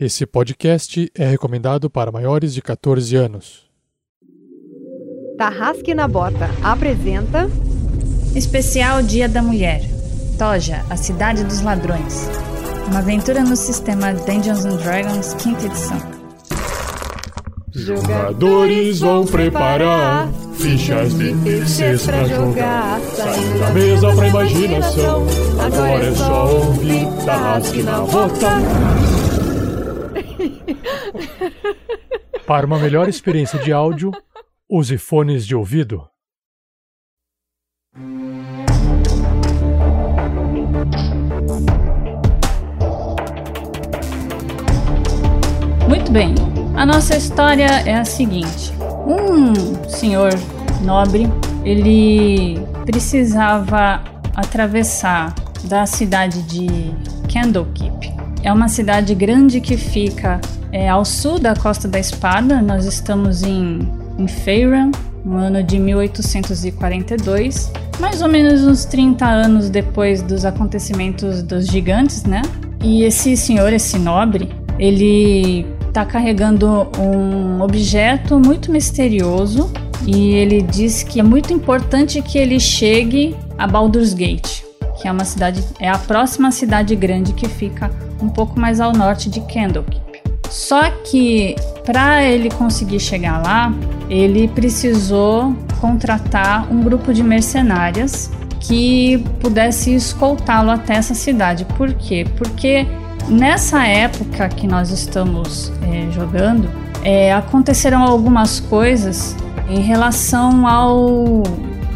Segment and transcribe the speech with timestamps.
[0.00, 3.68] Esse podcast é recomendado para maiores de 14 anos.
[5.36, 7.50] Tarrasque na Bota apresenta
[8.36, 9.82] Especial Dia da Mulher.
[10.38, 12.28] Toja, a cidade dos ladrões.
[12.86, 16.00] Uma aventura no sistema Dungeons and Dragons, quinta edição.
[17.74, 23.00] Jogadores vão preparar fichas de terceiros pra jogar.
[23.00, 25.26] Saindo da mesa pra imaginação.
[25.58, 29.27] Agora é só ouvir Tarrasque na Bota.
[32.46, 34.10] Para uma melhor experiência de áudio,
[34.68, 36.08] use fones de ouvido.
[45.88, 46.34] Muito bem,
[46.76, 48.72] a nossa história é a seguinte:
[49.06, 50.32] um senhor
[50.82, 51.26] nobre
[51.64, 54.02] ele precisava
[54.34, 56.66] atravessar da cidade de
[57.32, 58.17] Candlekeep.
[58.42, 60.40] É uma cidade grande que fica
[60.72, 62.62] é, ao sul da Costa da Espada.
[62.62, 63.80] Nós estamos em,
[64.18, 64.90] em Feyran,
[65.24, 72.24] no ano de 1842, mais ou menos uns 30 anos depois dos acontecimentos dos gigantes,
[72.24, 72.42] né?
[72.82, 79.70] E esse senhor, esse nobre, ele está carregando um objeto muito misterioso
[80.06, 84.62] e ele diz que é muito importante que ele chegue a Baldur's Gate,
[85.00, 88.92] que é uma cidade, é a próxima cidade grande que fica um pouco mais ao
[88.92, 90.22] norte de Candlekeep.
[90.50, 93.72] Só que para ele conseguir chegar lá,
[94.08, 101.64] ele precisou contratar um grupo de mercenárias que pudesse escoltá-lo até essa cidade.
[101.76, 102.26] Por quê?
[102.36, 102.86] Porque
[103.28, 106.68] nessa época que nós estamos é, jogando,
[107.04, 109.36] é, aconteceram algumas coisas
[109.68, 111.42] em relação ao,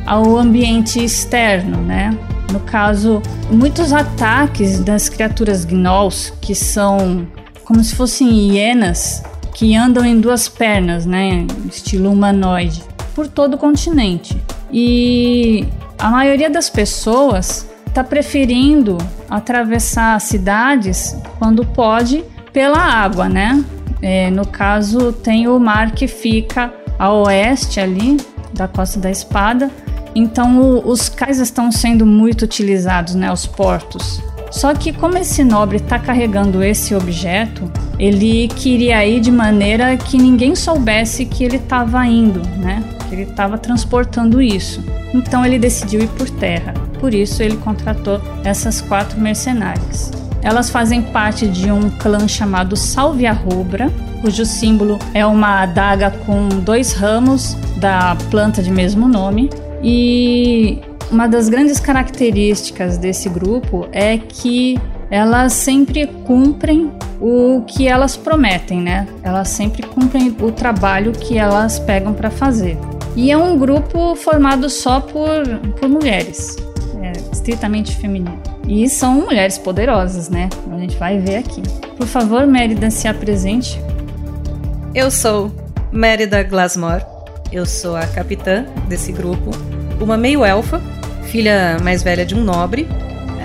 [0.06, 2.16] ao ambiente externo, né?
[2.52, 7.26] No caso, muitos ataques das criaturas gnolls, que são
[7.64, 9.22] como se fossem hienas
[9.54, 12.82] que andam em duas pernas, né, estilo humanoide,
[13.14, 14.36] por todo o continente.
[14.70, 15.66] E
[15.98, 18.98] a maioria das pessoas está preferindo
[19.30, 23.64] atravessar cidades quando pode pela água, né?
[24.02, 28.18] É, no caso, tem o mar que fica a oeste ali
[28.52, 29.70] da Costa da Espada.
[30.14, 33.32] Então, o, os cais estão sendo muito utilizados, né?
[33.32, 34.22] Os portos.
[34.52, 40.18] Só que como esse nobre está carregando esse objeto, ele queria ir de maneira que
[40.18, 42.84] ninguém soubesse que ele estava indo, né?
[43.08, 44.84] Que ele estava transportando isso.
[45.14, 46.74] Então ele decidiu ir por terra.
[47.00, 50.12] Por isso ele contratou essas quatro mercenárias.
[50.42, 53.90] Elas fazem parte de um clã chamado Salvia Rubra,
[54.20, 59.48] cujo símbolo é uma adaga com dois ramos da planta de mesmo nome.
[59.82, 64.78] E uma das grandes características desse grupo é que
[65.10, 69.06] elas sempre cumprem o que elas prometem, né?
[69.22, 72.78] Elas sempre cumprem o trabalho que elas pegam para fazer.
[73.14, 75.44] E é um grupo formado só por,
[75.78, 76.56] por mulheres,
[77.02, 78.40] é estritamente feminino.
[78.66, 80.48] E são mulheres poderosas, né?
[80.72, 81.60] A gente vai ver aqui.
[81.96, 83.78] Por favor, Mérida, se apresente.
[84.94, 85.52] Eu sou
[85.92, 87.11] Mérida Glasmore.
[87.52, 89.50] Eu sou a capitã desse grupo,
[90.00, 90.80] uma meio-elfa
[91.32, 92.86] filha mais velha de um nobre.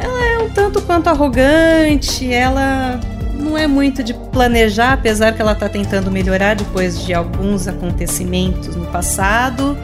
[0.01, 2.99] Ela é um tanto quanto arrogante, ela
[3.39, 8.75] não é muito de planejar, apesar que ela está tentando melhorar depois de alguns acontecimentos
[8.75, 9.77] no passado.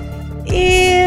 [0.46, 1.04] E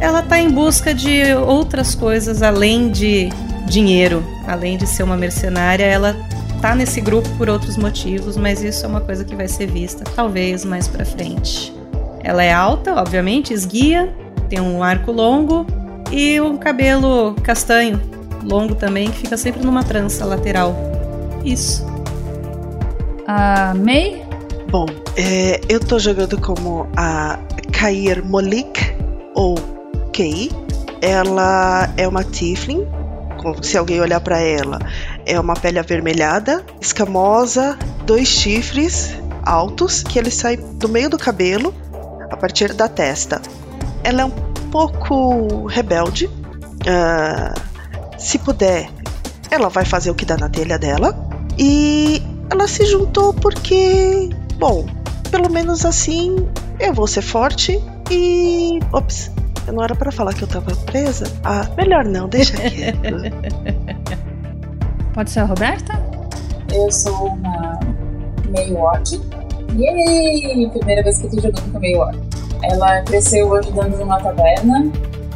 [0.00, 3.28] ela está em busca de outras coisas além de
[3.66, 6.16] dinheiro, além de ser uma mercenária, ela
[6.60, 10.02] tá nesse grupo por outros motivos, mas isso é uma coisa que vai ser vista
[10.16, 11.72] talvez mais para frente.
[12.24, 14.12] Ela é alta, obviamente, esguia,
[14.48, 15.66] tem um arco longo,
[16.10, 18.00] e um cabelo castanho,
[18.42, 20.74] longo também, que fica sempre numa trança lateral.
[21.44, 21.84] Isso.
[23.26, 24.24] A May?
[24.70, 24.86] Bom,
[25.16, 27.38] é, eu tô jogando como a
[27.72, 28.80] Kair Molik,
[29.34, 29.54] ou
[30.10, 30.50] Kei.
[31.02, 32.86] Ela é uma Tiflin,
[33.60, 34.78] se alguém olhar para ela,
[35.26, 41.74] é uma pele avermelhada, escamosa, dois chifres altos que eles saem do meio do cabelo,
[42.34, 43.40] a partir da testa.
[44.02, 44.30] Ela é um
[44.70, 46.26] pouco rebelde.
[46.26, 47.54] Uh,
[48.18, 48.90] se puder,
[49.50, 51.16] ela vai fazer o que dá na telha dela.
[51.56, 54.86] E ela se juntou porque, bom,
[55.30, 56.46] pelo menos assim
[56.78, 58.80] eu vou ser forte e.
[58.92, 59.30] Ops,
[59.72, 61.24] não era para falar que eu tava presa.
[61.44, 62.98] Ah, melhor não, deixa quieto.
[65.14, 65.92] Pode ser a Roberta?
[66.72, 67.78] Eu sou uma
[68.48, 69.20] meio orc.
[69.76, 70.68] Yay!
[70.70, 72.18] Primeira vez que eu tô jogando com meio orc.
[72.62, 74.90] Ela cresceu ajudando numa taberna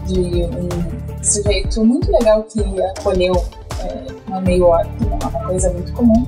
[0.06, 3.35] de um sujeito muito legal que acolheu
[3.81, 6.26] é, uma meio orc, é uma coisa muito comum.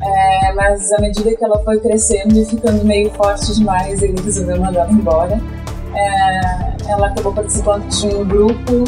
[0.00, 4.60] É, mas à medida que ela foi crescendo e ficando meio forte demais, ele resolveu
[4.60, 5.40] mandar ela embora.
[5.94, 8.84] É, ela acabou participando de um grupo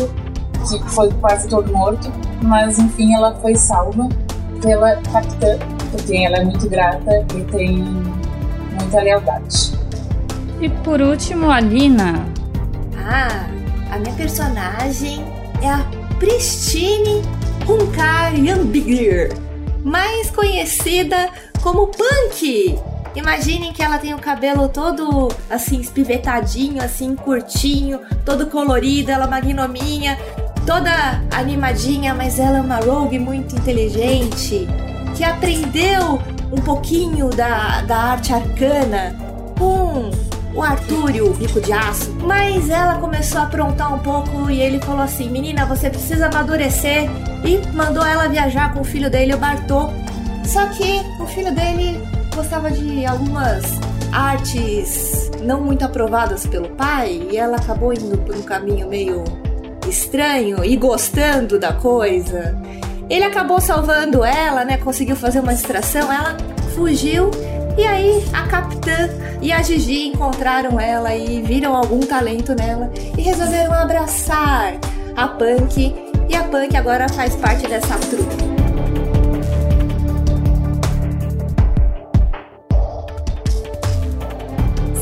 [0.69, 4.09] que foi quase todo morto, mas enfim ela foi salva
[4.61, 5.59] pela capitã,
[5.91, 7.85] porque ela é muito grata e tem
[8.77, 9.73] muita lealdade.
[10.61, 12.25] E por último, a Lina.
[12.97, 13.47] Ah,
[13.91, 15.25] a minha personagem
[15.63, 15.85] é a
[16.19, 17.23] Pristine
[17.69, 19.33] Hunkar Yambigir,
[19.85, 21.31] mais conhecida
[21.63, 22.79] como Punk.
[23.15, 29.27] Imaginem que ela tem o cabelo todo assim, espivetadinho, assim, curtinho, todo colorido, ela é
[29.27, 30.19] uma gnominha,
[30.67, 34.69] toda animadinha, mas ela é uma rogue muito inteligente,
[35.17, 36.21] que aprendeu
[36.53, 39.17] um pouquinho da, da arte arcana
[39.59, 40.11] com
[40.55, 42.11] o Artúrio, o bico de aço.
[42.23, 47.09] Mas ela começou a aprontar um pouco e ele falou assim: Menina, você precisa amadurecer.
[47.45, 49.91] E mandou ela viajar com o filho dele, o Bartô.
[50.45, 52.01] Só que o filho dele
[52.35, 53.65] gostava de algumas
[54.13, 59.25] artes não muito aprovadas pelo pai e ela acabou indo por um caminho meio
[59.89, 62.57] estranho e gostando da coisa.
[63.09, 64.77] Ele acabou salvando ela, né?
[64.79, 66.37] Conseguiu fazer uma extração, ela
[66.75, 67.31] fugiu
[67.79, 69.09] e aí a capitã
[69.41, 74.75] e a Gigi encontraram ela e viram algum talento nela e resolveram abraçar
[75.15, 75.95] a Punk
[76.29, 78.56] e a Punk agora faz parte dessa trupe.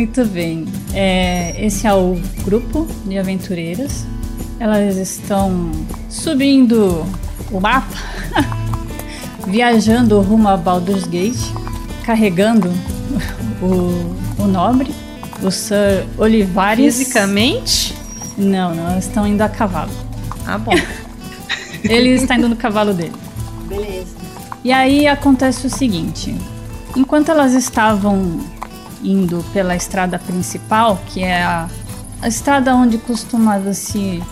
[0.00, 0.64] Muito bem.
[0.94, 4.06] É, esse é o grupo de aventureiras.
[4.58, 5.70] Elas estão
[6.08, 7.04] subindo
[7.52, 7.98] o mapa,
[9.46, 11.36] viajando rumo a Baldur's Gate,
[12.02, 12.72] carregando
[13.60, 14.90] o, o nobre,
[15.42, 16.96] o Sir Olivares.
[16.96, 17.94] Fisicamente?
[18.38, 19.92] Não, não, elas estão indo a cavalo.
[20.46, 20.72] Ah, bom.
[21.84, 23.12] Ele está indo no cavalo dele.
[23.68, 24.16] Beleza.
[24.64, 26.34] E aí acontece o seguinte:
[26.96, 28.40] enquanto elas estavam
[29.02, 31.68] indo pela estrada principal, que é a,
[32.20, 34.22] a estrada onde costumava se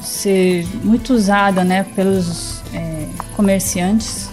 [0.00, 4.30] ser muito usada, né, pelos é, comerciantes.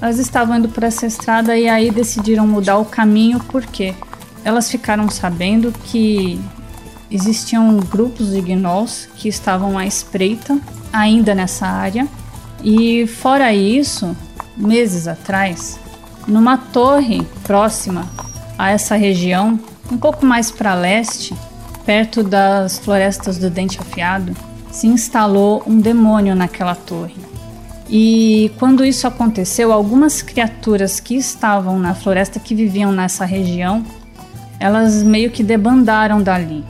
[0.00, 3.94] Elas estavam indo por essa estrada e aí decidiram mudar o caminho porque
[4.44, 6.40] elas ficaram sabendo que
[7.10, 10.58] existiam grupos de gnolls que estavam à espreita
[10.92, 12.06] ainda nessa área.
[12.62, 14.16] E fora isso,
[14.56, 15.78] meses atrás,
[16.26, 18.06] numa torre próxima
[18.58, 19.58] a essa região,
[19.90, 21.34] um pouco mais para leste,
[21.84, 24.36] perto das florestas do Dente Afiado,
[24.70, 27.16] se instalou um demônio naquela torre.
[27.88, 33.84] E quando isso aconteceu, algumas criaturas que estavam na floresta, que viviam nessa região,
[34.58, 36.64] elas meio que debandaram dali.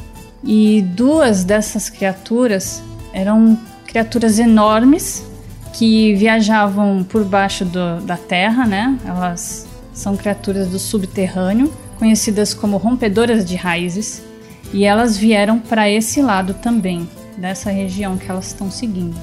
[0.45, 2.83] E duas dessas criaturas
[3.13, 5.25] eram criaturas enormes
[5.73, 8.99] que viajavam por baixo do, da terra, né?
[9.05, 9.66] Elas
[9.97, 14.23] são criaturas do subterrâneo, conhecidas como rompedoras de raízes,
[14.73, 19.17] e elas vieram para esse lado também, dessa região que elas estão seguindo.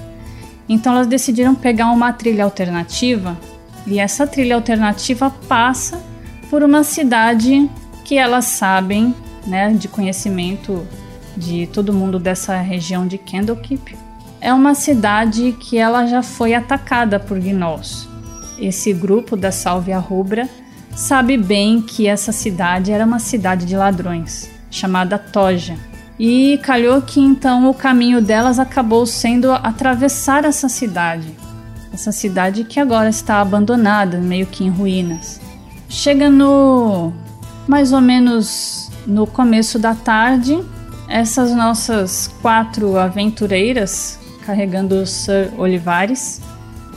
[0.67, 3.37] Então elas decidiram pegar uma trilha alternativa,
[3.85, 6.01] e essa trilha alternativa passa
[6.49, 7.69] por uma cidade
[8.03, 9.13] que elas sabem,
[9.45, 10.87] né, de conhecimento
[11.37, 13.95] de todo mundo dessa região de Candlekeep.
[14.41, 18.07] É uma cidade que ela já foi atacada por gnolls.
[18.57, 20.49] Esse grupo da Sálvia Rubra
[20.95, 25.77] sabe bem que essa cidade era uma cidade de ladrões, chamada Toja.
[26.19, 31.35] E calhou que então o caminho delas acabou sendo atravessar essa cidade.
[31.91, 35.39] Essa cidade que agora está abandonada, meio que em ruínas.
[35.89, 37.11] Chega no
[37.67, 40.63] mais ou menos no começo da tarde,
[41.07, 46.41] essas nossas quatro aventureiras, carregando o Sir Olivares,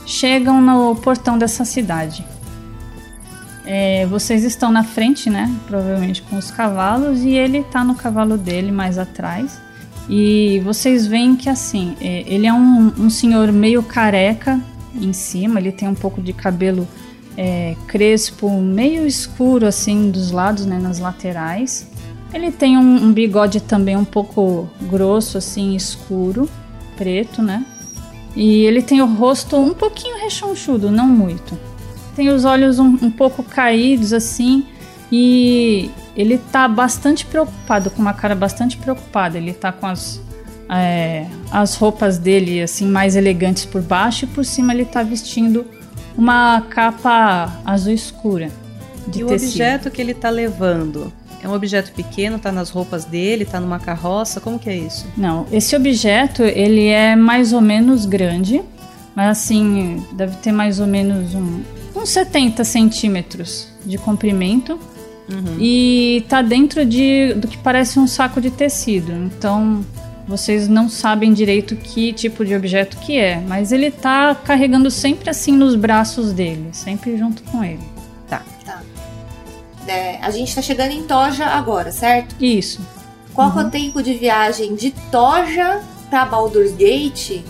[0.05, 2.25] chegam no portão dessa cidade.
[3.69, 5.53] É, vocês estão na frente, né?
[5.67, 9.59] Provavelmente com os cavalos, e ele tá no cavalo dele mais atrás.
[10.09, 14.57] E vocês veem que assim, é, ele é um, um, senhor meio careca
[14.95, 16.87] em cima, ele tem um pouco de cabelo
[17.35, 20.79] é, crespo, meio escuro assim dos lados, né?
[20.79, 21.89] Nas laterais.
[22.33, 26.49] Ele tem um, um bigode também um pouco grosso, assim, escuro,
[26.95, 27.65] preto, né?
[28.33, 31.76] E ele tem o rosto um pouquinho rechonchudo, não muito
[32.17, 34.65] tem os olhos um, um pouco caídos assim
[35.11, 39.37] e ele tá bastante preocupado, com uma cara bastante preocupada.
[39.37, 40.19] Ele tá com as,
[40.67, 45.63] é, as roupas dele assim mais elegantes por baixo e por cima ele tá vestindo
[46.17, 48.49] uma capa azul escura.
[49.07, 49.51] De e o tecido.
[49.51, 51.13] objeto que ele tá levando?
[51.41, 55.05] É um objeto pequeno, tá nas roupas dele, tá numa carroça, como que é isso?
[55.15, 58.63] Não, esse objeto ele é mais ou menos grande,
[59.15, 61.61] mas assim, deve ter mais ou menos um,
[62.07, 64.79] uns 70 centímetros de comprimento
[65.29, 65.57] Uhum.
[65.59, 69.11] e tá dentro de do que parece um saco de tecido.
[69.11, 69.85] Então
[70.25, 75.29] vocês não sabem direito que tipo de objeto que é, mas ele tá carregando sempre
[75.29, 77.83] assim nos braços dele, sempre junto com ele.
[79.85, 82.35] É, a gente tá chegando em Toja agora, certo?
[82.43, 82.81] Isso.
[83.33, 87.41] Qual que é o tempo de viagem de Toja pra Baldur's Gate?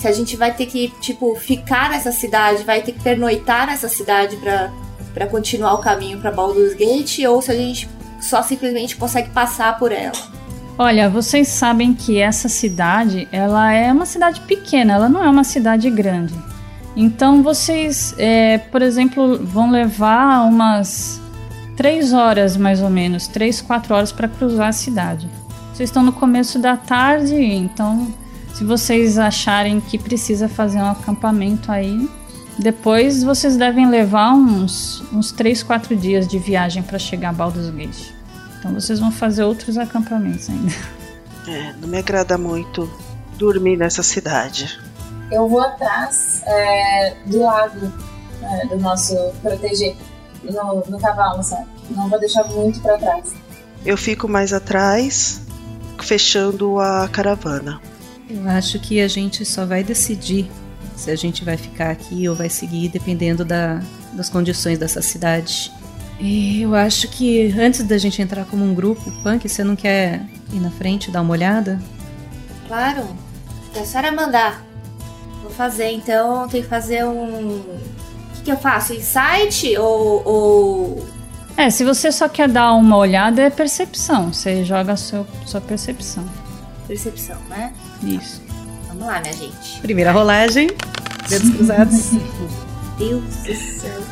[0.00, 3.86] Se a gente vai ter que, tipo, ficar nessa cidade, vai ter que pernoitar nessa
[3.86, 4.70] cidade pra,
[5.12, 7.86] pra continuar o caminho pra Baldur's Gate, ou se a gente
[8.18, 10.14] só simplesmente consegue passar por ela.
[10.78, 15.44] Olha, vocês sabem que essa cidade, ela é uma cidade pequena, ela não é uma
[15.44, 16.32] cidade grande.
[16.96, 21.20] Então vocês, é, por exemplo, vão levar umas
[21.76, 25.28] três horas mais ou menos, três, quatro horas para cruzar a cidade.
[25.74, 28.08] Vocês estão no começo da tarde, então
[28.60, 32.06] se vocês acharem que precisa fazer um acampamento aí,
[32.58, 37.70] depois vocês devem levar uns, uns três, quatro dias de viagem para chegar a Baldur's
[37.70, 38.10] Gate.
[38.58, 40.72] Então vocês vão fazer outros acampamentos ainda.
[41.48, 42.88] É, não me agrada muito
[43.38, 44.78] dormir nessa cidade.
[45.32, 47.92] Eu vou atrás é, do lado
[48.42, 49.96] é, do nosso proteger
[50.44, 51.66] no, no cavalo, sabe?
[51.88, 53.32] Não vou deixar muito pra trás.
[53.86, 55.40] Eu fico mais atrás,
[55.98, 57.80] fechando a caravana.
[58.30, 60.48] Eu acho que a gente só vai decidir
[60.96, 63.82] se a gente vai ficar aqui ou vai seguir, dependendo da,
[64.12, 65.72] das condições dessa cidade.
[66.20, 70.20] E eu acho que antes da gente entrar como um grupo, Punk, você não quer
[70.52, 71.80] ir na frente dar uma olhada?
[72.68, 73.08] Claro,
[73.72, 74.64] se a senhora mandar.
[75.42, 77.56] Vou fazer, então tem que fazer um.
[77.56, 77.80] O
[78.34, 78.92] que, que eu faço?
[78.92, 80.22] Insight ou.
[80.24, 81.06] ou...
[81.56, 84.32] É, se você só quer dar uma olhada, é percepção.
[84.32, 86.24] Você joga a seu, sua percepção.
[86.86, 87.72] Percepção, né?
[88.02, 88.42] Isso.
[88.88, 89.80] Vamos lá, minha gente.
[89.80, 90.68] Primeira rolagem,
[91.28, 92.10] dedos cruzados.
[92.98, 94.02] Deus do céu.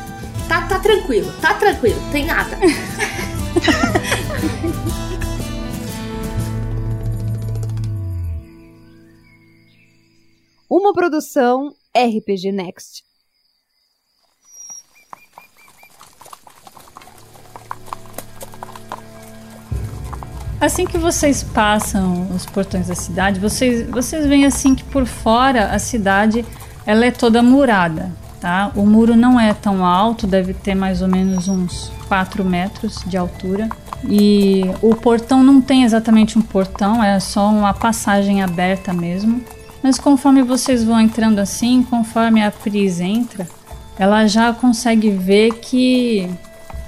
[0.47, 2.57] Tá, tá tranquilo, tá tranquilo, tem nada.
[10.69, 13.03] Uma produção RPG Next.
[20.59, 25.71] Assim que vocês passam os portões da cidade, vocês, vocês veem assim que por fora
[25.71, 26.45] a cidade
[26.85, 28.11] ela é toda murada,
[28.41, 28.69] tá?
[28.75, 33.15] O muro não é tão alto, deve ter mais ou menos uns 4 metros de
[33.15, 33.69] altura.
[34.07, 39.41] E o portão não tem exatamente um portão, é só uma passagem aberta mesmo.
[39.81, 43.47] Mas conforme vocês vão entrando assim, conforme a Pris entra,
[43.97, 46.29] ela já consegue ver que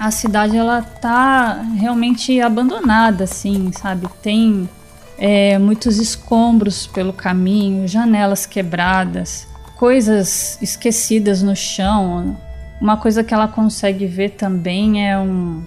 [0.02, 4.08] a cidade ela tá realmente abandonada, assim, sabe?
[4.20, 4.68] Tem
[5.16, 12.36] é, muitos escombros pelo caminho, janelas quebradas, coisas esquecidas no chão.
[12.80, 15.62] Uma coisa que ela consegue ver também é um,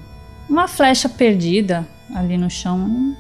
[0.49, 3.15] uma flecha perdida ali no chão.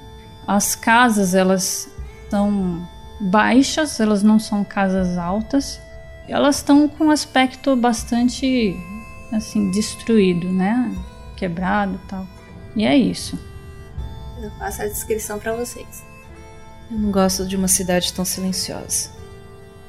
[0.45, 1.89] As casas elas
[2.29, 2.85] são
[3.21, 5.79] baixas, elas não são casas altas.
[6.27, 8.75] Elas estão com um aspecto bastante
[9.35, 10.91] assim destruído, né?
[11.35, 12.27] Quebrado, tal.
[12.75, 13.37] E é isso.
[14.41, 16.03] Eu faço a descrição pra vocês.
[16.91, 19.09] Eu não gosto de uma cidade tão silenciosa.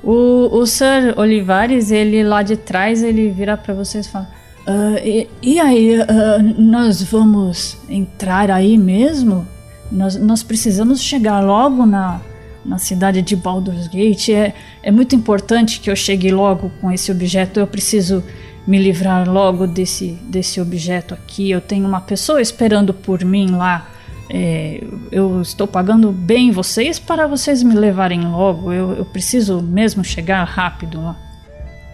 [0.03, 4.29] O, o Sir Olivares, ele lá de trás, ele vira para vocês e fala:
[4.67, 9.47] "Ah, e, e aí, ah, nós vamos entrar aí mesmo?
[9.91, 12.21] Nós, nós precisamos chegar logo na,
[12.65, 14.31] na cidade de Baldur's Gate.
[14.31, 17.61] É, é muito importante que eu chegue logo com esse objeto.
[17.61, 18.23] Eu preciso
[18.67, 21.51] me livrar logo desse, desse objeto aqui.
[21.51, 23.89] Eu tenho uma pessoa esperando por mim lá.
[24.29, 24.83] É,
[25.13, 28.73] eu estou pagando bem vocês para vocês me levarem logo.
[28.73, 31.17] Eu, eu preciso mesmo chegar rápido lá.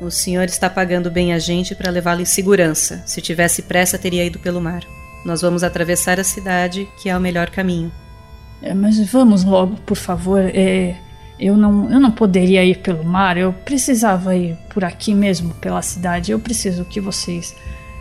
[0.00, 3.02] O senhor está pagando bem a gente para levá-lo em segurança.
[3.06, 4.82] Se tivesse pressa, teria ido pelo mar.
[5.24, 7.92] Nós vamos atravessar a cidade, que é o melhor caminho.
[8.60, 10.40] É, mas vamos logo, por favor.
[10.40, 10.96] É,
[11.38, 15.82] eu, não, eu não poderia ir pelo mar, eu precisava ir por aqui mesmo, pela
[15.82, 16.32] cidade.
[16.32, 17.54] Eu preciso que vocês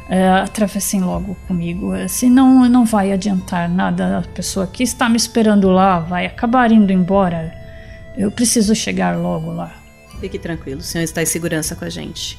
[0.10, 1.94] é, atravessem logo comigo.
[1.94, 4.20] É, senão não vai adiantar nada.
[4.20, 7.54] A pessoa que está me esperando lá vai acabar indo embora.
[8.18, 9.76] Eu preciso chegar logo lá.
[10.20, 12.38] Fique tranquilo, o senhor está em segurança com a gente.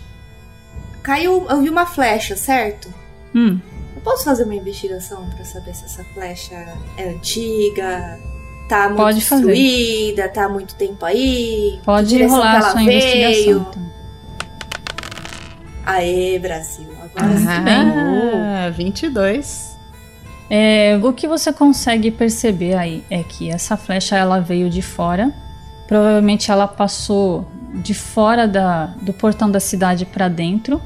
[1.03, 2.95] Caiu, eu vi uma flecha, certo?
[3.35, 3.59] Hum,
[4.05, 6.55] posso fazer uma investigação pra saber se essa flecha
[6.97, 8.19] é antiga,
[8.73, 9.47] tá muito Pode fazer.
[9.47, 11.79] destruída, tá há muito tempo aí?
[11.85, 12.91] Pode rolar a sua veio?
[12.91, 13.67] investigação.
[13.71, 13.93] Então.
[15.85, 16.87] Aê, Brasil.
[17.03, 17.47] Agora sim.
[17.47, 19.77] Ah, 22.
[20.49, 25.33] É, o que você consegue perceber aí é que essa flecha ela veio de fora.
[25.87, 30.81] Provavelmente ela passou de fora da, do portão da cidade para dentro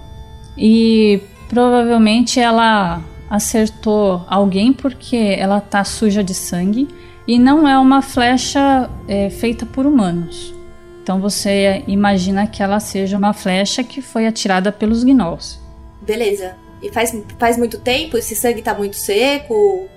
[0.56, 6.88] e provavelmente ela acertou alguém porque ela tá suja de sangue
[7.26, 10.54] e não é uma flecha é, feita por humanos.
[11.02, 15.60] Então você imagina que ela seja uma flecha que foi atirada pelos gnolls.
[16.02, 16.56] Beleza.
[16.82, 18.16] E faz, faz muito tempo?
[18.16, 19.88] Esse sangue tá muito seco?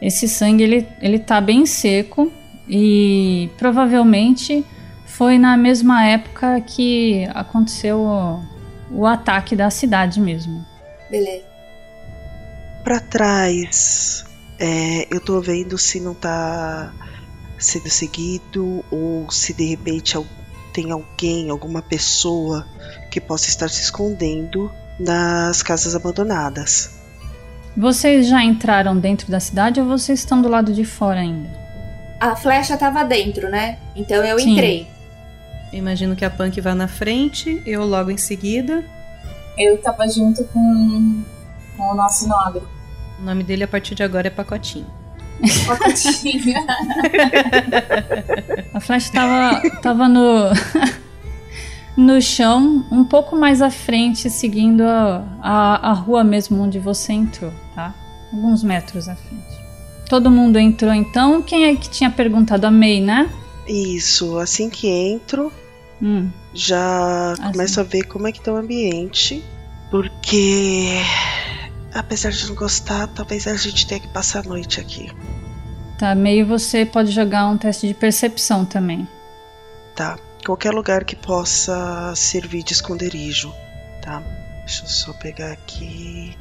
[0.00, 2.30] Esse sangue ele, ele tá bem seco
[2.68, 4.64] e provavelmente
[5.06, 8.40] foi na mesma época que aconteceu o,
[8.90, 10.64] o ataque da cidade mesmo.
[11.10, 11.44] Beleza.
[12.82, 14.24] Pra trás,
[14.62, 16.92] é, eu tô vendo se não tá
[17.58, 20.16] sendo seguido ou se de repente
[20.72, 22.64] tem alguém, alguma pessoa
[23.10, 26.92] que possa estar se escondendo nas casas abandonadas.
[27.76, 31.50] Vocês já entraram dentro da cidade ou vocês estão do lado de fora ainda?
[32.20, 33.80] A flecha tava dentro, né?
[33.96, 34.52] Então eu Sim.
[34.52, 34.86] entrei.
[35.72, 38.84] Imagino que a Punk vá na frente, eu logo em seguida.
[39.58, 41.24] Eu tava junto com,
[41.76, 42.62] com o nosso nobre.
[43.22, 44.86] O nome dele a partir de agora é Pacotinho.
[45.64, 46.54] Pacotinho.
[48.74, 50.46] A flecha tava, tava no,
[51.96, 57.12] no chão, um pouco mais à frente, seguindo a, a, a rua mesmo onde você
[57.12, 57.94] entrou, tá?
[58.32, 59.62] Alguns metros à frente.
[60.08, 61.40] Todo mundo entrou então.
[61.42, 62.66] Quem é que tinha perguntado?
[62.66, 63.30] A May, né?
[63.68, 65.52] Isso, assim que entro,
[66.02, 66.28] Hum.
[66.52, 69.44] já Ah, começo a ver como é que tá o ambiente,
[69.88, 70.88] porque
[71.94, 75.10] apesar de não gostar, talvez a gente tenha que passar a noite aqui,
[75.98, 79.06] Tá, May, você pode jogar um teste de percepção também.
[79.94, 80.18] tá?
[80.44, 83.54] Qualquer lugar que possa servir de esconderijo,
[84.02, 84.20] tá?
[84.66, 86.36] Deixa eu só pegar aqui.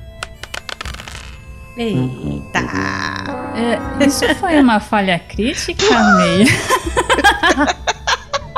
[1.78, 2.60] Eita!
[3.56, 6.46] É, isso foi uma falha crítica, May?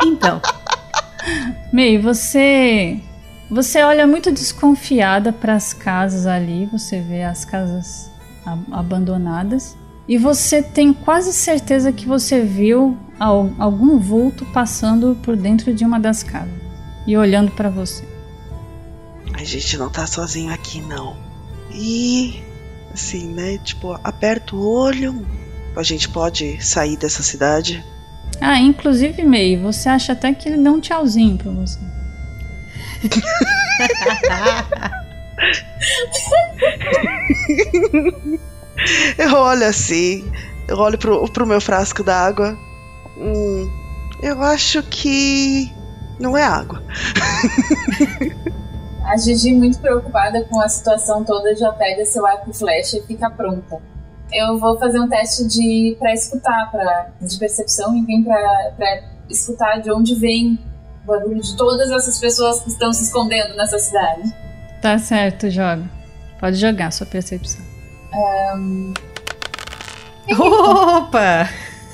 [0.06, 0.42] Então,
[1.72, 3.00] May, você
[3.54, 8.10] você olha muito desconfiada para as casas ali, você vê as casas
[8.72, 15.74] abandonadas e você tem quase certeza que você viu al- algum vulto passando por dentro
[15.74, 16.54] de uma das casas
[17.08, 18.04] e olhando para você.
[19.34, 21.16] A gente não tá sozinho aqui, não.
[21.72, 22.42] E
[22.94, 23.58] assim, né?
[23.64, 25.26] Tipo, aperta o olho.
[25.76, 27.84] A gente pode sair dessa cidade.
[28.40, 31.80] Ah, inclusive May, você acha até que ele deu um tchauzinho para você.
[39.18, 40.32] Eu olho assim,
[40.68, 42.58] eu olho pro, pro meu frasco d'água.
[43.18, 43.70] Hum,
[44.22, 45.72] eu acho que
[46.20, 46.82] não é água.
[49.06, 53.30] A Gigi, muito preocupada com a situação toda, já pega seu arco flecha e fica
[53.30, 53.82] pronta.
[54.32, 58.72] Eu vou fazer um teste de para escutar, pra, de percepção, e vim pra
[59.30, 60.58] escutar de onde vem
[61.04, 64.34] o barulho de todas essas pessoas que estão se escondendo nessa cidade.
[64.82, 65.84] Tá certo, joga.
[66.40, 67.64] Pode jogar sua percepção.
[70.38, 71.50] opa!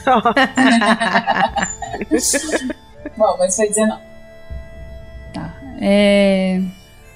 [3.18, 4.02] Bom, mas foi 19.
[5.34, 5.54] Tá.
[5.82, 6.62] É...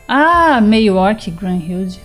[0.08, 1.99] A meio orc Granhild,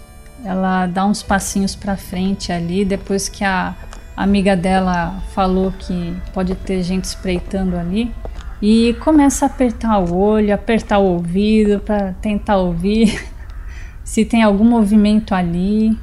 [0.45, 3.75] ela dá uns passinhos pra frente ali, depois que a
[4.17, 8.15] amiga dela falou que pode ter gente espreitando ali,
[8.61, 13.21] e começa a apertar o olho, apertar o ouvido pra tentar ouvir
[14.03, 15.97] se tem algum movimento ali.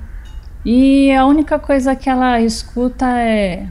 [0.63, 3.67] E a única coisa que ela escuta é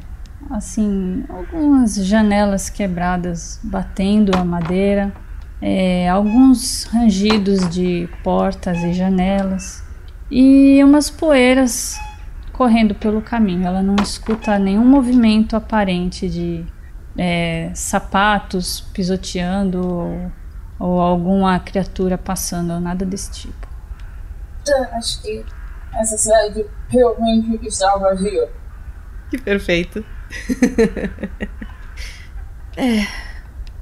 [0.51, 5.13] assim, algumas janelas quebradas batendo a madeira,
[5.61, 9.83] é, alguns rangidos de portas e janelas
[10.31, 11.99] e umas poeiras
[12.53, 13.67] correndo pelo caminho.
[13.67, 16.65] Ela não escuta nenhum movimento aparente de
[17.17, 20.33] é, sapatos pisoteando ou,
[20.79, 23.69] ou alguma criatura passando ou nada desse tipo.
[24.93, 25.45] Acho que
[25.95, 28.51] essa cidade realmente está vazia.
[29.31, 30.05] Que perfeito.
[32.77, 33.01] é,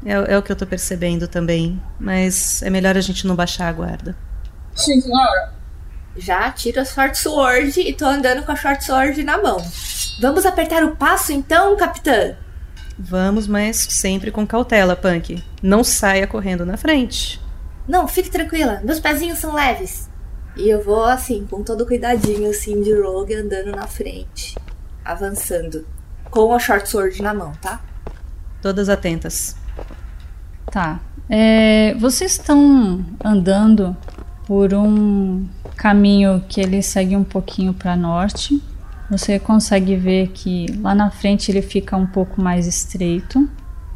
[0.04, 1.80] é, é o que eu tô percebendo também.
[1.98, 4.16] Mas é melhor a gente não baixar a guarda.
[4.74, 5.52] Sim, senhora.
[6.16, 9.64] Já tiro a short sword e tô andando com a short sword na mão.
[10.20, 12.36] Vamos apertar o passo então, capitã?
[12.98, 15.42] Vamos, mas sempre com cautela, Punk.
[15.62, 17.40] Não saia correndo na frente.
[17.88, 18.81] Não, fique tranquila.
[18.85, 20.09] Meus pezinhos são leves.
[20.57, 24.57] E eu vou assim, com todo cuidadinho, assim, de rogue, andando na frente,
[25.05, 25.87] avançando.
[26.31, 27.81] Com a short sword na mão, tá?
[28.61, 29.57] Todas atentas.
[30.70, 31.00] Tá.
[31.28, 33.96] É, vocês estão andando
[34.46, 38.62] por um caminho que ele segue um pouquinho para norte.
[39.12, 43.46] Você consegue ver que lá na frente ele fica um pouco mais estreito.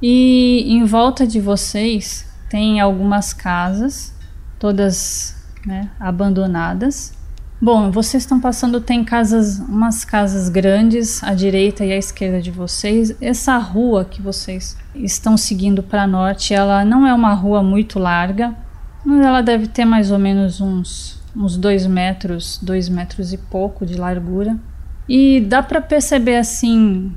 [0.02, 4.12] E em volta de vocês tem algumas casas,
[4.58, 7.14] todas né, abandonadas.
[7.58, 12.50] Bom, vocês estão passando, tem casas, umas casas grandes à direita e à esquerda de
[12.50, 13.16] vocês.
[13.18, 18.54] Essa rua que vocês estão seguindo para norte, ela não é uma rua muito larga,
[19.02, 23.86] mas ela deve ter mais ou menos uns, uns dois metros, dois metros e pouco
[23.86, 24.58] de largura.
[25.08, 27.12] E dá para perceber assim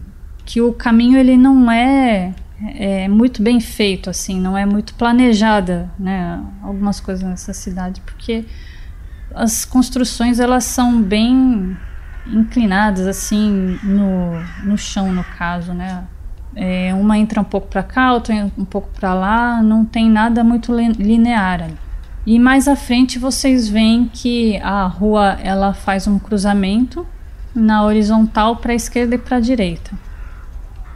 [0.45, 2.33] que o caminho ele não é,
[2.75, 6.43] é muito bem feito, assim, não é muito planejada, né?
[6.61, 8.45] Algumas coisas nessa cidade, porque
[9.33, 11.77] as construções elas são bem
[12.27, 16.03] inclinadas assim no, no chão no caso, né?
[16.55, 20.43] É, uma entra um pouco para cá, outra um pouco para lá, não tem nada
[20.43, 21.77] muito linear ali.
[22.25, 27.05] E mais à frente vocês veem que a rua ela faz um cruzamento
[27.53, 29.91] na horizontal para a esquerda e para a direita.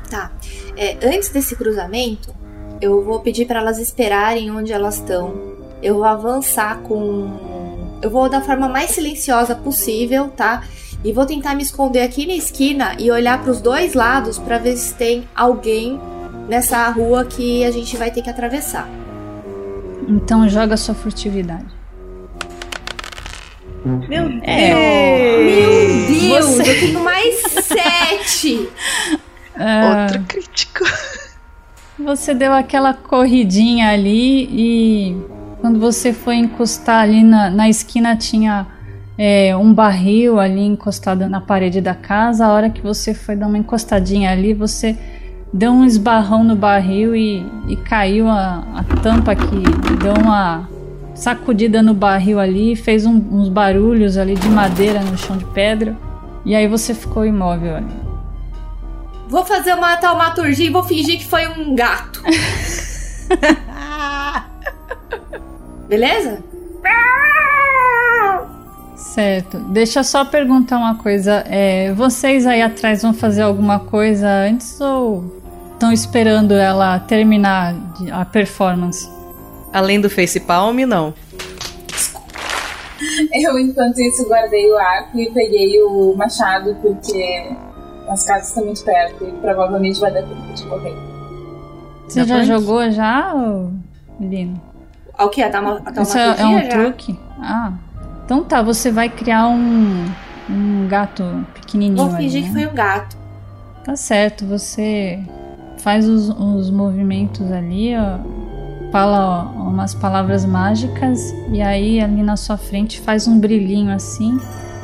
[0.10, 0.32] Tá.
[0.76, 2.34] É, antes desse cruzamento,
[2.82, 5.54] eu vou pedir para elas esperarem onde elas estão.
[5.82, 8.00] Eu vou avançar com.
[8.02, 10.64] Eu vou da forma mais silenciosa possível, tá?
[11.04, 14.58] E vou tentar me esconder aqui na esquina e olhar para os dois lados para
[14.58, 16.00] ver se tem alguém
[16.48, 18.88] nessa rua que a gente vai ter que atravessar.
[20.08, 21.73] Então joga sua furtividade.
[23.86, 24.42] Meu Deus!
[24.44, 24.74] É.
[25.44, 26.46] Meu Deus!
[26.46, 26.62] Você...
[26.62, 28.70] Eu tenho mais sete!
[29.56, 30.84] Uh, Outro crítico.
[32.00, 35.18] Você deu aquela corridinha ali e
[35.62, 38.66] quando você foi encostar ali na, na esquina tinha
[39.18, 42.46] é, um barril ali encostado na parede da casa.
[42.46, 44.98] A hora que você foi dar uma encostadinha ali, você
[45.54, 49.62] deu um esbarrão no barril e, e caiu a, a tampa aqui,
[50.02, 50.68] deu uma
[51.14, 55.96] sacudida no barril ali, fez um, uns barulhos ali de madeira no chão de pedra.
[56.46, 57.96] E aí você ficou imóvel ali.
[59.30, 62.22] Vou fazer uma taumaturgia e vou fingir que foi um gato.
[65.88, 66.44] Beleza?
[69.14, 69.60] Certo.
[69.60, 71.44] Deixa eu só perguntar uma coisa.
[71.48, 75.42] É, vocês aí atrás vão fazer alguma coisa antes ou
[75.74, 77.76] estão esperando ela terminar
[78.12, 79.13] a performance?
[79.74, 81.14] Além do face palm, não.
[83.34, 87.52] Eu, enquanto isso, guardei o arco e peguei o machado, porque
[88.08, 90.96] as casas estão muito perto e provavelmente vai dar tempo de correr.
[92.08, 93.34] Você já jogou já,
[94.20, 94.62] Lino?
[95.20, 95.42] O que?
[95.42, 96.70] A Dama, a Isso é, é um já?
[96.70, 97.20] truque?
[97.40, 97.74] Ah.
[98.26, 100.06] Então tá, você vai criar um,
[100.50, 101.24] um gato
[101.56, 102.08] pequenininho.
[102.08, 102.60] Vou fingir ali, né?
[102.60, 103.18] que foi um gato.
[103.84, 105.20] Tá certo, você
[105.80, 108.18] faz os, os movimentos ali, ó,
[108.94, 114.40] fala ó, umas palavras mágicas e aí ali na sua frente faz um brilhinho assim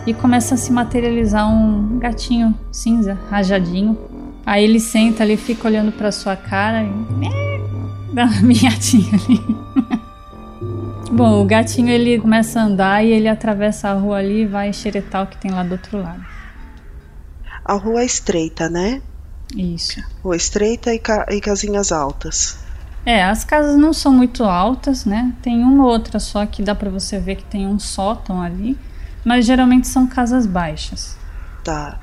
[0.08, 3.96] e começa a se materializar um gatinho cinza, rajadinho.
[4.44, 10.00] Aí ele senta ali, fica olhando para sua cara e dá uma miadinha ali.
[11.14, 14.74] Bom, o gatinho ele começa a andar e ele atravessa a rua ali e vai
[14.74, 16.26] xeretar o que tem lá do outro lado.
[17.64, 19.04] A rua é estreita, né?
[19.56, 20.02] Isso.
[20.24, 22.69] Rua estreita e, ca e casinhas altas.
[23.06, 25.34] É, as casas não são muito altas, né?
[25.42, 28.78] Tem uma ou outra só que dá para você ver que tem um sótão ali,
[29.24, 31.18] mas geralmente são casas baixas.
[31.64, 32.00] Tá.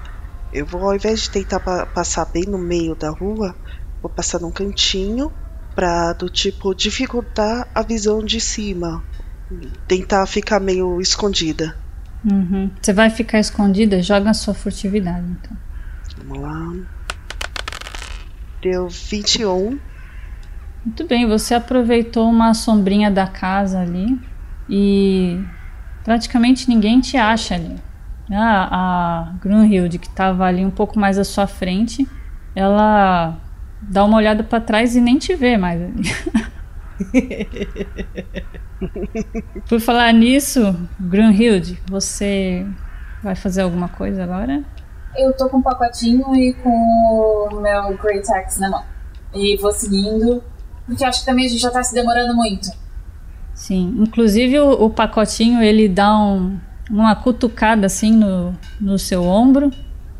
[0.53, 3.55] Eu vou, ao invés de tentar pa passar bem no meio da rua,
[4.01, 5.33] vou passar num cantinho
[5.75, 9.05] pra do tipo dificultar a visão de cima.
[9.87, 11.77] Tentar ficar meio escondida.
[12.25, 12.71] Uhum.
[12.81, 14.03] Você vai ficar escondida?
[14.03, 15.57] Joga a sua furtividade, então.
[16.19, 16.75] Vamos lá.
[18.63, 19.79] Deu 21.
[20.87, 24.21] Muito bem, você aproveitou uma sombrinha da casa ali
[24.69, 25.45] e
[26.05, 27.75] praticamente ninguém te acha ali.
[28.31, 32.09] Ah, a Grunhild, que estava ali um pouco mais à sua frente,
[32.55, 33.37] ela
[33.83, 35.81] dá uma olhada para trás e nem te vê mais.
[39.69, 42.65] Por falar nisso, Grunhild, você
[43.25, 44.63] vai fazer alguma coisa agora?
[45.17, 48.85] Eu tô com um pacotinho e com o meu Great Axe na mão.
[49.35, 50.45] E vou seguindo,
[50.87, 52.69] porque acho que também a gente já tá se demorando muito.
[53.55, 56.59] Sim, inclusive o, o pacotinho ele dá um,
[56.91, 59.71] uma cutucada assim no, no seu ombro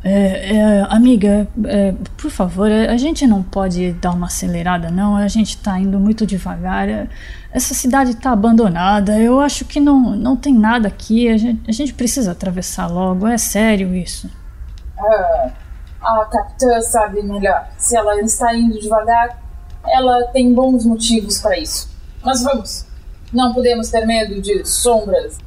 [0.03, 5.17] É, é, amiga, é, por favor, a gente não pode dar uma acelerada, não.
[5.17, 6.87] A gente tá indo muito devagar.
[6.87, 7.09] É,
[7.51, 9.19] essa cidade tá abandonada.
[9.19, 11.27] Eu acho que não, não tem nada aqui.
[11.27, 13.27] A gente, a gente precisa atravessar logo.
[13.27, 14.29] É sério isso.
[14.97, 15.51] Ah,
[16.01, 17.67] a capitã sabe melhor.
[17.77, 19.37] Se ela está indo devagar,
[19.89, 21.89] ela tem bons motivos para isso.
[22.23, 22.85] Mas vamos.
[23.31, 25.37] Não podemos ter medo de sombras.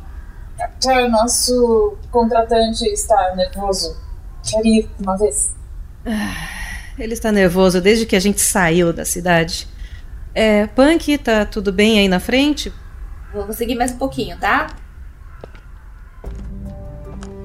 [0.59, 3.97] Capitã, nosso contratante está nervoso.
[4.43, 5.55] Quer ir uma vez?
[6.99, 9.67] Ele está nervoso desde que a gente saiu da cidade.
[10.35, 12.73] É, Punk, tá tudo bem aí na frente?
[13.33, 14.69] Vou conseguir mais um pouquinho, tá?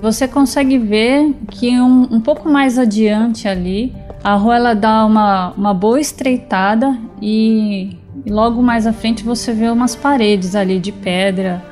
[0.01, 5.51] Você consegue ver que um, um pouco mais adiante ali, a rua ela dá uma,
[5.51, 10.91] uma boa estreitada e, e logo mais à frente você vê umas paredes ali de
[10.91, 11.63] pedra,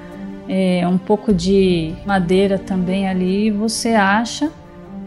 [0.48, 3.48] é, um pouco de madeira também ali.
[3.48, 4.52] E você acha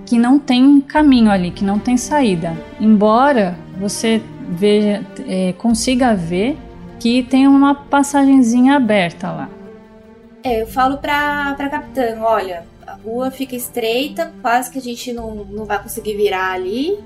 [0.04, 2.52] que não tem caminho ali, que não tem saída.
[2.80, 6.58] Embora você veja, é, consiga ver
[6.98, 9.48] que tem uma passagenzinha aberta lá.
[10.42, 15.12] É, eu falo pra, pra capitã, olha, a rua fica estreita, quase que a gente
[15.12, 16.98] não, não vai conseguir virar ali.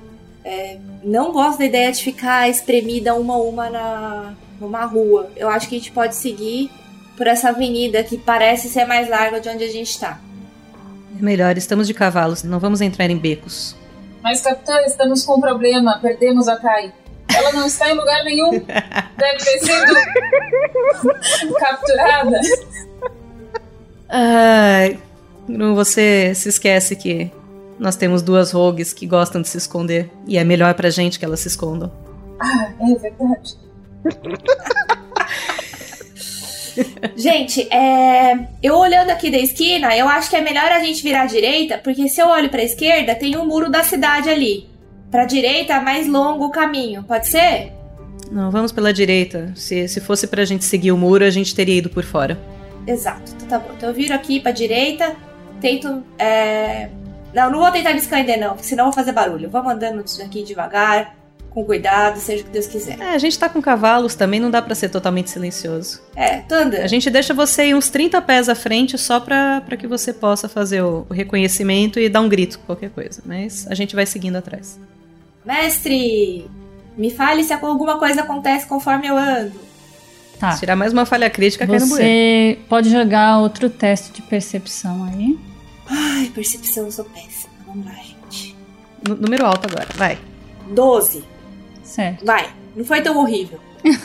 [0.44, 5.30] É, não gosto da ideia de ficar espremida uma a uma na, numa rua.
[5.36, 6.70] Eu acho que a gente pode seguir
[7.16, 10.18] por essa avenida que parece ser mais larga de onde a gente está.
[11.18, 13.76] É melhor, estamos de cavalos, não vamos entrar em becos.
[14.22, 15.98] Mas, capitã, estamos com um problema.
[16.00, 16.92] Perdemos a Kai.
[17.34, 18.50] Ela não está em lugar nenhum.
[19.16, 22.40] Deve ter sido capturada.
[24.08, 24.98] Ai,
[25.48, 27.30] não você se esquece que
[27.80, 31.24] nós temos duas rogues que gostam de se esconder e é melhor pra gente que
[31.24, 31.90] elas se escondam.
[32.38, 33.56] Ah, é verdade.
[37.16, 41.22] Gente, é, eu olhando aqui da esquina, eu acho que é melhor a gente virar
[41.22, 44.68] à direita, porque se eu olho pra esquerda, tem o um muro da cidade ali.
[45.10, 47.72] Pra direita é mais longo o caminho, pode ser?
[48.30, 49.52] Não, vamos pela direita.
[49.56, 52.38] Se, se fosse pra gente seguir o muro, a gente teria ido por fora.
[52.86, 53.74] Exato, então tá bom.
[53.76, 55.16] Então eu viro aqui pra direita,
[55.60, 56.02] tento.
[56.18, 56.88] É...
[57.34, 59.48] Não, não vou tentar me esconder, não, porque senão eu vou fazer barulho.
[59.48, 61.14] Vamos andando aqui devagar,
[61.50, 62.98] com cuidado, seja o que Deus quiser.
[63.00, 66.00] É, a gente tá com cavalos também, não dá para ser totalmente silencioso.
[66.14, 66.82] É, tô andando.
[66.82, 70.12] A gente deixa você ir uns 30 pés à frente só pra, pra que você
[70.12, 73.22] possa fazer o, o reconhecimento e dar um grito, qualquer coisa.
[73.24, 74.78] Mas a gente vai seguindo atrás.
[75.44, 76.48] Mestre,
[76.96, 79.70] me fale se alguma coisa acontece conforme eu ando.
[80.38, 80.52] Tá.
[80.52, 82.06] Se tirar mais uma falha crítica, cai no bueiro.
[82.06, 85.38] Você pode jogar outro teste de percepção aí.
[85.90, 87.52] Ai, percepção, eu sou péssima.
[87.66, 88.56] Vamos lá, gente.
[89.06, 90.18] N- número alto agora, vai.
[90.72, 91.24] 12.
[91.82, 92.24] Certo.
[92.24, 93.58] Vai, não foi tão horrível.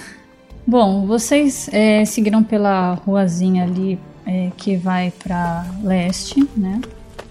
[0.68, 6.82] Bom, vocês é, seguiram pela ruazinha ali é, que vai para leste, né?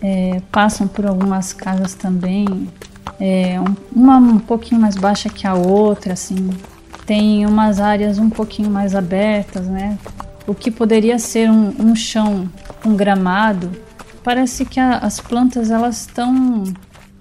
[0.00, 2.68] É, passam por algumas casas também,
[3.18, 6.50] é, um- uma um pouquinho mais baixa que a outra, assim.
[7.06, 9.98] Tem umas áreas um pouquinho mais abertas, né?
[10.46, 12.48] O que poderia ser um, um chão
[12.82, 13.70] com gramado,
[14.24, 16.64] parece que a- as plantas elas estão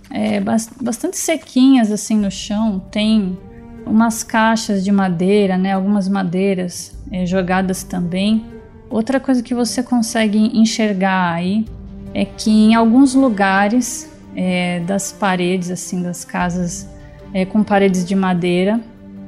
[0.10, 2.80] é, bas- bastante sequinhas assim no chão.
[2.92, 3.38] Tem
[3.86, 5.74] umas caixas de madeira, né?
[5.74, 8.46] Algumas madeiras é, jogadas também.
[8.90, 11.66] Outra coisa que você consegue enxergar aí
[12.14, 16.88] é que em alguns lugares é, das paredes assim das casas
[17.34, 18.80] é, com paredes de madeira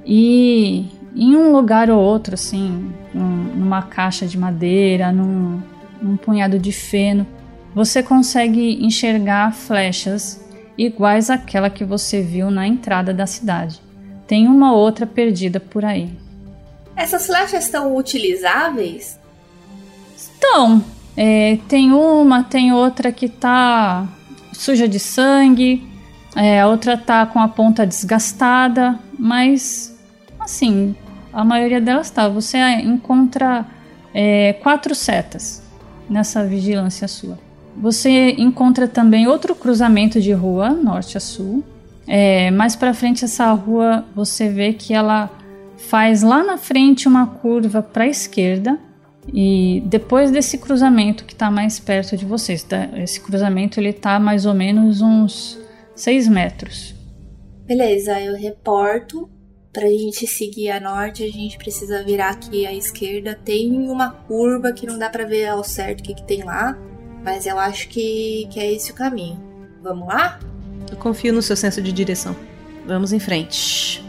[0.05, 0.85] e
[1.15, 5.61] em um lugar ou outro assim, num- numa caixa de madeira, num,
[6.01, 7.25] num punhado de feno,
[7.75, 10.41] você consegue enxergar flechas
[10.77, 13.81] iguais àquela que você viu na entrada da cidade.
[14.25, 16.09] Tem uma outra perdida por aí.
[16.95, 19.19] Essas flechas estão utilizáveis?
[20.37, 20.81] Então,
[21.17, 24.07] é, tem uma, tem outra que tá
[24.53, 25.85] suja de sangue,
[26.33, 29.93] é, a outra tá com a ponta desgastada, mas
[30.39, 30.95] assim,
[31.33, 32.29] a maioria delas tá.
[32.29, 33.65] Você encontra
[34.13, 35.61] é, quatro setas
[36.09, 37.44] nessa vigilância sua.
[37.77, 41.63] Você encontra também outro cruzamento de rua, norte a sul.
[42.07, 45.29] É, mais para frente essa rua você vê que ela
[45.77, 48.79] faz lá na frente uma curva para a esquerda
[49.33, 52.89] e depois desse cruzamento que está mais perto de vocês, tá?
[52.97, 55.59] esse cruzamento ele tá mais ou menos uns
[55.95, 56.95] 6 metros.
[57.65, 59.29] Beleza, eu reporto.
[59.73, 63.37] Pra gente seguir a norte, a gente precisa virar aqui à esquerda.
[63.43, 66.77] Tem uma curva que não dá pra ver ao certo o que, que tem lá,
[67.25, 69.41] mas eu acho que, que é esse o caminho.
[69.81, 70.39] Vamos lá?
[70.89, 72.35] Eu confio no seu senso de direção.
[72.85, 74.05] Vamos em frente.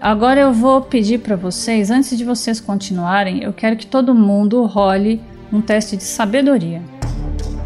[0.00, 4.64] Agora eu vou pedir para vocês, antes de vocês continuarem, eu quero que todo mundo
[4.64, 5.20] role
[5.52, 6.80] um teste de sabedoria.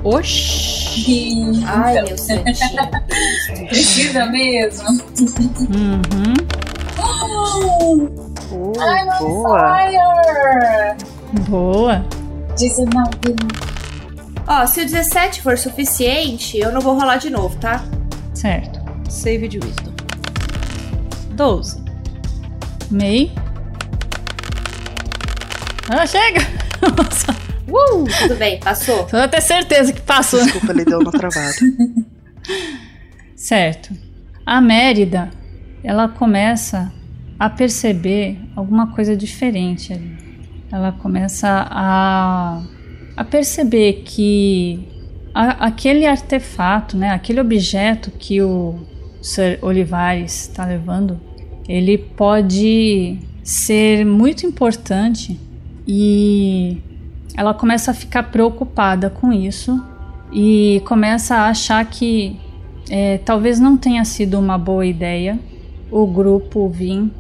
[0.03, 1.63] Oxi!
[1.67, 2.09] Ai, então.
[2.09, 3.69] meu santinho.
[3.69, 4.89] Precisa mesmo.
[4.89, 6.35] Uhum.
[6.99, 9.59] Uh, I'm on boa.
[9.59, 10.97] fire!
[11.49, 12.05] Boa.
[12.57, 13.68] 19.
[14.49, 17.85] Ó, se o 17 for suficiente, eu não vou rolar de novo, tá?
[18.35, 18.81] Certo.
[19.11, 19.93] Save de Wisdom.
[21.35, 21.85] 12.
[22.91, 23.31] May.
[25.91, 26.41] Ah, chega!
[26.97, 29.07] Nossa, Uh, tudo bem, passou.
[29.11, 30.43] só ter certeza que passou.
[30.43, 31.53] Desculpa, ele deu uma travada.
[33.37, 33.95] Certo.
[34.47, 35.31] A Mérida,
[35.85, 36.91] ela começa
[37.39, 40.17] a perceber alguma coisa diferente ali.
[40.73, 42.63] Ela começa a,
[43.19, 44.79] a perceber que
[45.35, 48.77] a- aquele artefato, né, aquele objeto que o
[49.21, 51.21] Sir Olivares está levando,
[51.69, 55.37] ele pode ser muito importante
[55.85, 56.79] e
[57.37, 59.83] ela começa a ficar preocupada com isso
[60.33, 62.37] e começa a achar que
[62.89, 65.41] é, talvez não tenha sido uma boa ideia
[65.91, 67.11] o grupo vir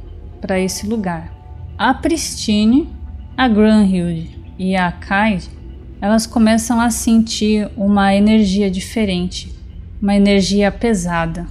[0.40, 1.32] para esse lugar.
[1.76, 2.88] A Pristine,
[3.37, 5.57] a Granhild e a Kaid,
[6.00, 9.54] elas começam a sentir uma energia diferente,
[10.00, 11.46] uma energia pesada,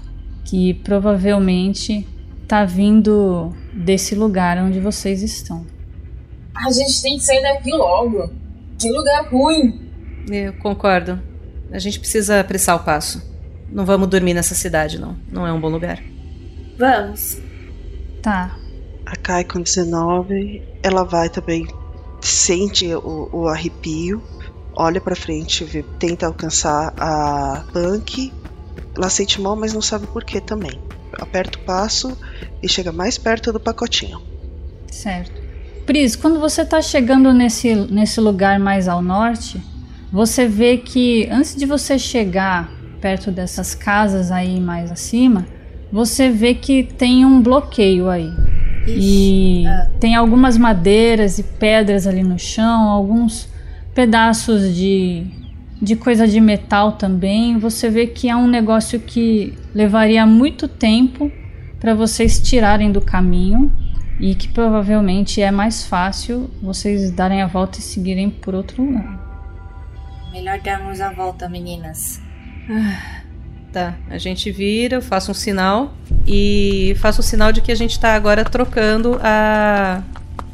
[0.45, 2.07] que provavelmente
[2.43, 5.65] está vindo desse lugar onde vocês estão.
[6.55, 8.31] A gente tem que sair daqui logo.
[8.79, 9.89] Que lugar ruim.
[10.29, 11.19] Eu concordo.
[11.71, 13.21] A gente precisa apressar o passo.
[13.69, 15.17] Não vamos dormir nessa cidade, não.
[15.31, 16.01] Não é um bom lugar.
[16.77, 17.37] Vamos.
[18.21, 18.57] Tá,
[19.05, 21.67] A Kai com 19, ela vai também,
[22.21, 24.21] sente o, o arrepio,
[24.77, 28.31] olha pra frente, vê, tenta alcançar a Punk.
[28.95, 30.79] Ela sente mal, mas não sabe por que também.
[31.19, 32.15] Aperta o passo
[32.61, 34.21] e chega mais perto do pacotinho.
[34.91, 35.41] Certo.
[35.85, 39.61] Pris, quando você está chegando nesse, nesse lugar mais ao norte,
[40.11, 45.45] você vê que antes de você chegar perto dessas casas aí mais acima,
[45.91, 48.31] você vê que tem um bloqueio aí.
[48.87, 49.65] E
[49.99, 53.49] tem algumas madeiras e pedras ali no chão, alguns
[53.97, 55.25] pedaços de,
[55.81, 57.57] de coisa de metal também.
[57.57, 61.31] Você vê que é um negócio que levaria muito tempo
[61.79, 63.73] para vocês tirarem do caminho
[64.19, 69.19] e que provavelmente é mais fácil vocês darem a volta e seguirem por outro lugar.
[70.31, 72.21] Melhor darmos a volta, meninas.
[73.73, 75.93] Tá, a gente vira, eu faço um sinal
[76.25, 80.03] e faço o sinal de que a gente tá agora trocando a,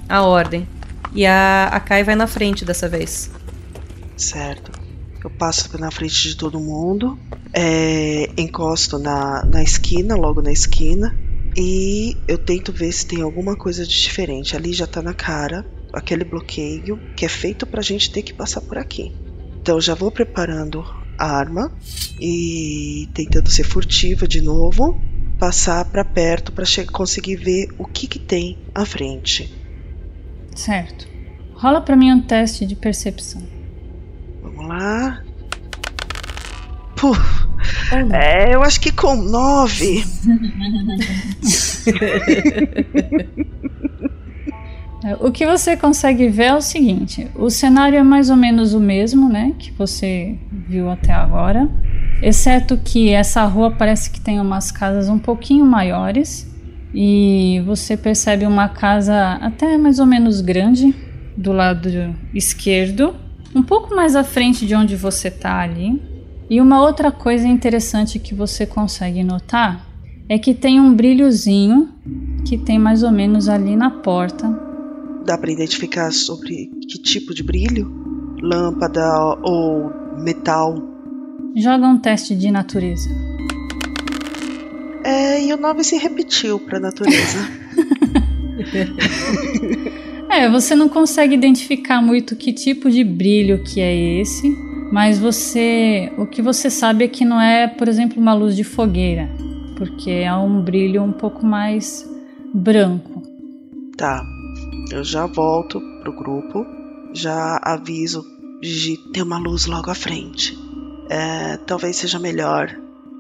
[0.08, 0.65] a ordem.
[1.13, 3.30] E a, a Kai vai na frente dessa vez.
[4.17, 4.71] Certo.
[5.23, 7.17] Eu passo na frente de todo mundo,
[7.54, 11.15] é, encosto na, na esquina, logo na esquina,
[11.56, 14.56] e eu tento ver se tem alguma coisa de diferente.
[14.56, 18.60] Ali já tá na cara aquele bloqueio que é feito pra gente ter que passar
[18.62, 19.13] por aqui.
[19.62, 20.84] Então já vou preparando
[21.17, 21.71] a arma
[22.19, 24.99] e tentando ser furtiva de novo,
[25.39, 29.54] passar pra perto che- conseguir ver o que que tem à frente.
[30.55, 31.07] Certo.
[31.53, 33.41] Rola pra mim um teste de percepção.
[34.41, 35.21] Vamos lá.
[36.95, 37.47] Puf,
[38.11, 40.03] é, eu acho que com nove.
[45.19, 48.79] O que você consegue ver é o seguinte: o cenário é mais ou menos o
[48.79, 51.69] mesmo, né, que você viu até agora,
[52.21, 56.49] exceto que essa rua parece que tem umas casas um pouquinho maiores
[56.93, 60.93] e você percebe uma casa até mais ou menos grande
[61.36, 61.89] do lado
[62.34, 63.15] esquerdo,
[63.56, 66.01] um pouco mais à frente de onde você tá ali.
[66.49, 69.88] E uma outra coisa interessante que você consegue notar
[70.29, 71.89] é que tem um brilhozinho
[72.45, 74.73] que tem mais ou menos ali na porta
[75.25, 77.89] Dá pra identificar sobre que tipo de brilho?
[78.41, 79.89] Lâmpada ou
[80.21, 80.75] metal?
[81.56, 83.10] Joga um teste de natureza.
[85.03, 87.37] É, e o nove se repetiu pra natureza.
[90.29, 94.49] É, você não consegue identificar muito que tipo de brilho que é esse,
[94.91, 98.63] mas você, o que você sabe é que não é, por exemplo, uma luz de
[98.63, 99.29] fogueira,
[99.75, 102.03] porque é um brilho um pouco mais
[102.51, 103.21] branco.
[103.95, 104.25] tá.
[104.91, 106.65] Eu já volto pro grupo.
[107.13, 108.25] Já aviso
[108.62, 110.58] de ter uma luz logo à frente.
[111.10, 112.75] É, talvez seja melhor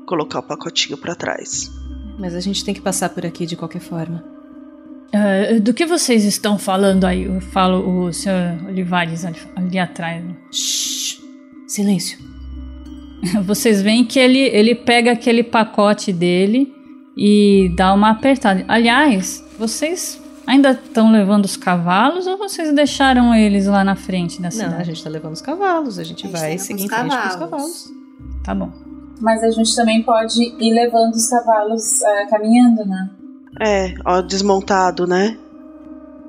[0.05, 1.71] colocar o pacotinho pra trás.
[2.19, 4.23] Mas a gente tem que passar por aqui de qualquer forma.
[5.13, 7.23] Ah, do que vocês estão falando aí?
[7.23, 8.65] Eu falo o Sr.
[8.67, 10.23] Olivares ali, ali atrás.
[10.51, 11.21] Shhh!
[11.67, 12.19] Silêncio.
[13.45, 16.73] Vocês veem que ele, ele pega aquele pacote dele
[17.17, 18.65] e dá uma apertada.
[18.67, 24.49] Aliás, vocês ainda estão levando os cavalos ou vocês deixaram eles lá na frente da
[24.49, 24.83] Não, a cidade?
[24.85, 26.91] gente tá levando os cavalos, a gente A gente tá vai com seguir em os
[26.91, 27.39] frente com os cavalos.
[27.39, 27.93] cavalos.
[28.43, 28.92] Tá bom.
[29.21, 33.09] Mas a gente também pode ir levando os cavalos uh, caminhando, né?
[33.61, 35.37] É, ó, desmontado, né?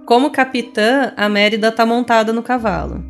[0.04, 3.02] Como capitã, a Mérida tá montada no cavalo.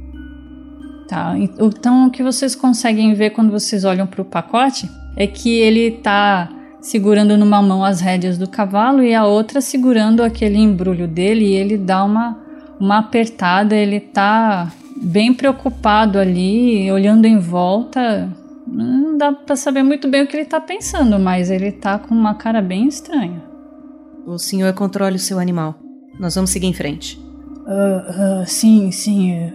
[1.08, 5.58] Tá, então o que vocês conseguem ver quando vocês olham para o pacote é que
[5.58, 6.48] ele tá
[6.80, 11.54] segurando numa mão as rédeas do cavalo e a outra segurando aquele embrulho dele e
[11.54, 12.38] ele dá uma,
[12.80, 18.28] uma apertada, ele tá bem preocupado ali, olhando em volta.
[18.66, 22.14] Não dá para saber muito bem o que ele tá pensando, mas ele tá com
[22.14, 23.42] uma cara bem estranha.
[24.26, 25.74] O senhor controle o seu animal.
[26.18, 27.18] Nós vamos seguir em frente.
[27.66, 29.52] Uh, uh, sim, sim.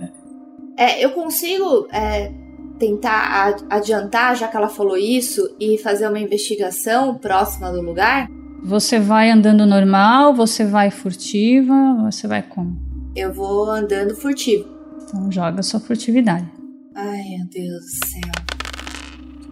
[0.77, 2.31] É, eu consigo é,
[2.79, 8.29] tentar adiantar, já que ela falou isso, e fazer uma investigação próxima do lugar?
[8.63, 12.77] Você vai andando normal, você vai furtiva, você vai como?
[13.15, 14.65] Eu vou andando furtivo.
[15.03, 16.47] Então joga sua furtividade.
[16.95, 18.58] Ai, meu Deus do céu.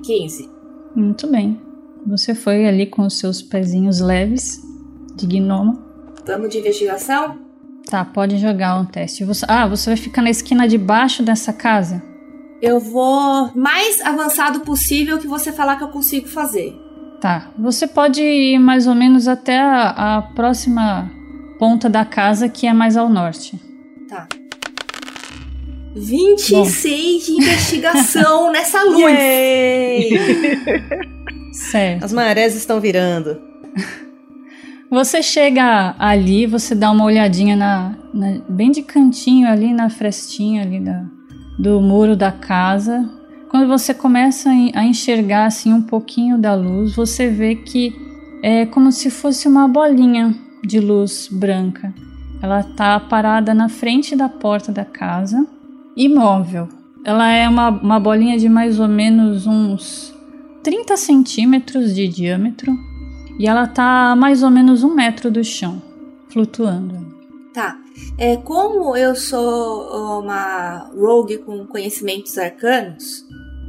[0.08, 0.50] 15.
[0.96, 1.60] Muito bem.
[2.08, 4.62] Você foi ali com os seus pezinhos leves
[5.16, 5.78] de gnomo.
[6.26, 7.38] Vamos de investigação?
[7.90, 9.26] Tá, pode jogar um teste.
[9.26, 12.02] Você, ah, você vai ficar na esquina de baixo dessa casa?
[12.62, 16.74] Eu vou mais avançado possível que você falar que eu consigo fazer.
[17.20, 17.52] Tá.
[17.58, 21.12] Você pode ir mais ou menos até a, a próxima
[21.60, 23.60] ponta da casa, que é mais ao norte.
[24.08, 24.28] Tá.
[25.98, 27.26] 26 Bom.
[27.26, 29.14] de investigação nessa luz.
[31.52, 32.06] certo.
[32.06, 33.42] As marés estão virando.
[34.90, 40.62] Você chega ali, você dá uma olhadinha na, na, bem de cantinho ali na frestinha
[40.62, 41.04] ali da,
[41.60, 43.10] do muro da casa.
[43.50, 47.94] Quando você começa a enxergar assim um pouquinho da luz, você vê que
[48.42, 50.34] é como se fosse uma bolinha
[50.64, 51.94] de luz branca.
[52.42, 55.46] Ela está parada na frente da porta da casa,
[55.98, 56.70] imóvel.
[57.04, 60.14] Ela é uma, uma bolinha de mais ou menos uns
[60.64, 62.78] 30 centímetros de diâmetro
[63.40, 65.82] e ela tá a mais ou menos um metro do chão,
[66.30, 67.18] flutuando.
[67.54, 67.80] Tá.
[68.18, 73.26] É, como eu sou uma rogue com conhecimentos arcanos,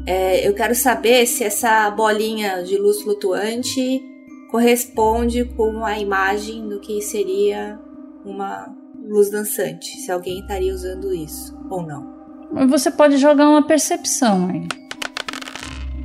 [0.06, 4.02] é, eu quero saber se essa bolinha de luz flutuante
[4.50, 7.78] corresponde com a imagem do que seria
[8.24, 8.74] uma
[9.06, 9.86] luz dançante.
[10.00, 12.17] Se alguém estaria usando isso ou não.
[12.68, 14.66] Você pode jogar uma percepção aí.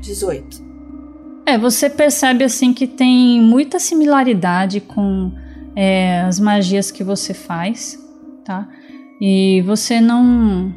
[0.01, 0.63] 18.
[1.45, 5.31] É, você percebe assim que tem muita similaridade com
[5.75, 7.99] é, as magias que você faz,
[8.45, 8.67] tá?
[9.19, 10.73] E você não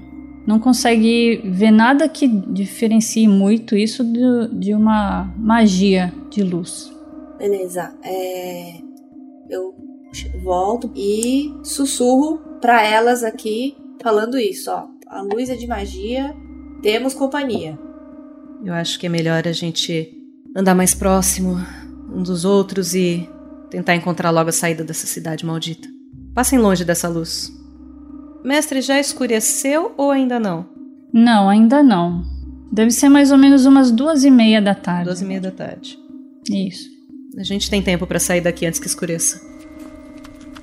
[0.47, 6.93] não consegue ver nada que diferencie muito isso de, de uma magia de luz.
[7.37, 7.93] Beleza.
[8.05, 8.75] É,
[9.51, 9.75] eu
[10.43, 14.95] volto e sussurro para elas aqui falando isso, ó.
[15.09, 16.35] A luz é de magia,
[16.83, 17.79] temos companhia.
[18.65, 20.13] Eu acho que é melhor a gente
[20.55, 21.57] andar mais próximo
[22.13, 23.29] um dos outros e
[23.71, 25.89] tentar encontrar logo a saída dessa cidade maldita.
[26.35, 27.53] Passem longe dessa luz.
[28.45, 30.69] Mestre, já escureceu ou ainda não?
[31.13, 32.25] Não, ainda não.
[32.73, 35.05] Deve ser mais ou menos umas duas e meia da tarde.
[35.05, 35.97] Duas e meia da tarde.
[36.51, 36.89] Isso.
[37.39, 39.41] A gente tem tempo para sair daqui antes que escureça.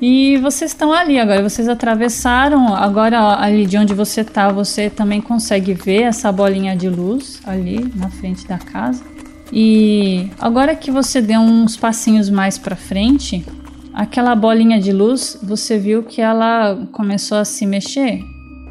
[0.02, 2.76] E vocês estão ali agora, vocês atravessaram.
[2.76, 7.91] Agora, ali de onde você tá, você também consegue ver essa bolinha de luz ali
[7.96, 9.04] na frente da casa.
[9.52, 13.46] E agora que você deu uns passinhos mais para frente,
[13.94, 18.24] aquela bolinha de luz, você viu que ela começou a se mexer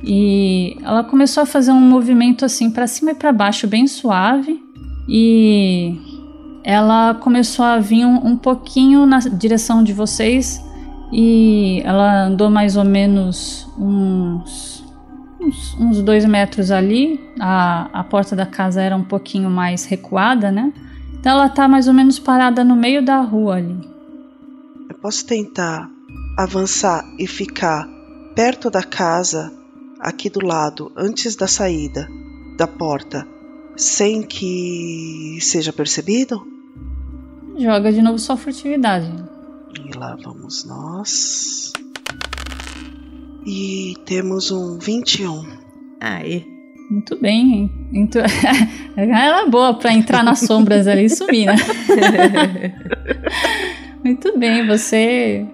[0.03, 4.61] e ela começou a fazer um movimento assim para cima e para baixo bem suave
[5.09, 5.97] e
[6.65, 10.61] ela começou a vir um, um, pouquinho na direção de vocês
[11.13, 14.83] e ela andou mais ou menos uns
[15.43, 17.21] uns, uns dois metros ali.
[17.39, 20.73] A, a porta da casa era um pouquinho mais recuada, né?
[21.19, 23.79] Então ela tá mais ou menos parada no meio da rua ali.
[24.89, 25.89] Eu posso tentar
[26.39, 27.87] avançar e ficar
[28.35, 29.53] perto da casa,
[30.01, 32.09] aqui do lado, antes da saída
[32.57, 33.27] da porta,
[33.77, 36.47] sem que seja percebido?
[37.59, 39.32] Joga de novo sua furtividade.
[39.75, 41.73] E lá vamos nós.
[43.47, 45.45] E temos um 21.
[46.01, 46.47] Aí.
[46.91, 47.71] Muito bem.
[47.91, 48.19] Muito...
[48.97, 51.57] Ela é boa para entrar nas sombras ali e sumir, né?
[54.05, 55.47] Muito bem, você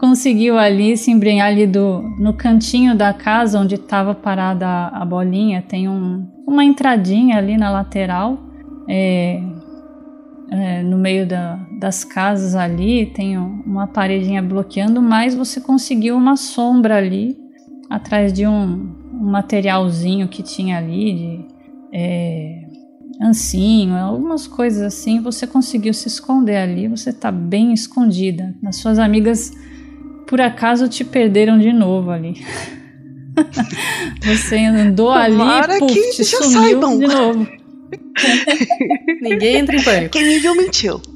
[0.00, 5.04] conseguiu ali se embrenhar ali do, no cantinho da casa onde estava parada a, a,
[5.04, 5.62] bolinha.
[5.62, 8.38] Tem um, uma entradinha ali na lateral,
[8.88, 9.40] é,
[10.54, 16.36] é, no meio da, das casas ali, tem uma paredinha bloqueando, mas você conseguiu uma
[16.36, 17.36] sombra ali
[17.90, 21.44] atrás de um, um materialzinho que tinha ali de,
[21.92, 22.62] é,
[23.20, 28.54] ancinho, algumas coisas assim, você conseguiu se esconder ali, você tá bem escondida.
[28.64, 29.52] As suas amigas,
[30.24, 32.34] por acaso, te perderam de novo ali.
[34.22, 35.36] você andou ali,
[35.80, 36.98] puf, te sumiu saibam.
[36.98, 37.63] de novo.
[39.20, 40.12] Ninguém entra em pânico.
[40.12, 41.00] Quem me viu mentiu.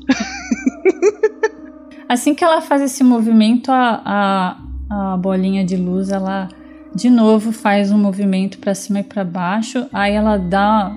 [2.09, 4.57] Assim que ela faz esse movimento, a,
[4.91, 6.49] a, a bolinha de luz, ela
[6.95, 9.87] de novo faz um movimento para cima e para baixo.
[9.93, 10.95] Aí ela dá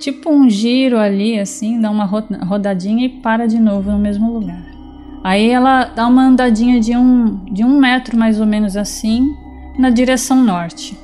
[0.00, 4.64] tipo um giro ali, assim, dá uma rodadinha e para de novo no mesmo lugar.
[5.22, 9.34] Aí ela dá uma andadinha de um, de um metro mais ou menos assim,
[9.78, 10.98] na direção norte.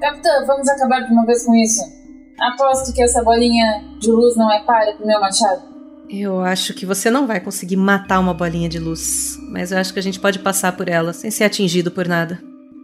[0.00, 1.97] Capitã, vamos acabar de uma vez com isso.
[2.40, 5.62] Aposto que essa bolinha de luz não é para pro meu machado.
[6.08, 9.92] Eu acho que você não vai conseguir matar uma bolinha de luz, mas eu acho
[9.92, 12.40] que a gente pode passar por ela sem ser atingido por nada.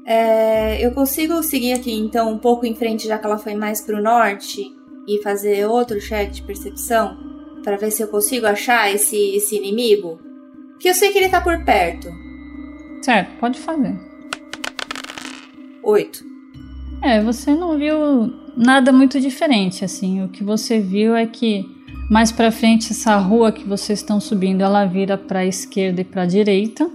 [0.06, 3.80] É, eu consigo seguir aqui então um pouco em frente, já que ela foi mais
[3.80, 4.70] pro norte,
[5.08, 7.16] e fazer outro check de percepção
[7.62, 10.18] para ver se eu consigo achar esse, esse inimigo?
[10.72, 12.08] Porque eu sei que ele tá por perto.
[13.02, 13.98] Certo, pode fazer.
[15.82, 16.24] Oito.
[17.02, 20.22] É, você não viu nada muito diferente, assim.
[20.22, 21.68] O que você viu é que
[22.10, 26.04] mais para frente essa rua que vocês estão subindo, ela vira para a esquerda e
[26.04, 26.88] para a direita.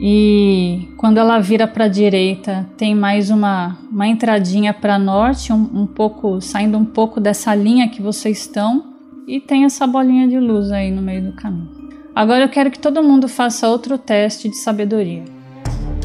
[0.00, 5.82] E quando ela vira para a direita, tem mais uma, uma entradinha para norte, um,
[5.82, 8.92] um pouco saindo um pouco dessa linha que vocês estão,
[9.26, 11.70] e tem essa bolinha de luz aí no meio do caminho.
[12.14, 15.24] Agora eu quero que todo mundo faça outro teste de sabedoria.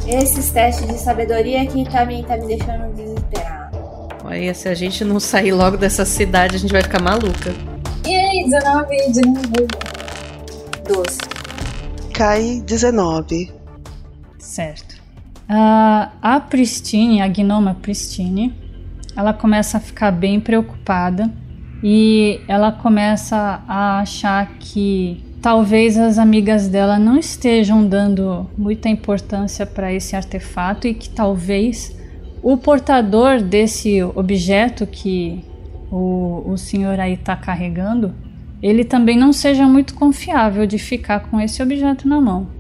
[0.08, 3.57] Esses testes de sabedoria que tá me, tá me deixando desesperado.
[4.30, 7.56] Olha, se a gente não sair logo dessa cidade, a gente vai ficar maluca.
[8.06, 9.68] E aí, 19, 19.
[10.86, 11.18] 12.
[12.14, 13.54] Cai 19.
[14.38, 14.96] Certo.
[15.50, 18.54] Uh, a Pristine, a gnoma Pristine,
[19.16, 21.32] ela começa a ficar bem preocupada
[21.82, 29.66] e ela começa a achar que talvez as amigas dela não estejam dando muita importância
[29.66, 31.97] para esse artefato e que talvez
[32.54, 35.44] o portador desse objeto que
[35.92, 38.14] o, o senhor aí está carregando,
[38.62, 42.58] ele também não seja muito confiável de ficar com esse objeto na mão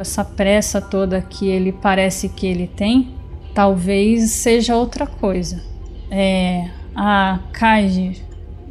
[0.00, 3.10] essa pressa toda que ele parece que ele tem,
[3.54, 5.62] talvez seja outra coisa.
[6.10, 8.22] É, a Kaiji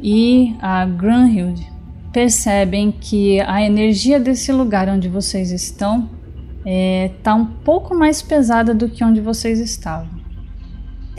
[0.02, 1.64] e a Grunhild
[2.12, 6.10] percebem que a energia desse lugar onde vocês estão
[6.58, 10.19] está é, tá um pouco mais pesada do que onde vocês estavam.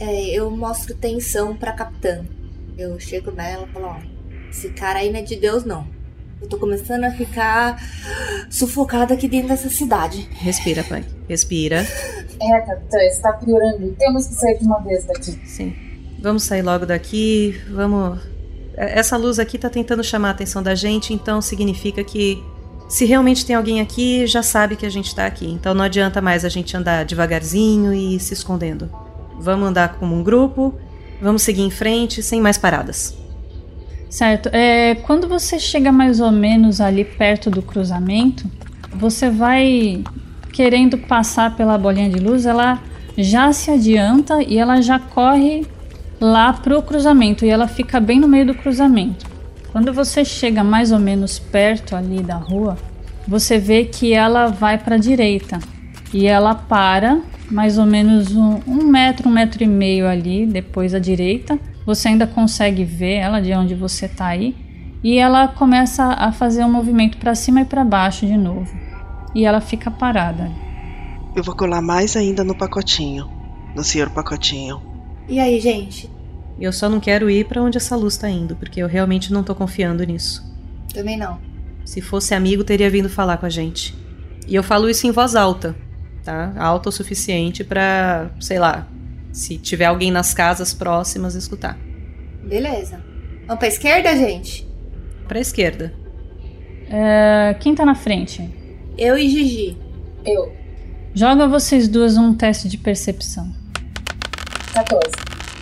[0.02, 2.26] É, eu mostro tensão pra capitã.
[2.76, 3.98] Eu chego nela e falo, ó,
[4.50, 5.86] esse cara aí não é de Deus não.
[6.42, 7.80] Eu tô começando a ficar
[8.50, 10.28] sufocada aqui dentro dessa cidade.
[10.32, 11.06] Respira, pai.
[11.30, 11.86] Respira.
[12.42, 13.96] É, capitã, está piorando.
[14.00, 15.40] Temos que sair de uma vez daqui.
[15.46, 15.76] Sim.
[16.20, 17.62] Vamos sair logo daqui.
[17.70, 18.20] Vamos.
[18.74, 22.44] É, essa luz aqui tá tentando chamar a atenção da gente, então significa que
[22.90, 25.46] se realmente tem alguém aqui, já sabe que a gente tá aqui.
[25.46, 28.90] Então não adianta mais a gente andar devagarzinho e se escondendo.
[29.42, 30.74] Vamos andar como um grupo,
[31.22, 33.18] vamos seguir em frente sem mais paradas.
[34.10, 34.50] Certo.
[34.52, 38.46] É, quando você chega mais ou menos ali perto do cruzamento,
[38.94, 40.04] você vai
[40.52, 42.80] querendo passar pela bolinha de luz, ela
[43.18, 45.66] já se adianta e ela já corre
[46.20, 49.26] lá pro cruzamento e ela fica bem no meio do cruzamento.
[49.72, 52.78] Quando você chega mais ou menos perto ali da rua,
[53.28, 55.60] você vê que ela vai para a direita
[56.14, 57.22] e ela para
[57.52, 62.10] mais ou menos um, um metro, um metro e meio ali depois à direita você
[62.10, 64.56] ainda consegue ver ela de onde você está aí
[65.04, 68.72] e ela começa a fazer um movimento para cima e para baixo de novo.
[69.34, 70.52] E ela fica parada.
[71.36, 73.30] Eu vou colar mais ainda no pacotinho,
[73.76, 74.82] no senhor pacotinho.
[75.28, 76.10] E aí, gente?
[76.60, 79.42] Eu só não quero ir para onde essa luz está indo, porque eu realmente não
[79.42, 80.46] tô confiando nisso.
[80.94, 81.40] Também não.
[81.84, 83.96] Se fosse amigo, teria vindo falar com a gente.
[84.48, 85.76] E eu falo isso em voz alta,
[86.24, 86.54] tá?
[86.58, 88.88] Alta o suficiente para, sei lá,
[89.32, 91.78] se tiver alguém nas casas próximas, escutar.
[92.44, 93.02] Beleza.
[93.46, 94.68] Vamos pra esquerda, gente?
[95.28, 95.94] Pra esquerda.
[96.90, 98.50] É, quem tá na frente?
[98.98, 99.78] Eu e Gigi.
[100.26, 100.54] Eu.
[101.14, 103.54] Joga vocês duas um teste de percepção.
[104.74, 105.04] 14.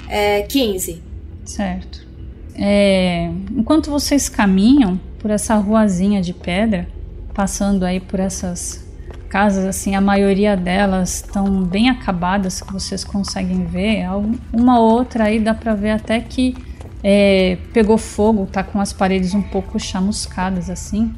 [0.08, 1.02] É, 15.
[1.46, 2.08] Certo.
[2.56, 6.88] É, enquanto vocês caminham por essa ruazinha de pedra,
[7.34, 8.89] passando aí por essas
[9.30, 14.06] casas, assim, a maioria delas estão bem acabadas, que vocês conseguem ver.
[14.52, 16.56] Uma outra aí dá para ver até que
[17.04, 21.14] é, pegou fogo, tá com as paredes um pouco chamuscadas, assim.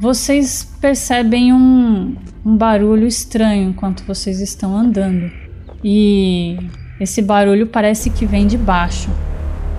[0.00, 5.30] Vocês percebem um, um barulho estranho enquanto vocês estão andando.
[5.82, 6.56] E
[7.00, 9.10] esse barulho parece que vem de baixo.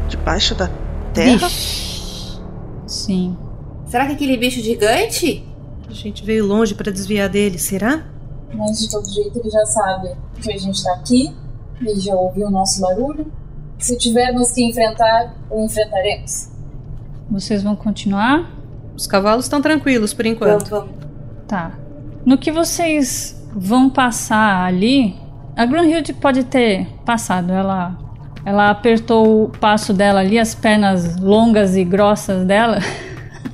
[0.09, 0.69] De baixo da
[1.13, 1.47] terra?
[1.47, 2.39] Ixi.
[2.85, 3.37] Sim.
[3.85, 5.48] Será que aquele bicho gigante?
[5.89, 8.03] A gente veio longe pra desviar dele, será?
[8.53, 11.35] Mas de todo jeito ele já sabe que a gente tá aqui,
[11.81, 13.31] ele já ouviu o nosso barulho.
[13.79, 16.49] Se tivermos que enfrentar, o enfrentaremos.
[17.31, 18.51] Vocês vão continuar?
[18.95, 20.69] Os cavalos estão tranquilos por enquanto.
[20.69, 21.05] Vamos, vamos.
[21.47, 21.71] Tá.
[22.25, 25.15] No que vocês vão passar ali,
[25.55, 27.51] a Grunhild pode ter passado.
[27.51, 27.97] Ela,
[28.45, 32.79] ela apertou o passo dela ali, as pernas longas e grossas dela.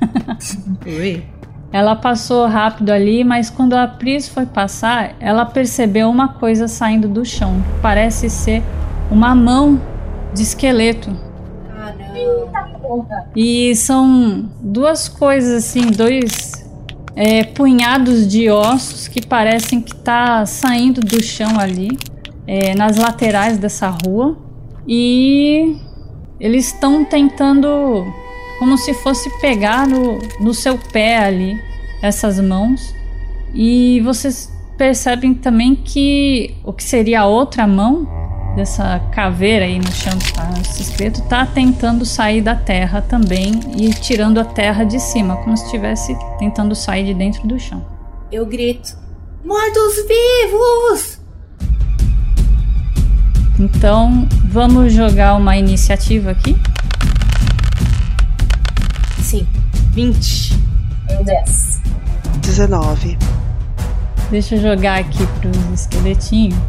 [0.85, 1.34] Ui.
[1.75, 7.05] Ela passou rápido ali, mas quando a Pris foi passar, ela percebeu uma coisa saindo
[7.05, 7.61] do chão.
[7.81, 8.63] Parece ser
[9.11, 9.81] uma mão
[10.33, 11.13] de esqueleto.
[13.35, 16.65] E são duas coisas assim, dois
[17.13, 21.89] é, punhados de ossos que parecem que tá saindo do chão ali,
[22.47, 24.37] é, nas laterais dessa rua.
[24.87, 25.75] E
[26.39, 28.05] eles estão tentando,
[28.59, 31.59] como se fosse pegar no, no seu pé ali,
[32.01, 32.93] essas mãos.
[33.53, 38.07] E vocês percebem também que o que seria a outra mão
[38.55, 40.49] dessa caveira aí no chão, tá?
[40.61, 45.57] esse esqueleto tá tentando sair da terra também e tirando a terra de cima, como
[45.57, 47.85] se estivesse tentando sair de dentro do chão.
[48.31, 48.97] Eu grito:
[49.43, 51.19] Mortos-vivos!
[53.59, 56.57] Então, vamos jogar uma iniciativa aqui?
[59.95, 60.51] 20.
[61.09, 61.79] Eu 10.
[62.41, 63.17] 19.
[64.29, 66.59] Deixa eu jogar aqui pros esqueletinhos.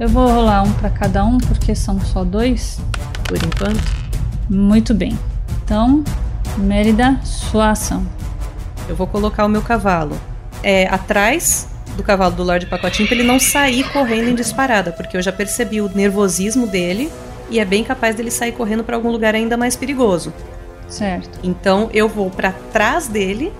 [0.00, 2.80] Eu vou rolar um para cada um, porque são só dois.
[3.28, 3.80] Por enquanto.
[4.50, 5.16] Muito bem.
[5.62, 6.02] Então,
[6.58, 8.04] Mérida, sua ação.
[8.88, 10.18] Eu vou colocar o meu cavalo
[10.60, 15.16] é, atrás do cavalo do Lorde Pacotinho pra ele não sair correndo em disparada, porque
[15.16, 17.08] eu já percebi o nervosismo dele
[17.48, 20.32] e é bem capaz dele sair correndo pra algum lugar ainda mais perigoso.
[20.88, 21.38] Certo.
[21.42, 23.52] Então eu vou pra trás dele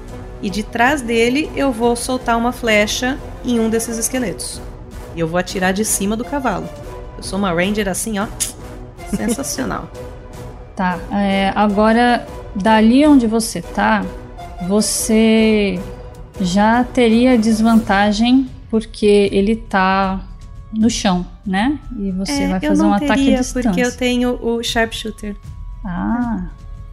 [0.42, 4.60] e de trás dele eu vou soltar uma flecha em um desses esqueletos.
[5.16, 6.68] E eu vou atirar de cima do cavalo.
[7.16, 8.26] Eu sou uma ranger assim, ó.
[9.14, 9.88] Sensacional.
[10.76, 10.98] Tá.
[11.12, 14.04] é, agora, dali onde você tá,
[14.66, 15.78] você
[16.40, 20.20] já teria desvantagem porque ele tá
[20.72, 21.78] no chão, né?
[21.96, 23.70] E você É, vai fazer um ataque à teria, distância.
[23.70, 25.36] porque eu tenho o sharpshooter.
[25.84, 26.46] Ah,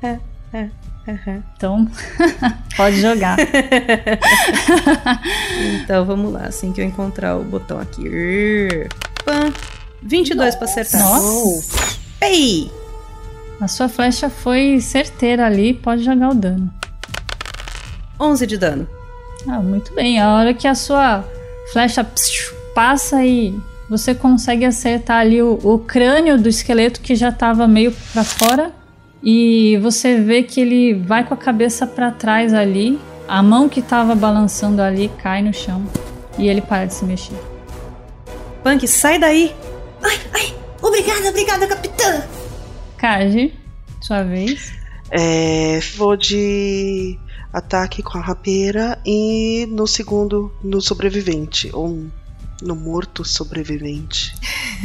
[0.04, 1.44] Aham.
[1.56, 1.88] então
[2.78, 3.38] pode jogar.
[5.84, 8.88] Então vamos lá, assim que eu encontrar o botão aqui.
[9.26, 9.52] Pã.
[10.04, 11.02] 22 pra acertar.
[11.02, 11.98] Nossa.
[12.22, 12.72] Ei!
[13.60, 16.74] A sua flecha foi certeira ali, pode jogar o dano.
[18.20, 18.88] 11 de dano.
[19.48, 20.20] Ah, muito bem.
[20.20, 21.24] A hora que a sua
[21.72, 22.06] flecha
[22.74, 23.58] passa e
[23.90, 28.72] você consegue acertar ali o, o crânio do esqueleto que já estava meio pra fora.
[29.24, 33.00] E você vê que ele vai com a cabeça pra trás ali.
[33.28, 35.86] A mão que estava balançando ali cai no chão.
[36.38, 37.38] E ele para de se mexer.
[38.64, 39.54] Punk, sai daí!
[40.04, 40.56] Ai, ai!
[40.82, 42.24] Obrigada, obrigada, capitã!
[42.98, 43.54] Kaji,
[44.02, 44.74] sua vez.
[45.12, 47.20] É, vou de
[47.54, 51.70] ataque com a rapeira e no segundo no sobrevivente.
[51.74, 52.06] Ou
[52.62, 54.36] no morto sobrevivente.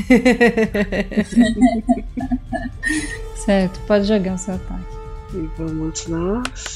[3.46, 4.96] Certo, pode jogar o seu ataque.
[5.32, 6.74] E vamos nós.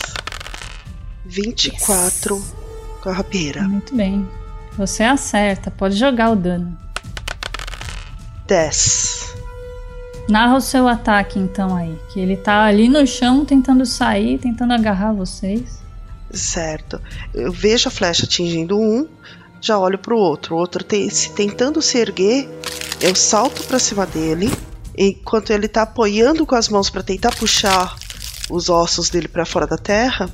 [1.26, 2.42] 24
[3.02, 3.62] com a rapeira.
[3.62, 4.26] Muito bem.
[4.78, 6.76] Você acerta, pode jogar o dano.
[8.46, 9.34] 10.
[10.28, 11.98] Narra o seu ataque então aí.
[12.12, 15.80] Que ele tá ali no chão tentando sair, tentando agarrar vocês.
[16.32, 17.00] Certo.
[17.34, 19.08] Eu vejo a flecha atingindo um,
[19.60, 20.54] já olho pro outro.
[20.54, 22.48] O outro tem- se tentando se erguer,
[23.00, 24.50] eu salto pra cima dele.
[25.02, 27.96] Enquanto ele tá apoiando com as mãos pra tentar puxar
[28.50, 30.28] os ossos dele pra fora da terra,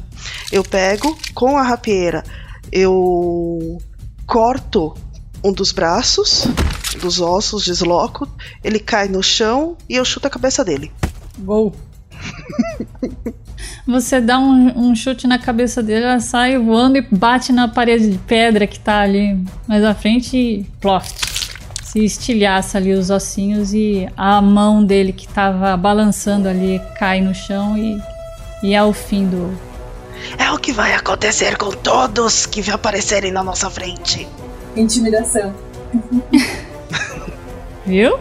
[0.51, 2.25] eu pego com a rapieira,
[2.73, 3.79] eu
[4.27, 4.93] corto
[5.45, 6.49] um dos braços,
[7.01, 8.29] dos ossos, desloco,
[8.65, 10.91] ele cai no chão e eu chuto a cabeça dele.
[11.39, 11.73] Gol.
[13.87, 18.11] Você dá um, um chute na cabeça dele, ela sai voando e bate na parede
[18.11, 21.36] de pedra que tá ali mais à frente e ploft.
[21.97, 27.35] Se estilhaça ali os ossinhos e a mão dele que tava balançando ali cai no
[27.35, 27.99] chão e,
[28.63, 29.59] e é o fim do.
[30.37, 34.29] É o que vai acontecer com todos que aparecerem na nossa frente.
[34.77, 35.55] Intimidação.
[37.87, 38.19] Viu?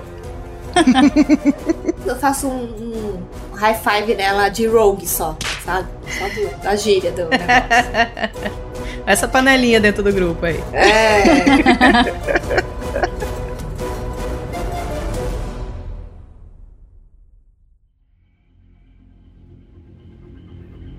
[2.07, 3.19] Eu faço um,
[3.51, 5.89] um high five nela de rogue só, sabe?
[6.17, 8.55] Só do, da gíria do negócio.
[9.05, 10.63] Essa panelinha dentro do grupo aí.
[10.71, 12.63] É.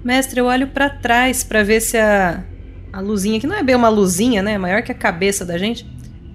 [0.07, 2.45] Mestre, eu olho para trás para ver se a,
[2.93, 4.57] a luzinha, que não é bem uma luzinha, né?
[4.57, 5.85] Maior que a cabeça da gente.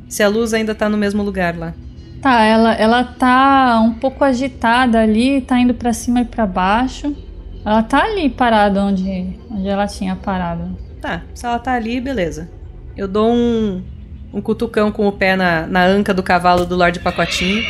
[0.10, 1.74] Se a luz ainda tá no mesmo lugar lá.
[2.22, 7.16] Tá, ela, ela tá um pouco agitada ali, tá indo para cima e para baixo.
[7.66, 10.78] Ela tá ali parada onde, onde ela tinha parado.
[11.00, 12.52] Tá, se ela tá ali, beleza.
[12.98, 13.82] Eu dou um,
[14.34, 17.64] um cutucão com o pé na, na anca do cavalo do Lorde Pacotinho.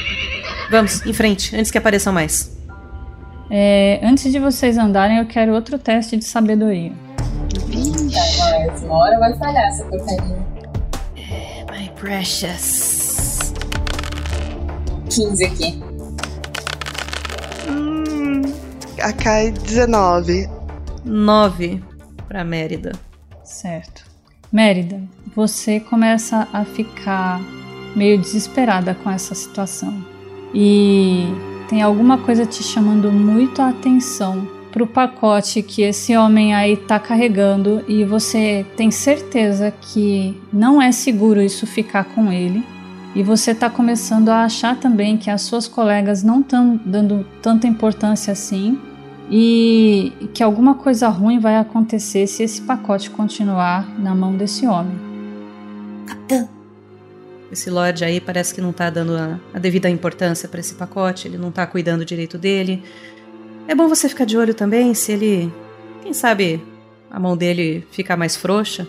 [0.72, 2.60] Vamos, em frente, antes que apareçam mais.
[3.54, 6.93] É, antes de vocês andarem, eu quero outro teste de sabedoria.
[7.68, 10.38] Mas uma hora vai falhar essa porcaria.
[11.70, 13.54] My precious.
[15.10, 15.84] 15 aqui.
[17.70, 18.41] Hum,
[19.02, 20.49] a Kai 19.
[21.04, 21.84] 9
[22.30, 22.93] pra Mérida.
[23.43, 24.06] Certo.
[24.49, 25.02] Mérida,
[25.36, 27.41] você começa a ficar
[27.97, 30.06] meio desesperada com essa situação.
[30.54, 36.76] E tem alguma coisa te chamando muito a atenção pro pacote que esse homem aí
[36.76, 42.61] tá carregando e você tem certeza que não é seguro isso ficar com ele.
[43.15, 47.67] E você tá começando a achar também que as suas colegas não estão dando tanta
[47.67, 48.78] importância assim
[49.30, 54.99] e que alguma coisa ruim vai acontecer se esse pacote continuar na mão desse homem.
[56.05, 56.49] Capitã,
[57.52, 61.28] Esse Lorde aí parece que não tá dando a, a devida importância pra esse pacote,
[61.28, 62.82] ele não tá cuidando direito dele.
[63.68, 65.52] É bom você ficar de olho também se ele.
[66.02, 66.64] Quem sabe
[67.10, 68.88] a mão dele ficar mais frouxa.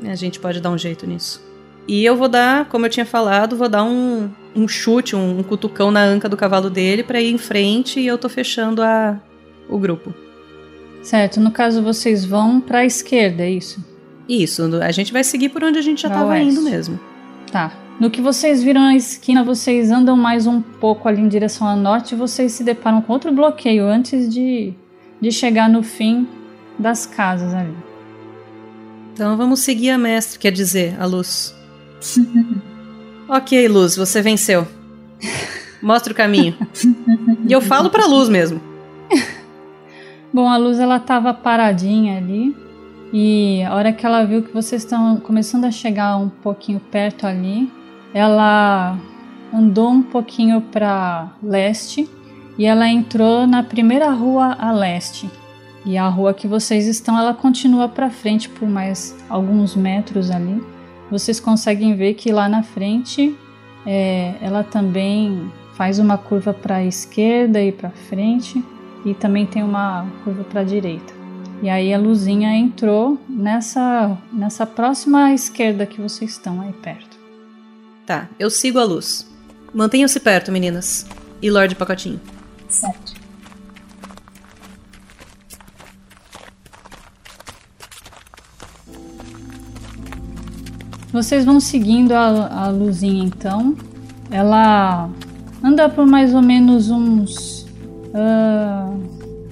[0.00, 1.42] né, A gente pode dar um jeito nisso.
[1.88, 5.42] E eu vou dar, como eu tinha falado, vou dar um, um chute, um, um
[5.42, 9.20] cutucão na anca do cavalo dele pra ir em frente e eu tô fechando a,
[9.68, 10.14] o grupo.
[11.02, 13.84] Certo, no caso vocês vão pra esquerda, é isso?
[14.26, 16.48] Isso, a gente vai seguir por onde a gente já Pra tava oeste.
[16.52, 16.98] indo mesmo.
[17.52, 17.70] Tá.
[17.98, 21.76] No que vocês viram a esquina, vocês andam mais um pouco ali em direção a
[21.76, 24.74] norte e vocês se deparam com outro bloqueio antes de,
[25.20, 26.26] de chegar no fim
[26.78, 27.74] das casas ali.
[29.12, 31.54] Então vamos seguir a mestre, quer dizer, a luz.
[33.28, 34.66] ok, luz, você venceu.
[35.80, 36.56] Mostra o caminho.
[37.46, 38.60] e eu falo pra luz mesmo.
[40.34, 42.56] Bom, a luz ela tava paradinha ali
[43.12, 47.24] e a hora que ela viu que vocês estão começando a chegar um pouquinho perto
[47.24, 47.70] ali,
[48.14, 48.96] ela
[49.52, 52.08] andou um pouquinho para leste
[52.56, 55.28] e ela entrou na primeira rua a leste.
[55.84, 60.62] E a rua que vocês estão, ela continua para frente por mais alguns metros ali.
[61.10, 63.36] Vocês conseguem ver que lá na frente
[63.84, 68.64] é, ela também faz uma curva para a esquerda e para frente
[69.04, 71.12] e também tem uma curva para a direita.
[71.62, 77.13] E aí a luzinha entrou nessa nessa próxima esquerda que vocês estão aí perto.
[78.06, 79.26] Tá, eu sigo a luz.
[79.72, 81.06] Mantenham-se perto, meninas.
[81.40, 82.20] E Lorde Pacotinho.
[82.68, 83.14] Certo.
[91.10, 93.74] Vocês vão seguindo a, a luzinha então.
[94.30, 95.08] Ela
[95.62, 97.66] anda por mais ou menos uns
[98.12, 98.92] ah,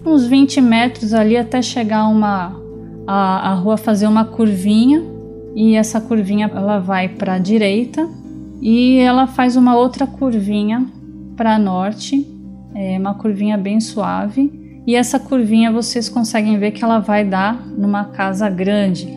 [0.05, 2.61] uns 20 metros ali até chegar uma
[3.07, 5.03] a, a rua fazer uma curvinha
[5.55, 8.09] e essa curvinha ela vai para a direita
[8.63, 10.87] e ela faz uma outra curvinha
[11.37, 12.25] para norte,
[12.73, 17.67] é uma curvinha bem suave e essa curvinha vocês conseguem ver que ela vai dar
[17.67, 19.09] numa casa grande.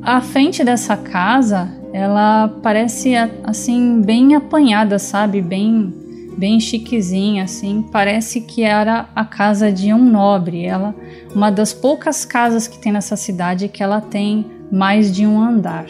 [0.00, 3.14] A frente dessa casa, ela parece
[3.44, 5.42] assim bem apanhada, sabe?
[5.42, 5.92] Bem
[6.38, 7.84] bem chiquezinha assim.
[7.92, 10.64] Parece que era a casa de um nobre.
[10.64, 10.94] Ela
[11.34, 15.86] uma das poucas casas que tem nessa cidade que ela tem mais de um andar.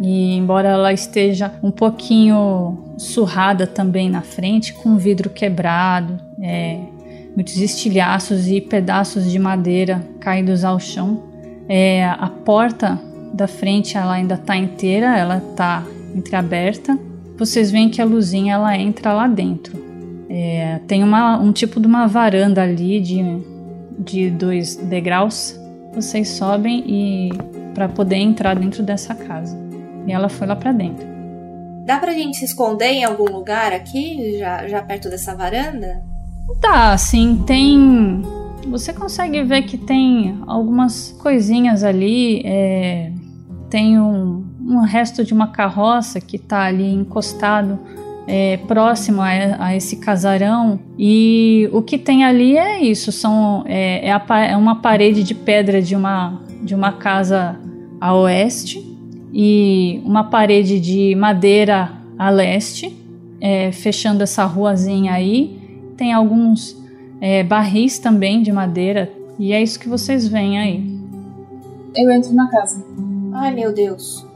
[0.00, 6.78] E embora ela esteja um pouquinho surrada também na frente, com vidro quebrado, é,
[7.34, 11.24] muitos estilhaços e pedaços de madeira caídos ao chão,
[11.68, 13.00] é, a porta
[13.32, 15.84] da frente ela ainda está inteira, ela está
[16.14, 16.98] entreaberta.
[17.36, 19.76] Vocês veem que a luzinha ela entra lá dentro.
[20.30, 23.22] É, tem uma, um tipo de uma varanda ali de,
[23.98, 25.58] de dois degraus.
[25.94, 27.30] Vocês sobem e
[27.74, 29.67] para poder entrar dentro dessa casa.
[30.08, 31.06] E ela foi lá para dentro.
[31.84, 36.02] dá pra gente se esconder em algum lugar aqui, já, já perto dessa varanda?
[36.60, 38.22] Tá, assim, tem.
[38.68, 42.42] Você consegue ver que tem algumas coisinhas ali.
[42.44, 43.12] é,
[43.70, 47.78] Tem um, um resto de uma carroça que tá ali encostado
[48.26, 49.28] é, próximo a,
[49.58, 50.78] a esse casarão.
[50.98, 55.34] E o que tem ali é isso: são, é, é a é uma parede de
[55.34, 57.58] pedra de uma, de uma casa
[58.00, 58.87] a oeste
[59.32, 62.96] e uma parede de madeira a leste,
[63.40, 65.58] é, fechando essa ruazinha aí.
[65.96, 66.76] Tem alguns
[67.20, 70.98] é, barris também de madeira E é isso que vocês veem aí.
[71.96, 72.84] Eu entro na casa.
[73.32, 74.26] Ai, meu Deus.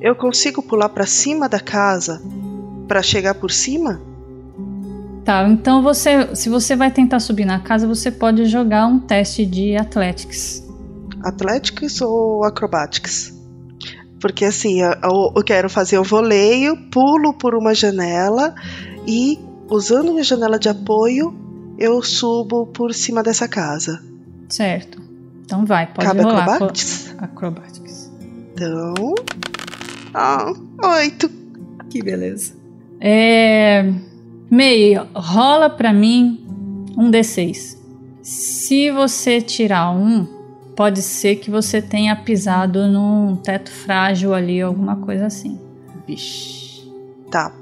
[0.00, 2.22] Eu consigo pular pra cima da casa
[2.86, 4.00] pra chegar por cima?
[5.24, 9.44] Tá, então você, se você vai tentar subir na casa, você pode jogar um teste
[9.44, 10.64] de Athletics.
[11.22, 13.35] Athletics ou Acrobatics?
[14.20, 18.54] Porque assim, eu, eu quero fazer o voleio, pulo por uma janela
[19.06, 19.38] e,
[19.68, 21.34] usando minha janela de apoio,
[21.78, 24.02] eu subo por cima dessa casa.
[24.48, 25.00] Certo.
[25.44, 26.44] Então vai, pode Cabe rolar.
[26.44, 27.14] acrobatics?
[27.18, 28.12] Acrobatics.
[28.52, 29.14] Então.
[30.14, 30.52] Ah,
[30.98, 31.30] oito.
[31.90, 32.54] Que beleza.
[33.00, 33.92] É.
[34.50, 36.44] Mei, rola pra mim
[36.96, 37.76] um D6.
[38.22, 40.26] Se você tirar um,
[40.76, 45.58] pode ser que você tenha pisado num teto frágil ali, alguma coisa assim.
[46.06, 46.86] Vixe.
[47.30, 47.52] Tá.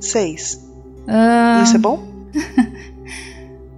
[0.00, 0.64] Seis.
[1.06, 2.06] Ah, Isso é bom?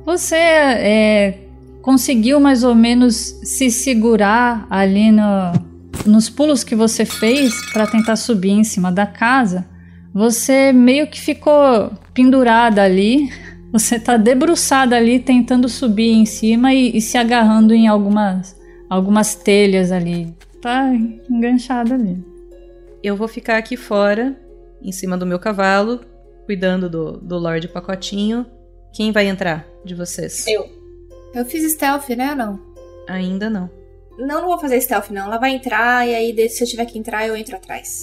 [0.05, 1.39] Você é,
[1.83, 5.53] conseguiu mais ou menos se segurar ali no-
[6.07, 9.67] nos pulos que você fez para tentar subir em cima da casa.
[10.15, 13.31] Você meio que ficou pendurada ali.
[13.73, 18.57] Você tá debruçada ali tentando subir em cima e, e se agarrando em algumas,
[18.89, 20.35] algumas telhas ali.
[20.63, 20.91] Tá
[21.31, 22.23] enganchada ali.
[23.03, 24.37] Eu vou ficar aqui fora,
[24.83, 26.01] em cima do meu cavalo,
[26.47, 28.47] cuidando do, do Lorde Pacotinho.
[28.93, 30.47] Quem vai entrar de vocês?
[30.47, 30.67] Eu.
[31.35, 32.61] Eu fiz stealth, né ou não?
[33.07, 33.71] Ainda não.
[34.19, 35.27] Não, não vou fazer stealth, não.
[35.27, 38.01] Ela vai entrar e aí, de- se eu tiver que entrar, eu entro atrás.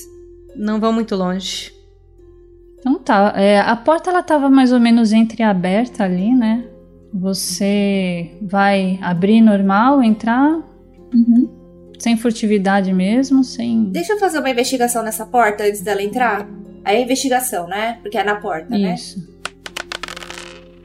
[0.56, 1.74] Não vão muito longe.
[2.86, 6.66] Então tá, é, a porta ela tava mais ou menos entreaberta ali, né?
[7.12, 10.60] Você vai abrir normal, entrar
[11.12, 11.50] Uhum.
[11.98, 13.86] sem furtividade mesmo, sem.
[13.86, 16.48] Deixa eu fazer uma investigação nessa porta antes dela entrar.
[16.84, 17.98] Aí é investigação, né?
[18.04, 18.94] Porque é na porta, né?
[18.94, 19.18] Isso.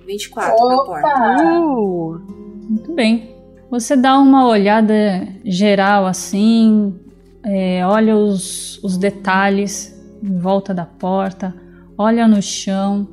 [0.06, 1.06] 24 na porta.
[1.08, 1.60] Opa!
[1.60, 2.20] Uh,
[2.70, 3.34] Muito bem.
[3.70, 6.94] Você dá uma olhada geral assim,
[7.44, 11.54] é, olha os, os detalhes em volta da porta,
[12.00, 13.06] olha no chão,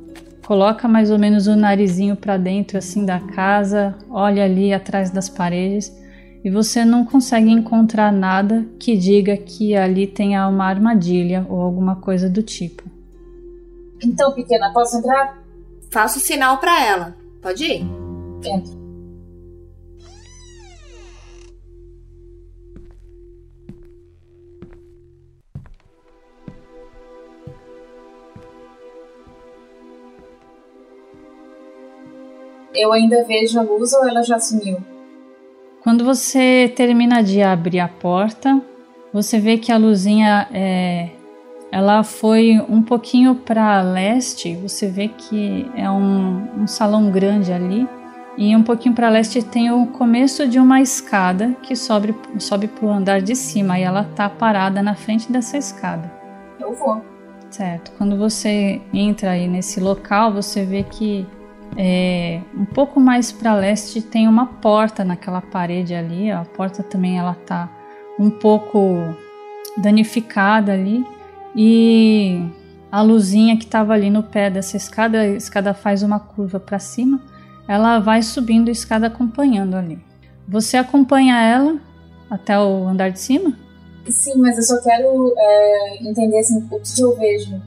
[0.46, 5.28] coloca mais ou menos o narizinho para dentro assim da casa, olha ali atrás das
[5.28, 5.94] paredes
[6.42, 11.96] e você não consegue encontrar nada que diga que ali tenha uma armadilha ou alguma
[11.96, 12.82] coisa do tipo.
[14.02, 15.38] Então, pequena, posso entrar?
[15.92, 17.14] Faço sinal pra ela.
[17.42, 17.84] Pode ir?
[18.42, 18.77] Entro.
[32.74, 34.78] Eu ainda vejo a luz ou ela já sumiu?
[35.82, 38.60] Quando você termina de abrir a porta,
[39.12, 41.08] você vê que a luzinha é,
[41.70, 44.54] ela foi um pouquinho para leste.
[44.56, 47.88] Você vê que é um, um salão grande ali.
[48.36, 52.86] E um pouquinho para leste tem o começo de uma escada que sobe, sobe para
[52.86, 53.78] o andar de cima.
[53.78, 56.10] E ela tá parada na frente dessa escada.
[56.60, 57.02] Eu vou.
[57.50, 57.92] Certo.
[57.96, 61.26] Quando você entra aí nesse local, você vê que
[61.76, 66.32] é, um pouco mais para leste tem uma porta naquela parede ali.
[66.32, 66.38] ó.
[66.38, 67.70] A porta também ela tá
[68.18, 69.14] um pouco
[69.76, 71.06] danificada ali
[71.54, 72.42] e
[72.90, 76.78] a luzinha que estava ali no pé dessa escada, a escada faz uma curva para
[76.78, 77.20] cima.
[77.66, 79.98] Ela vai subindo a escada acompanhando ali.
[80.48, 81.78] Você acompanha ela
[82.30, 83.52] até o andar de cima?
[84.08, 87.60] Sim, mas eu só quero é, entender assim, o que eu vejo.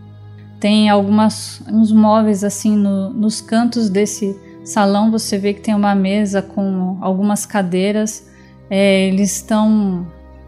[0.62, 5.10] Tem algumas uns móveis assim no- nos cantos desse salão.
[5.12, 8.30] Você vê que tem uma mesa com algumas cadeiras.
[8.70, 10.06] É, eles estão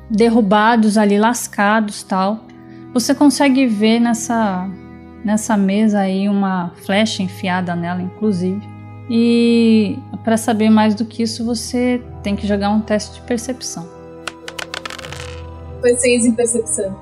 [0.09, 2.41] derrubados ali, lascados, tal.
[2.93, 4.70] Você consegue ver nessa
[5.26, 8.61] nessa mesa aí uma flecha enfiada nela, inclusive.
[9.09, 13.88] E para saber mais do que isso, você tem que jogar um teste de percepção.
[15.82, 16.95] Foi seis em percepção.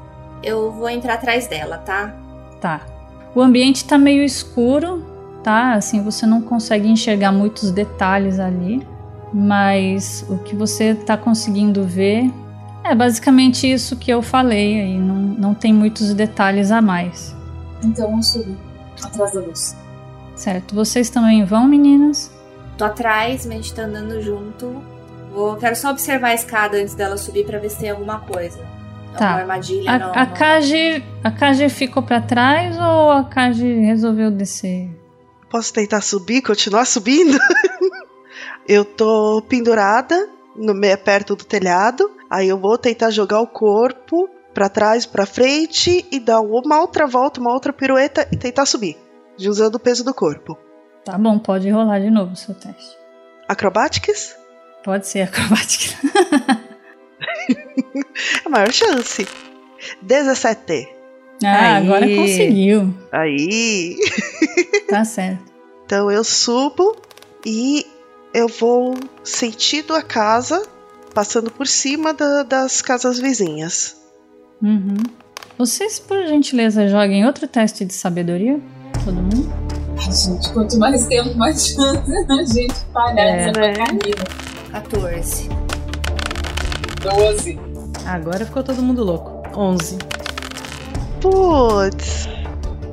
[0.44, 2.16] Eu vou entrar atrás dela, tá?
[2.62, 2.82] Tá.
[3.34, 5.06] O ambiente tá meio escuro,
[5.44, 5.74] tá?
[5.74, 8.86] Assim, você não consegue enxergar muitos detalhes ali,
[9.34, 12.32] mas o que você tá conseguindo ver
[12.84, 17.36] é basicamente isso que eu falei aí, não, não tem muitos detalhes a mais.
[17.84, 18.58] Então eu subi.
[19.04, 19.76] Atrás da luz.
[20.36, 20.76] Certo?
[20.76, 22.32] Vocês também vão, meninas?
[22.78, 24.82] Tô atrás, mas a gente tá andando junto.
[25.34, 28.60] Vou, quero só observar a escada antes dela subir pra ver se tem alguma coisa.
[29.18, 29.28] Tá.
[29.28, 30.12] Alguma armadilha, A, não.
[30.14, 30.34] a não.
[30.34, 34.90] Kaji, a Kaji ficou pra trás ou a Kaji resolveu descer?
[35.50, 37.38] posso tentar subir, continuar subindo?
[38.66, 42.10] eu tô pendurada no meio perto do telhado.
[42.30, 47.06] Aí eu vou tentar jogar o corpo pra trás, pra frente e dar uma outra
[47.06, 48.98] volta, uma outra pirueta e tentar subir,
[49.40, 50.58] usando o peso do corpo.
[51.04, 52.98] Tá bom, pode rolar de novo o seu teste.
[53.50, 54.36] Acrobatics?
[54.86, 55.98] Pode ser acrobática.
[58.46, 59.28] A maior chance.
[60.02, 60.88] 17.
[61.44, 61.84] Ah, Aí.
[61.86, 62.94] agora conseguiu.
[63.12, 63.98] Aí.
[64.90, 65.44] Tá certo.
[65.86, 66.96] Então eu subo
[67.46, 67.86] e
[68.34, 70.62] eu vou sentido a casa,
[71.14, 73.96] passando por cima da- das casas vizinhas.
[74.62, 74.98] Uhum.
[75.58, 78.60] Vocês, por gentileza, joguem outro teste de sabedoria?
[79.06, 79.50] Todo mundo?
[79.98, 83.74] Ai, gente, quanto mais tempo, mais chance a gente parar É, essa né?
[83.74, 84.16] porcaria.
[84.72, 85.50] 14.
[87.02, 87.60] 12.
[88.06, 89.42] Agora ficou todo mundo louco.
[89.58, 89.98] 11.
[91.20, 92.28] Putz.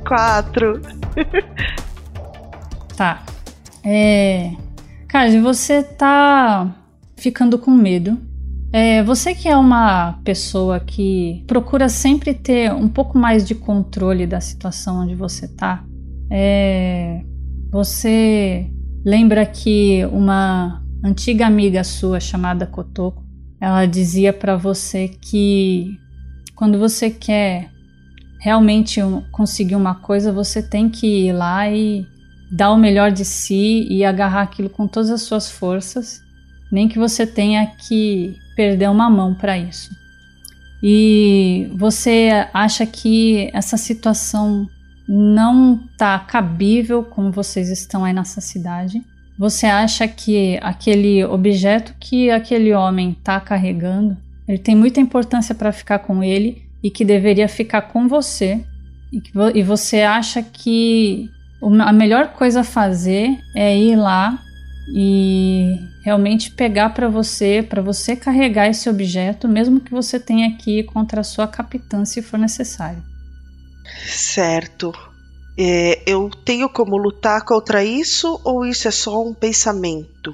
[0.07, 0.81] 4.
[2.95, 3.23] Tá.
[3.81, 4.51] É.
[5.07, 6.75] Kaji, você tá
[7.15, 8.17] ficando com medo.
[8.73, 14.27] É, você que é uma pessoa que procura sempre ter um pouco mais de controle
[14.27, 15.85] da situação onde você tá,
[16.29, 17.23] é,
[17.71, 18.69] você
[19.05, 23.23] lembra que uma antiga amiga sua chamada Kotoko,
[23.59, 25.99] ela dizia pra você que
[26.55, 27.69] quando você quer
[28.39, 28.99] realmente
[29.31, 32.05] conseguir uma coisa, você tem que ir lá e
[32.51, 36.21] dar o melhor de si e agarrar aquilo com todas as suas forças,
[36.71, 39.89] nem que você tenha que perder uma mão para isso.
[40.81, 44.67] E você acha que essa situação
[45.07, 49.03] não está cabível como vocês estão aí nessa cidade?
[49.39, 55.71] Você acha que aquele objeto que aquele homem está carregando, ele tem muita importância para
[55.71, 58.61] ficar com ele e que deveria ficar com você?
[59.13, 61.29] E, que e você acha que
[61.61, 64.37] a melhor coisa a fazer é ir lá
[64.93, 65.73] e
[66.03, 70.83] realmente pegar para você, para você carregar esse objeto, mesmo que você tenha que ir
[70.83, 73.01] contra a sua capitã se for necessário.
[74.05, 75.08] Certo.
[75.61, 80.31] É, eu tenho como lutar contra isso ou isso é só um pensamento?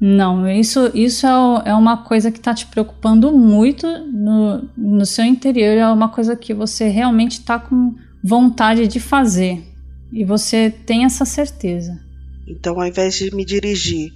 [0.00, 5.24] Não, isso, isso é, é uma coisa que está te preocupando muito no, no seu
[5.24, 9.64] interior, é uma coisa que você realmente está com vontade de fazer.
[10.12, 11.96] E você tem essa certeza.
[12.44, 14.12] Então, ao invés de me dirigir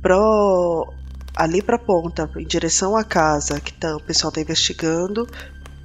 [0.00, 0.90] pro
[1.36, 5.28] ali pra ponta, em direção à casa que tá, o pessoal tá investigando,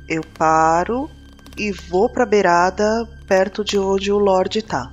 [0.08, 1.10] eu paro
[1.58, 4.92] e vou pra beirada perto de onde o Lorde tá.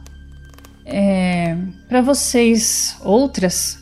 [0.85, 1.57] É,
[1.89, 3.79] para vocês, outras,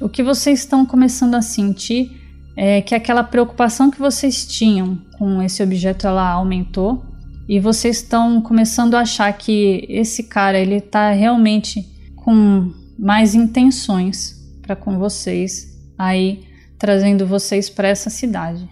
[0.00, 2.20] o que vocês estão começando a sentir
[2.56, 7.04] é que aquela preocupação que vocês tinham com esse objeto ela aumentou
[7.48, 11.84] e vocês estão começando a achar que esse cara ele tá realmente
[12.16, 16.44] com mais intenções para com vocês aí
[16.78, 18.68] trazendo vocês para essa cidade.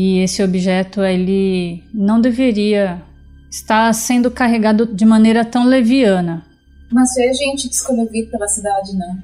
[0.00, 3.02] E esse objeto ele não deveria
[3.50, 6.46] estar sendo carregado de maneira tão leviana.
[6.88, 7.68] Mas foi a gente
[8.12, 9.18] vir pela cidade, né?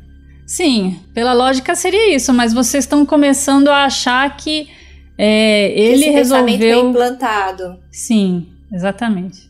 [0.45, 4.68] Sim, pela lógica seria isso, mas vocês estão começando a achar que
[5.16, 6.91] é, ele Esse é resolveu.
[6.91, 7.79] implantado.
[7.93, 9.49] Sim, exatamente.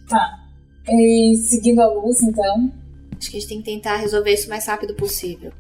[0.87, 2.71] E seguindo a luz, então.
[3.19, 5.55] Acho que a gente tem que tentar resolver isso o mais rápido possível.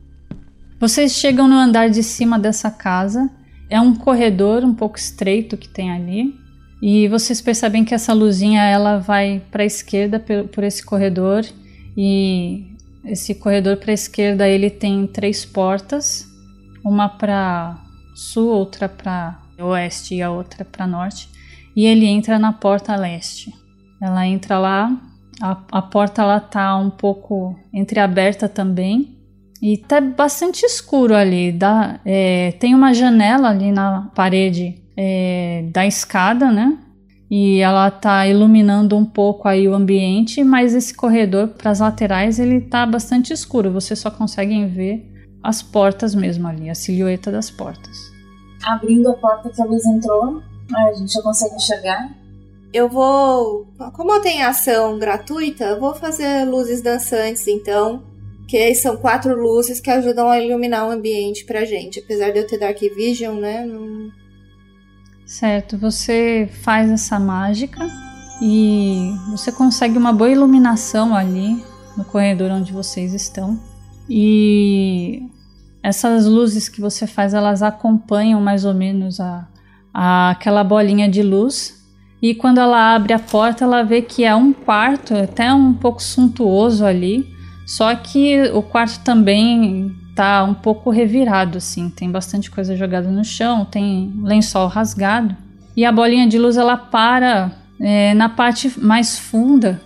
[0.79, 3.31] Vocês chegam no andar de cima dessa casa.
[3.75, 6.33] É um corredor um pouco estreito que tem ali.
[6.81, 11.45] E vocês percebem que essa luzinha ela vai para a esquerda por, esse corredor.
[11.97, 12.69] E
[13.05, 16.25] esse corredor para a esquerda ele tem três portas,
[16.85, 17.77] uma para
[18.15, 21.29] sul, outra para oeste e a outra para norte.
[21.75, 23.53] E ele entra na porta leste.
[24.01, 24.97] Ela entra lá,
[25.43, 29.19] a, a porta lá tá um pouco entreaberta também.
[29.65, 31.51] E tá bastante escuro ali.
[31.51, 36.77] Dá, é, tem uma janela ali na parede é, da escada, né?
[37.31, 42.39] E ela tá iluminando um pouco aí o ambiente, mas esse corredor para as laterais
[42.39, 43.73] ele tá bastante escuro.
[43.73, 45.11] Vocês só conseguem ver
[45.43, 47.97] as portas mesmo ali, a silhueta das portas.
[48.67, 50.43] Abrindo a porta que a luz entrou,
[50.77, 52.15] a gente já consegue enxergar.
[52.71, 53.67] Eu vou.
[53.95, 58.13] Como eu tenho ação gratuita, eu vou fazer luzes dançantes, então.
[58.47, 62.01] Que são quatro luzes que ajudam a iluminar o ambiente pra gente.
[62.01, 63.65] Apesar de eu ter Dark Vision, né?
[63.65, 64.11] Não...
[65.27, 67.81] Certo, você faz essa mágica
[68.43, 71.65] e você consegue uma boa iluminação ali
[71.97, 73.59] no corredor onde vocês estão.
[74.09, 75.23] E
[75.83, 79.49] essas luzes que você faz, elas acompanham mais ou menos a,
[79.93, 81.83] a aquela bolinha de luz.
[82.21, 86.03] E quando ela abre a porta, ela vê que é um quarto até um pouco
[86.03, 87.34] suntuoso ali.
[87.67, 91.89] Só que o quarto também tá um pouco revirado, assim.
[91.89, 95.37] Tem bastante coisa jogada no chão, tem lençol rasgado.
[95.77, 97.51] E a bolinha de luz ela para
[97.81, 99.81] é, na parte mais funda,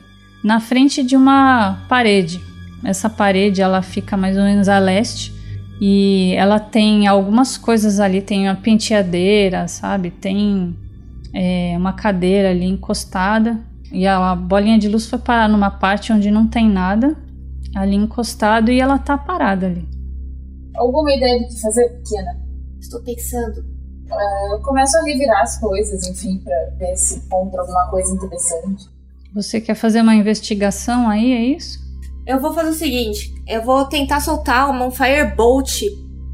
[0.45, 2.41] na frente de uma parede.
[2.85, 5.35] Essa parede ela fica mais ou menos a leste
[5.81, 10.11] E ela tem algumas coisas ali, tem uma penteadeira, sabe?
[10.11, 10.76] Tem
[11.33, 13.59] é, uma cadeira ali encostada.
[13.93, 17.16] E a, bolinha de luz foi parar numa parte onde não tem nada,
[17.74, 19.88] ali encostado, e ela tá parada ali.
[20.76, 22.40] Alguma ideia do que fazer, pequena?
[22.80, 23.60] Estou pensando.
[24.10, 28.86] Uh, eu começo a revirar as coisas, enfim, pra ver se encontro alguma coisa interessante.
[29.34, 31.78] Você quer fazer uma investigação aí, é isso?
[32.26, 35.82] Eu vou fazer o seguinte: eu vou tentar soltar um firebolt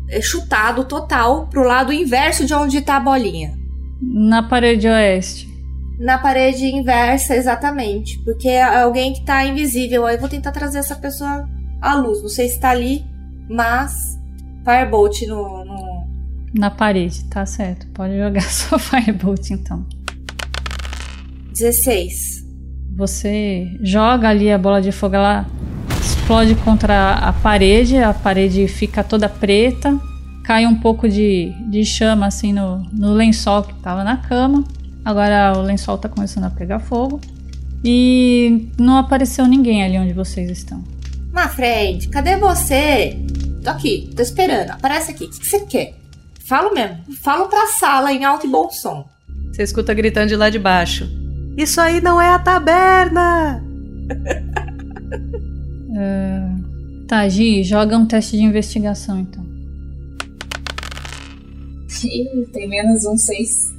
[0.08, 3.56] eh, chutado total pro lado inverso de onde tá a bolinha.
[4.00, 5.53] Na parede oeste.
[5.98, 8.18] Na parede inversa, exatamente.
[8.20, 10.06] Porque é alguém que tá invisível.
[10.06, 11.48] Aí eu vou tentar trazer essa pessoa
[11.80, 12.22] à luz.
[12.22, 13.04] Não sei se tá ali,
[13.48, 14.18] mas.
[14.64, 15.64] Firebolt no.
[15.64, 16.04] no...
[16.54, 17.86] Na parede, tá certo.
[17.88, 19.86] Pode jogar sua Firebolt então.
[21.52, 22.44] 16.
[22.96, 25.46] Você joga ali a bola de fogo, ela
[26.00, 29.98] explode contra a parede, a parede fica toda preta,
[30.44, 34.64] cai um pouco de, de chama assim no, no lençol que tava na cama.
[35.04, 37.20] Agora o lençol tá começando a pegar fogo.
[37.84, 40.82] E não apareceu ninguém ali onde vocês estão.
[41.30, 43.18] Mafred, cadê você?
[43.62, 44.70] Tô aqui, tô esperando.
[44.70, 45.24] Aparece aqui.
[45.24, 45.94] O que você quer?
[46.46, 46.98] Falo mesmo.
[47.22, 49.06] Falo pra sala em alto e bom som.
[49.52, 51.06] Você escuta gritando de lá de baixo.
[51.56, 53.62] Isso aí não é a taberna!
[55.90, 59.44] uh, tá, Gi, joga um teste de investigação então.
[62.52, 63.73] tem menos um seis.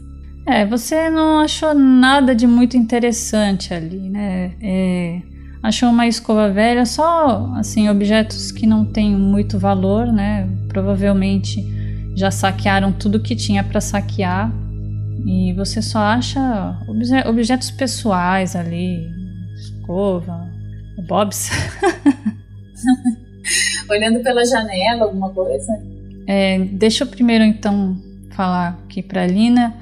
[0.47, 4.53] É, você não achou nada de muito interessante ali, né?
[4.61, 5.21] É,
[5.63, 10.47] achou uma escova velha, só assim objetos que não têm muito valor, né?
[10.67, 11.63] Provavelmente
[12.15, 14.51] já saquearam tudo que tinha para saquear
[15.25, 19.09] e você só acha obje objetos pessoais ali,
[19.55, 20.47] escova,
[21.07, 21.49] bobs.
[23.89, 25.73] Olhando pela janela, alguma coisa?
[26.27, 27.97] É, deixa eu primeiro então
[28.31, 29.73] falar aqui para Lina.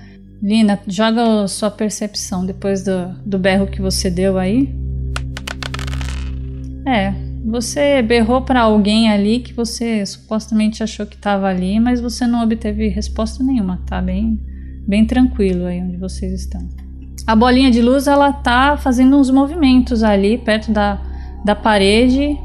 [0.44, 4.76] Lina, joga sua percepção depois do, do berro que você deu aí.
[6.86, 7.14] É,
[7.46, 12.44] você berrou para alguém ali que você supostamente achou que estava ali, mas você não
[12.44, 14.38] obteve resposta nenhuma, tá bem,
[14.86, 16.68] bem tranquilo aí onde vocês estão.
[17.26, 21.02] A bolinha de luz ela tá fazendo uns movimentos ali perto da,
[21.46, 22.38] da parede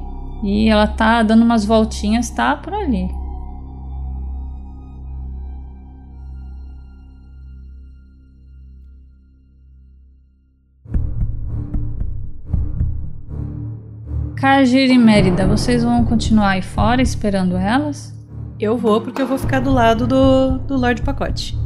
[0.45, 3.09] e ela tá dando umas voltinhas, tá por ali.
[14.41, 18.15] Kajir e Mérida, vocês vão continuar aí fora esperando elas?
[18.61, 21.59] Eu vou porque eu vou ficar do lado do, do Lorde Pacote.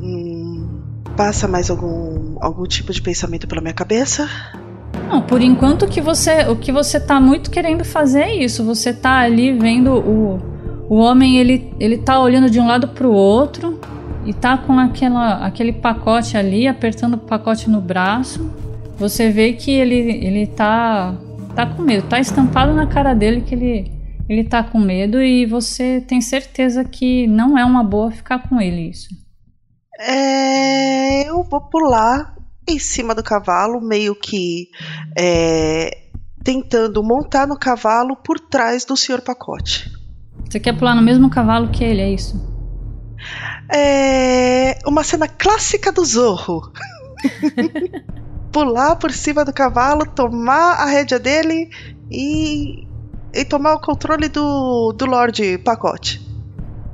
[0.00, 0.68] Hum,
[1.16, 4.28] passa mais algum, algum tipo de pensamento pela minha cabeça?
[5.08, 8.64] Não, por enquanto o que você, o que você tá muito querendo fazer é isso.
[8.64, 10.38] Você tá ali vendo o,
[10.88, 13.80] o homem, ele, ele tá olhando de um lado pro outro
[14.24, 18.48] e tá com aquela, aquele pacote ali, apertando o pacote no braço.
[18.96, 21.12] Você vê que ele, ele tá
[21.56, 23.96] tá com medo, tá estampado na cara dele que ele
[24.28, 28.60] ele tá com medo e você tem certeza que não é uma boa ficar com
[28.60, 29.08] ele isso.
[30.00, 32.34] É, eu vou pular
[32.68, 34.68] em cima do cavalo, meio que
[35.16, 36.08] é,
[36.42, 39.90] tentando montar no cavalo por trás do senhor pacote.
[40.44, 42.36] Você quer pular no mesmo cavalo que ele, é isso?
[43.72, 46.72] É uma cena clássica do Zorro.
[48.52, 51.68] pular por cima do cavalo, tomar a rédea dele
[52.10, 52.86] e,
[53.34, 56.24] e tomar o controle do, do Lorde Pacote.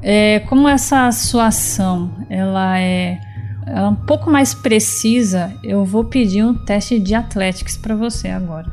[0.02, 3.20] É, como essa sua ação ela é,
[3.66, 8.28] ela é um pouco mais precisa, eu vou pedir um teste de Athletics para você
[8.28, 8.70] agora.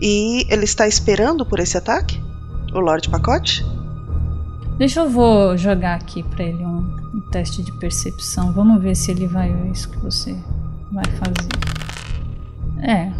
[0.00, 2.20] E ele está esperando por esse ataque?
[2.72, 3.64] O Lorde Pacote?
[4.78, 6.78] Deixa eu vou jogar aqui para ele um,
[7.14, 8.50] um, teste de percepção.
[8.50, 10.34] Vamos ver se ele vai ver isso que você
[10.90, 11.59] vai fazer.
[12.82, 13.10] É.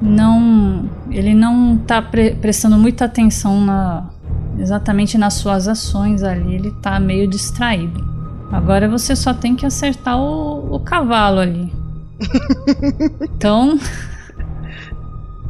[0.00, 0.88] Não.
[1.10, 4.10] Ele não tá pre prestando muita atenção na,
[4.58, 6.54] exatamente nas suas ações ali.
[6.54, 8.04] Ele tá meio distraído.
[8.52, 11.72] Agora você só tem que acertar o, o cavalo ali.
[13.22, 13.78] então.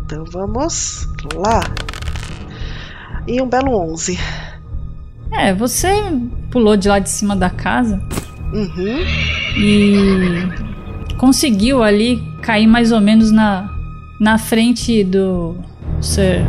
[0.05, 1.61] Então vamos lá.
[3.27, 4.19] E um belo 11.
[5.33, 5.89] É, você
[6.51, 8.01] pulou de lá de cima da casa.
[8.53, 9.03] Uhum.
[9.59, 10.76] E
[11.19, 13.69] conseguiu ali cair mais ou menos na,
[14.21, 15.57] na frente do
[16.01, 16.43] Sir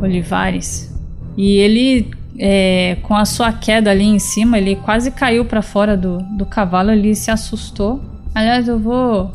[0.00, 0.92] Olivares.
[1.36, 5.96] E ele, é, com a sua queda ali em cima, ele quase caiu para fora
[5.96, 8.02] do, do cavalo, ele se assustou.
[8.34, 9.32] Aliás, eu vou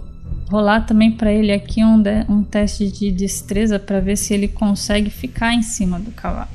[0.49, 4.47] rolar também para ele aqui um, de, um teste de destreza para ver se ele
[4.47, 6.47] consegue ficar em cima do cavalo.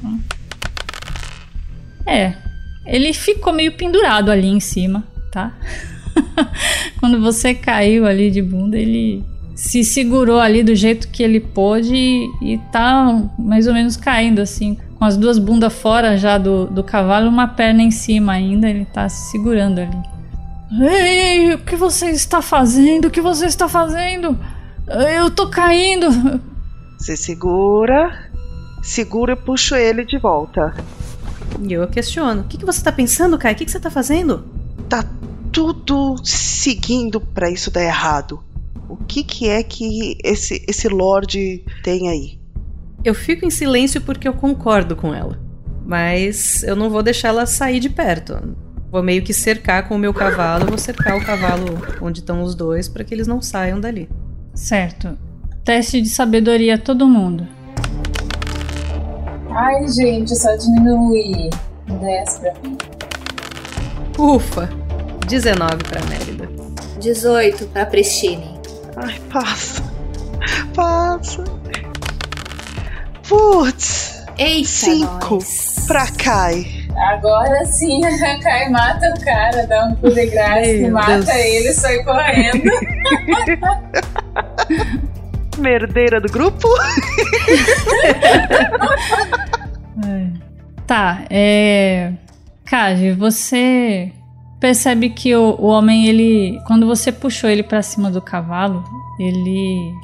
[2.06, 2.34] É,
[2.86, 5.54] ele ficou meio pendurado ali em cima, tá?
[7.00, 9.24] Quando você caiu ali de bunda, ele
[9.54, 14.40] se segurou ali do jeito que ele pôde e, e tá mais ou menos caindo
[14.40, 18.68] assim, com as duas bundas fora já do, do cavalo, uma perna em cima ainda,
[18.68, 20.14] ele tá se segurando ali.
[20.80, 23.06] Ei, o que você está fazendo?
[23.06, 24.36] O que você está fazendo?
[25.16, 26.40] Eu tô caindo.
[26.98, 28.30] Você segura,
[28.82, 30.74] segura e puxo ele de volta.
[31.62, 33.52] E eu questiono: O que, que você tá pensando, Kai?
[33.52, 34.44] O que, que você tá fazendo?
[34.88, 35.04] Tá
[35.54, 38.42] tudo seguindo para isso dar errado.
[38.88, 42.40] O que, que é que esse, esse Lorde tem aí?
[43.04, 45.38] Eu fico em silêncio porque eu concordo com ela.
[45.86, 48.56] Mas eu não vou deixar ela sair de perto.
[48.90, 52.54] Vou meio que cercar com o meu cavalo, vou cercar o cavalo onde estão os
[52.54, 54.08] dois para que eles não saiam dali.
[54.54, 55.16] Certo.
[55.64, 57.46] Teste de sabedoria todo mundo.
[59.50, 61.48] Ai, gente, só diminui
[62.00, 62.76] 10 pra mim.
[64.18, 64.83] Ufa!
[65.26, 66.48] 19 pra Mérida.
[67.00, 68.58] 18 pra Pristine.
[68.96, 69.82] Ai, passa.
[70.74, 71.44] Passa.
[73.28, 74.24] Putz.
[74.36, 75.84] Eita, Cinco nós.
[75.86, 76.66] pra Kai.
[76.96, 81.28] Agora sim, a Kai mata o cara, dá um pulo de graça, mata Deus.
[81.28, 82.64] ele e sai correndo.
[85.58, 86.68] Merdeira do grupo?
[90.86, 92.12] Tá, é.
[92.66, 94.12] Kaji, você
[94.64, 96.58] percebe que o, o homem, ele.
[96.66, 98.82] Quando você puxou ele pra cima do cavalo,
[99.20, 99.94] ele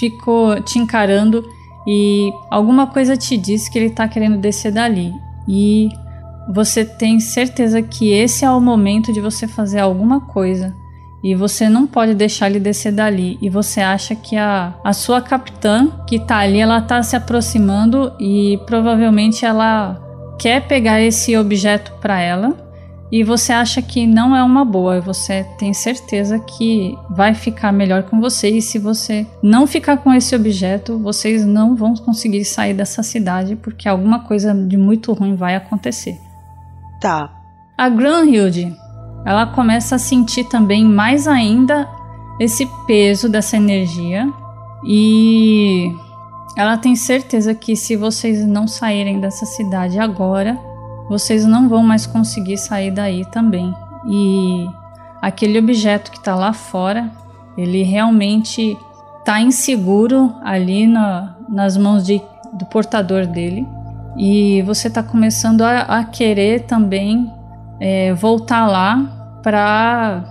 [0.00, 1.48] ficou te encarando
[1.86, 5.12] e alguma coisa te disse que ele tá querendo descer dali.
[5.46, 5.88] E
[6.52, 10.74] você tem certeza que esse é o momento de você fazer alguma coisa.
[11.22, 13.38] E você não pode deixar ele descer dali.
[13.40, 18.12] E você acha que a, a sua capitã, que tá ali, ela tá se aproximando
[18.18, 19.96] e provavelmente ela
[20.40, 22.67] quer pegar esse objeto para ela.
[23.10, 25.00] E você acha que não é uma boa.
[25.00, 28.50] Você tem certeza que vai ficar melhor com você.
[28.50, 33.56] E se você não ficar com esse objeto, vocês não vão conseguir sair dessa cidade.
[33.56, 36.18] Porque alguma coisa de muito ruim vai acontecer.
[37.00, 37.30] Tá.
[37.76, 38.74] A Granhilde,
[39.24, 41.88] ela começa a sentir também mais ainda
[42.38, 44.32] esse peso dessa energia
[44.84, 45.92] e
[46.56, 50.58] ela tem certeza que se vocês não saírem dessa cidade agora,
[51.08, 53.74] vocês não vão mais conseguir sair daí também.
[54.06, 54.66] E
[55.20, 57.10] aquele objeto que está lá fora,
[57.56, 58.76] ele realmente
[59.18, 62.20] está inseguro ali na, nas mãos de,
[62.52, 63.66] do portador dele.
[64.16, 67.32] E você está começando a, a querer também
[67.80, 70.24] é, voltar lá para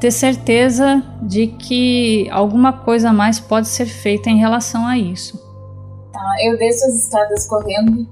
[0.00, 5.38] ter certeza de que alguma coisa mais pode ser feita em relação a isso.
[6.12, 8.06] Tá, eu desço as escadas correndo.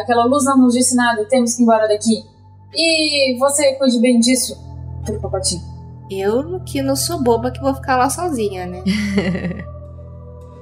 [0.00, 2.24] Aquela luz não nos disse nada, temos que ir embora daqui.
[2.74, 4.56] E você cuide bem disso,
[5.20, 5.62] Papatinho.
[6.10, 8.82] Eu que não sou boba que vou ficar lá sozinha, né?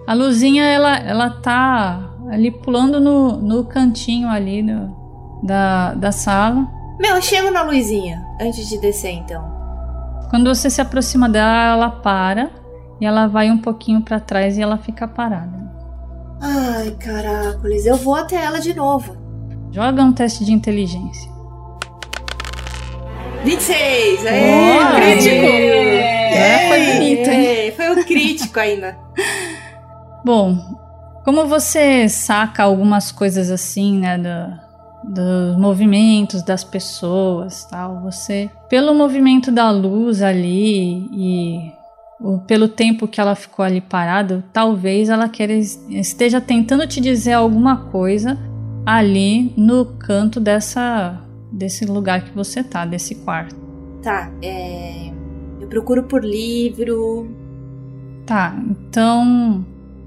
[0.06, 4.96] A luzinha, ela, ela tá ali pulando no, no cantinho ali no-
[5.42, 6.66] da, da sala.
[6.98, 9.42] Meu, eu chego na luzinha antes de descer então.
[10.30, 12.50] Quando você se aproxima dela, ela para
[13.00, 15.68] e ela vai um pouquinho para trás e ela fica parada.
[16.40, 19.14] Ai, caracoles, eu vou até ela de novo.
[19.70, 21.30] Joga um teste de inteligência.
[23.44, 24.26] 26!
[24.26, 24.94] Aê, Boa!
[25.00, 25.46] crítico!
[25.46, 27.72] É, foi bonito, hein?
[27.76, 28.96] Foi o crítico ainda.
[30.24, 30.58] Bom,
[31.24, 34.68] como você saca algumas coisas assim, né, do-
[35.14, 41.72] dos movimentos das pessoas, tal, você, pelo movimento da luz ali e
[42.20, 47.34] o- pelo tempo que ela ficou ali parada, talvez ela queira, esteja tentando te dizer
[47.34, 48.36] alguma coisa
[48.88, 53.54] ali no canto dessa desse lugar que você tá, desse quarto.
[54.02, 55.10] Tá, é.
[55.60, 57.28] Eu procuro por livro.
[58.24, 59.64] Tá, então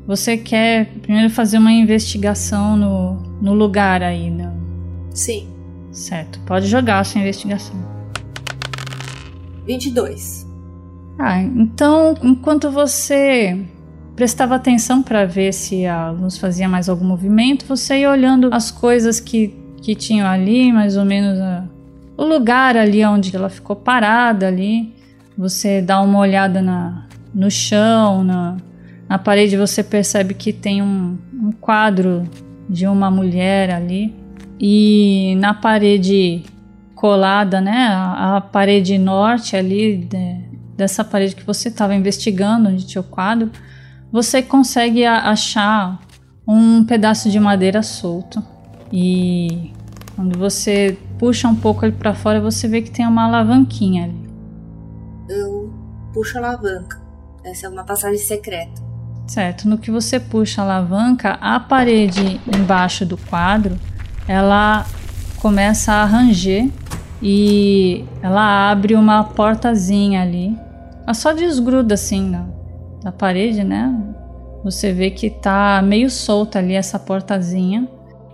[0.07, 4.51] você quer primeiro fazer uma investigação no, no lugar aí, né?
[5.11, 5.47] Sim,
[5.91, 7.75] Certo, pode jogar a sua investigação.
[9.65, 10.47] 22.
[11.19, 13.63] Ah, então enquanto você
[14.21, 18.69] prestava atenção para ver se a luz fazia mais algum movimento, você ia olhando as
[18.69, 19.47] coisas que,
[19.81, 21.63] que tinham ali, mais ou menos a-
[22.15, 24.93] o lugar ali onde ela ficou parada ali.
[25.35, 28.57] Você dá uma olhada na, no chão, na,
[29.09, 32.29] na parede, você percebe que tem um, um quadro
[32.69, 34.13] de uma mulher ali.
[34.59, 36.43] E na parede
[36.93, 40.41] colada, né, a, a parede norte ali de-
[40.77, 43.49] dessa parede que você estava investigando, onde tinha o quadro,
[44.11, 45.99] você consegue achar
[46.47, 48.43] um pedaço de madeira solto
[48.91, 49.71] e
[50.15, 54.29] Quando você puxa um pouco ele para fora, você vê que tem uma alavanquinha ali.
[55.29, 55.73] Eu
[56.13, 57.01] puxo a alavanca.
[57.43, 58.81] Essa é uma passagem secreta.
[59.25, 63.79] Certo, no que você puxa a alavanca, a parede embaixo do quadro,
[64.27, 64.85] ela
[65.39, 66.69] começa a ranger
[67.21, 70.55] e ela abre uma portazinha ali.
[71.03, 72.45] Ela só desgruda assim na,
[73.03, 73.93] na parede, né?
[74.63, 77.87] Você vê que tá meio solta ali essa portazinha.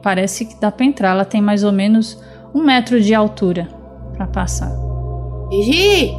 [0.03, 1.11] Parece que dá pra entrar.
[1.11, 2.21] Ela tem mais ou menos
[2.53, 3.67] um metro de altura
[4.13, 4.71] para passar.
[5.51, 6.13] Gigi!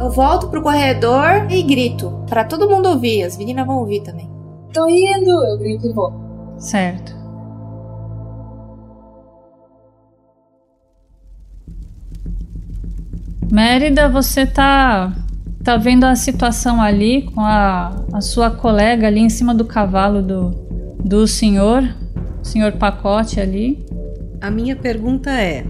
[0.00, 2.24] Eu volto pro corredor e grito.
[2.28, 3.22] Pra todo mundo ouvir.
[3.22, 4.28] As meninas vão ouvir também.
[4.72, 5.30] Tô indo!
[5.30, 6.12] Eu grito e vou.
[6.56, 7.14] Certo.
[13.52, 15.12] Mérida, você tá
[15.64, 20.22] tá vendo a situação ali com a, a sua colega ali em cima do cavalo
[20.22, 20.50] do,
[21.02, 21.82] do senhor,
[22.42, 23.84] senhor Pacote ali.
[24.40, 25.64] A minha pergunta é: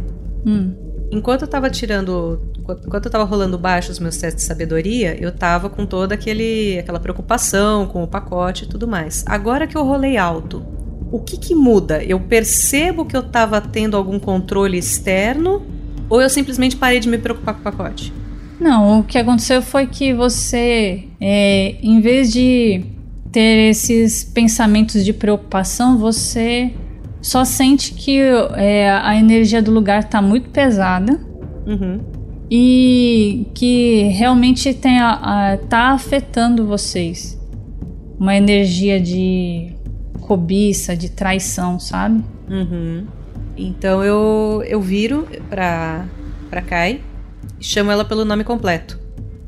[0.45, 0.75] Hum,
[1.11, 2.51] enquanto eu tava tirando.
[2.87, 6.79] Enquanto eu tava rolando baixo os meus testes de sabedoria, eu tava com toda aquele,
[6.79, 9.23] aquela preocupação com o pacote e tudo mais.
[9.29, 10.65] Agora que eu rolei alto,
[11.13, 12.03] o que que muda?
[12.03, 15.63] Eu percebo que eu tava tendo algum controle externo
[16.09, 18.24] ou eu simplesmente parei de me preocupar com o pacote?
[18.61, 22.83] Não, o que aconteceu foi que você, é, em vez de
[23.33, 26.73] ter esses pensamentos de preocupação, você
[27.21, 28.19] só sente que
[28.57, 31.19] é, a energia do lugar está muito pesada
[31.67, 31.99] Uhum.
[32.51, 35.13] e que realmente tem a,
[35.53, 37.41] a- tá afetando vocês.
[38.21, 39.73] Uma energia de
[40.21, 42.23] cobiça, de traição, sabe?
[42.49, 43.05] Uhum.
[43.57, 46.05] Então eu, eu viro pra,
[46.51, 47.01] pra Kai
[47.61, 48.99] e chamo ela pelo nome completo.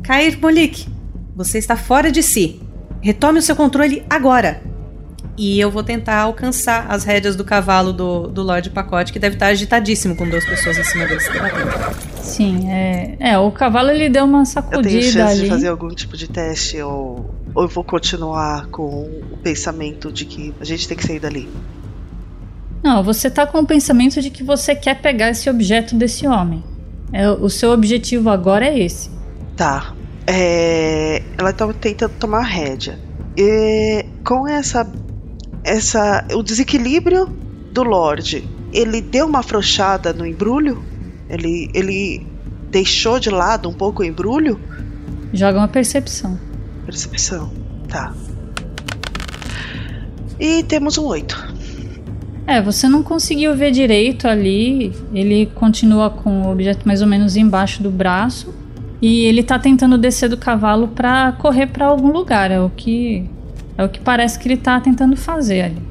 [0.03, 0.87] Kair Molik,
[1.35, 2.61] você está fora de si.
[3.01, 4.63] Retome o seu controle agora.
[5.39, 9.37] E eu vou tentar alcançar as rédeas do cavalo do, do Lorde Pacote, que deve
[9.37, 11.21] estar agitadíssimo com duas pessoas em cima dele.
[11.21, 11.71] se debatendo.
[12.23, 13.39] Sim, é, é.
[13.39, 15.43] O cavalo ele deu uma Eu tenho sacudida chance ali.
[15.43, 18.83] de fazer algum tipo de teste ou, ou eu vou continuar com
[19.31, 21.49] o pensamento de que a gente tem que sair dali?
[22.83, 26.65] Não, você tá com o pensamento de que você quer pegar esse objeto desse homem.
[27.13, 29.11] É, o seu objetivo agora é esse.
[29.57, 29.95] Tá.
[30.27, 32.99] É, ela estava tentando tomar a rédea.
[33.37, 34.91] E com essa,
[35.63, 37.27] essa, o desequilíbrio
[37.73, 40.83] do Lorde, ele deu uma afrouxada no embrulho?
[41.29, 42.27] Ele, ele
[42.71, 44.59] deixou de lado um pouco o embrulho?
[45.33, 46.39] Joga uma percepção.
[46.85, 47.53] Percepção.
[47.89, 48.15] Tá.
[50.39, 51.46] E temos um 8.
[52.47, 54.93] É, você não conseguiu ver direito ali.
[55.13, 58.55] Ele continua com o objeto mais ou menos embaixo do braço.
[59.03, 62.51] E ele tá tentando descer do cavalo pra correr pra algum lugar.
[62.51, 63.29] É o que.
[63.77, 65.83] É o que parece que ele tá tentando fazer ali.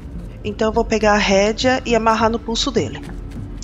[0.42, 3.02] Então eu vou pegar a rédea e amarrar no pulso dele.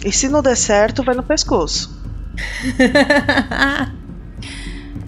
[0.05, 1.98] E se não der certo, vai no pescoço.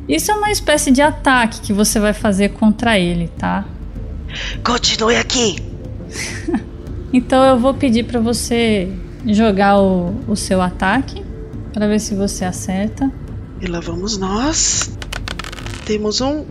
[0.08, 3.64] Isso é uma espécie de ataque que você vai fazer contra ele, tá?
[4.62, 5.73] Continue aqui!
[7.14, 8.92] Então eu vou pedir pra você
[9.24, 11.24] jogar o, o seu ataque
[11.74, 13.10] Pra ver se você acerta.
[13.60, 14.96] E lá vamos nós.
[15.84, 16.44] Temos um.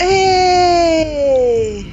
[0.00, 1.84] Ê!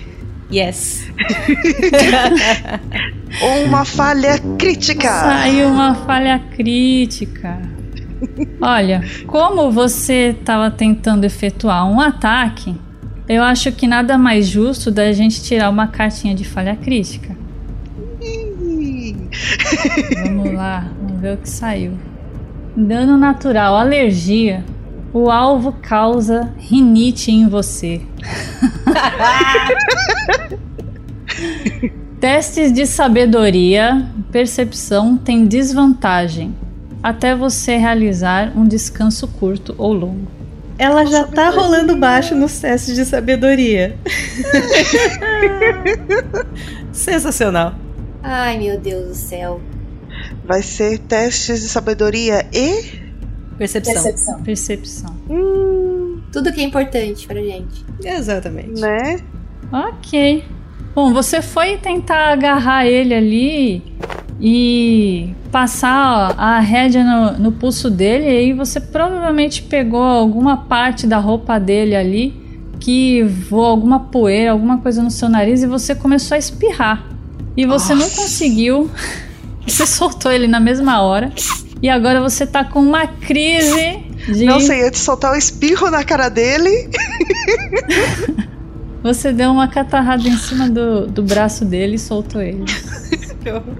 [0.53, 1.09] Yes.
[3.65, 5.09] Uma falha crítica!
[5.09, 7.59] Saiu uma falha crítica.
[8.61, 12.75] Olha, como você estava tentando efetuar um ataque,
[13.27, 17.35] eu acho que nada mais justo da gente tirar uma cartinha de falha crítica.
[20.23, 21.93] Vamos lá, vamos ver o que saiu.
[22.75, 24.63] Dano natural, alergia.
[25.13, 28.01] O alvo causa rinite em você.
[32.19, 36.53] Testes de sabedoria, percepção tem desvantagem
[37.05, 40.27] até você realizar um descanso curto ou longo.
[40.75, 43.95] Ela já tá rolando baixo nos testes de sabedoria.
[46.91, 47.75] Sensacional.
[48.27, 49.61] Ai, meu Deus do céu.
[50.43, 53.05] Vai ser testes de sabedoria e.
[53.55, 53.93] Percepção.
[53.93, 54.41] Percepção.
[54.41, 55.15] Percepção.
[56.31, 57.85] Tudo que é importante pra gente.
[58.03, 58.81] Exatamente.
[58.81, 59.19] né?
[59.71, 60.43] Ok.
[60.95, 63.83] Bom, você foi tentar agarrar ele ali
[64.41, 71.05] e passar a rédea no, no pulso dele, e aí você provavelmente pegou alguma parte
[71.05, 72.33] da roupa dele ali
[72.79, 77.14] que voou alguma poeira, alguma coisa no seu nariz e você começou a espirrar.
[77.57, 78.21] E você não Nossa.
[78.21, 78.89] conseguiu.
[79.65, 81.31] Você soltou ele na mesma hora.
[81.81, 83.97] E agora você tá com uma crise
[84.31, 84.45] de.
[84.45, 86.87] Não sei, antes de soltar o espirro na cara dele.
[89.01, 92.63] Você deu uma catarrada em cima do, do braço dele e soltou ele.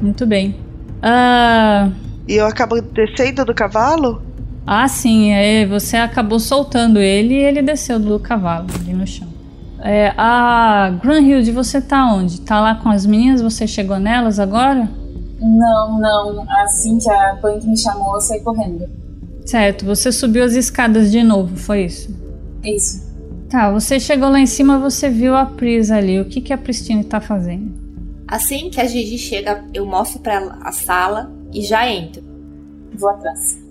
[0.00, 0.56] Muito bem.
[1.00, 1.90] Ah,
[2.28, 4.22] E eu acabo descendo do cavalo?
[4.66, 9.31] ah, sim, é, você acabou soltando ele e ele desceu do cavalo ali no chão.
[9.82, 12.40] É, a Grunhild, você tá onde?
[12.40, 13.42] Tá lá com as meninas?
[13.42, 14.88] Você chegou nelas agora?
[15.40, 16.46] Não, não.
[16.62, 18.88] Assim que a Punk me chamou, eu saí correndo.
[19.44, 22.16] Certo, você subiu as escadas de novo, foi isso?
[22.62, 23.10] Isso.
[23.50, 26.20] Tá, você chegou lá em cima, você viu a Prisa ali.
[26.20, 27.72] O que, que a Pristine tá fazendo?
[28.28, 32.22] Assim que a Gigi chega, eu mostro pra ela a sala e já entro.
[32.94, 33.61] Vou atrás.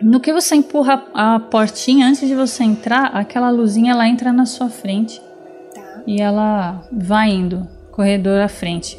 [0.00, 4.46] No que você empurra a portinha, antes de você entrar, aquela luzinha ela entra na
[4.46, 5.20] sua frente.
[5.74, 6.02] Tá.
[6.06, 8.98] E ela vai indo, corredor à frente.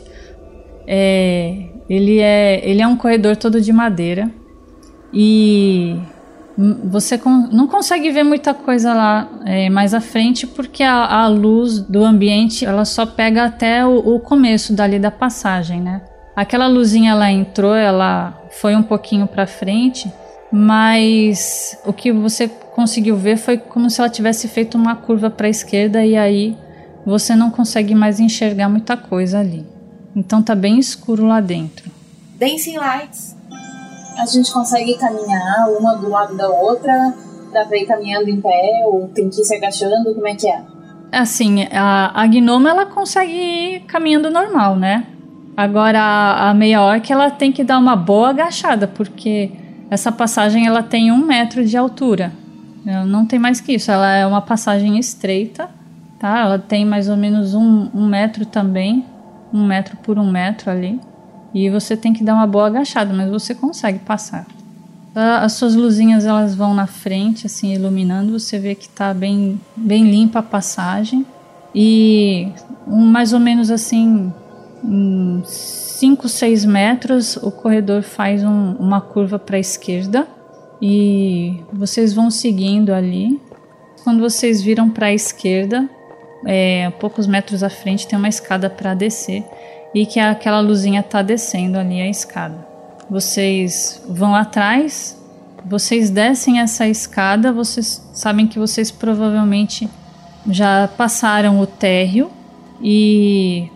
[0.88, 4.30] É, ele, é, ele é um corredor todo de madeira.
[5.14, 5.98] E
[6.86, 11.28] você con- não consegue ver muita coisa lá é, mais à frente porque a, a
[11.28, 16.02] luz do ambiente ela só pega até o, o começo dali da passagem, né?
[16.36, 20.12] Aquela luzinha ela entrou, ela foi um pouquinho para frente,
[20.52, 25.48] mas o que você conseguiu ver foi como se ela tivesse feito uma curva para
[25.48, 26.58] a esquerda e aí
[27.06, 29.66] você não consegue mais enxergar muita coisa ali.
[30.16, 31.90] Então tá bem escuro lá dentro.
[32.38, 33.36] Dancing Lights.
[34.18, 37.14] A gente consegue caminhar uma do lado da outra?
[37.54, 40.14] Dá pra ir caminhando em pé ou tem que ir se agachando?
[40.14, 40.62] Como é que é?
[41.12, 45.06] Assim, a, a gnoma ela consegue ir caminhando normal, né?
[45.56, 49.52] Agora a, a meia orc ela tem que dar uma boa agachada, porque
[49.92, 52.32] essa passagem ela tem um metro de altura.
[52.86, 53.92] Ela não tem mais que isso.
[53.92, 55.70] Ela é uma passagem estreita,
[56.18, 56.40] tá?
[56.40, 59.06] Ela tem mais ou menos um, um metro também,
[59.54, 61.00] um metro por um metro ali.
[61.54, 64.48] E você tem que dar uma boa agachada, mas você consegue passar.
[65.14, 68.40] A- As suas luzinhas elas vão na frente, assim, iluminando.
[68.40, 71.26] Você vê que tá bem, bem limpa a passagem.
[71.76, 72.48] E
[72.88, 74.32] um, mais ou menos assim,
[76.02, 80.28] 5, 6 metros, o corredor faz um- uma curva para a esquerda.
[80.82, 83.40] E vocês vão seguindo ali.
[84.04, 85.88] Quando vocês viram para a esquerda,
[86.44, 89.46] é, poucos metros à frente, tem uma escada para descer.
[89.94, 92.66] E que aquela luzinha tá descendo ali a escada.
[93.08, 95.16] Vocês vão atrás,
[95.64, 99.88] vocês descem essa escada, vocês sabem que vocês provavelmente
[100.50, 102.32] já passaram o térreo
[102.82, 103.70] e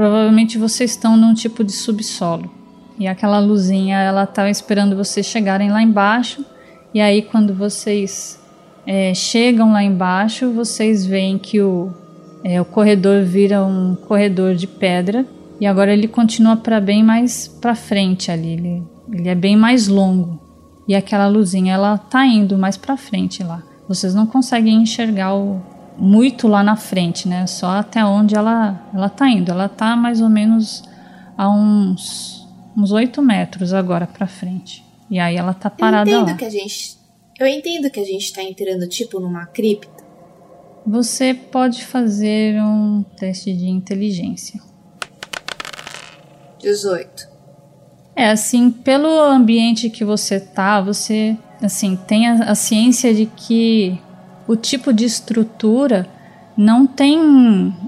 [0.00, 2.50] provavelmente vocês estão num tipo de subsolo.
[2.98, 6.42] E aquela luzinha, ela estava esperando vocês chegarem lá embaixo.
[6.94, 8.40] E aí, quando vocês
[8.86, 11.92] é, chegam lá embaixo, vocês veem que o,
[12.42, 15.26] é, o corredor vira um corredor de pedra.
[15.60, 18.52] E agora ele continua para bem mais para frente ali.
[18.54, 18.82] Ele,
[19.12, 20.40] ele é bem mais longo.
[20.88, 23.62] E aquela luzinha, ela tá indo mais para frente lá.
[23.86, 25.60] Vocês não conseguem enxergar o,
[26.00, 27.46] muito lá na frente, né?
[27.46, 29.50] Só até onde ela, ela tá indo.
[29.50, 30.82] Ela tá mais ou menos
[31.36, 32.40] a uns
[32.76, 34.84] uns 8 metros agora para frente.
[35.10, 36.36] E aí ela tá parada eu entendo lá.
[36.36, 36.98] que a gente.
[37.38, 40.04] Eu entendo que a gente tá entrando tipo numa cripta.
[40.86, 44.60] Você pode fazer um teste de inteligência.
[46.58, 47.28] 18.
[48.14, 53.98] É, assim, pelo ambiente que você tá, você, assim, tem a, a ciência de que
[54.50, 56.08] o tipo de estrutura
[56.56, 57.16] não tem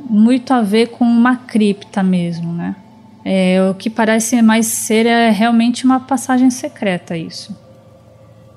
[0.08, 2.76] muito a ver com uma cripta mesmo, né?
[3.24, 7.56] É, o que parece mais ser é realmente uma passagem secreta isso.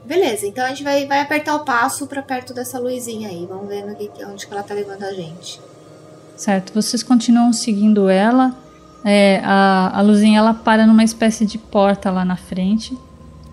[0.06, 3.44] Beleza, então a gente vai, vai apertar o passo pra perto dessa luzinha aí.
[3.50, 5.60] Vamos ver no que, onde que ela tá levando a gente.
[6.38, 8.56] Certo, vocês continuam seguindo ela.
[9.04, 12.96] É, a, a luzinha ela para numa espécie de porta lá na frente.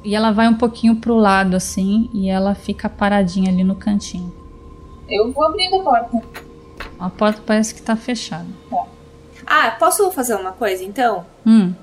[0.05, 2.11] E ela vai um pouquinho pro lado assim.
[2.13, 4.42] E ela fica paradinha ali no cantinho.
[5.15, 6.23] Eu vou abrindo a porta.
[6.99, 8.47] A porta parece que tá fechada.
[9.47, 11.27] Ah, posso fazer uma coisa então?
[11.47, 11.75] Hum,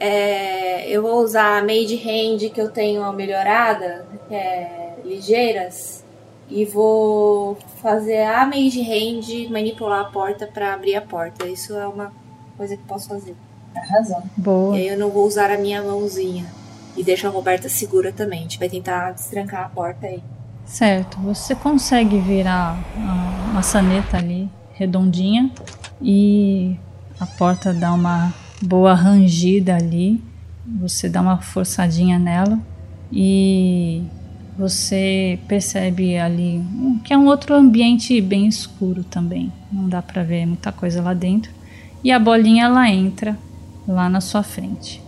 [0.00, 6.04] É, eu vou usar a Made Hand que eu tenho melhorada, que é ligeiras,
[6.48, 11.46] e vou fazer a Made Hand manipular a porta pra abrir a porta.
[11.48, 12.12] Isso é uma
[12.56, 13.34] coisa que posso fazer.
[13.76, 14.22] Arrasou.
[14.36, 14.76] boa.
[14.76, 16.46] E aí eu não vou usar a minha mãozinha.
[16.96, 18.38] E deixa a Roberta segura também.
[18.40, 20.22] A gente vai tentar destrancar a porta aí.
[20.68, 25.50] Certo, você consegue virar a maçaneta ali redondinha
[26.00, 26.76] e
[27.18, 28.32] a porta dá uma
[28.62, 30.22] boa rangida ali.
[30.80, 32.58] Você dá uma forçadinha nela
[33.10, 34.02] e
[34.58, 36.62] você percebe ali
[37.02, 39.50] que é um outro ambiente bem escuro também.
[39.72, 41.50] Não dá pra ver muita coisa lá dentro.
[42.04, 43.36] E a bolinha ela entra
[43.86, 45.02] lá na sua frente.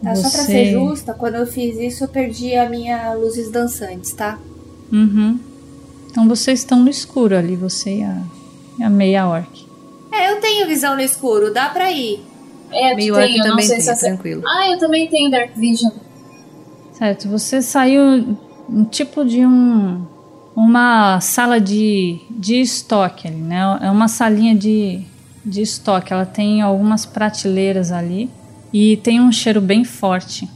[0.00, 4.12] Tá, só pra ser justa, quando eu fiz isso eu perdi a minha luzes dançantes,
[4.12, 4.38] tá?
[4.92, 5.40] Uhum.
[6.10, 8.22] Então vocês estão no escuro ali, você e a,
[8.78, 9.66] e a meia orc.
[10.12, 12.20] É, eu tenho visão no escuro, dá pra ir.
[12.70, 14.42] É, Meio tem, orc eu não também sei tem, se tranquilo.
[14.46, 15.90] Ah, eu também tenho Dark Vision.
[16.92, 18.36] Certo, você saiu
[18.68, 20.06] um tipo de um
[20.54, 23.78] uma sala de, de estoque ali, né?
[23.80, 25.00] É uma salinha de,
[25.44, 26.12] de estoque.
[26.12, 28.28] Ela tem algumas prateleiras ali
[28.72, 30.48] e tem um cheiro bem forte.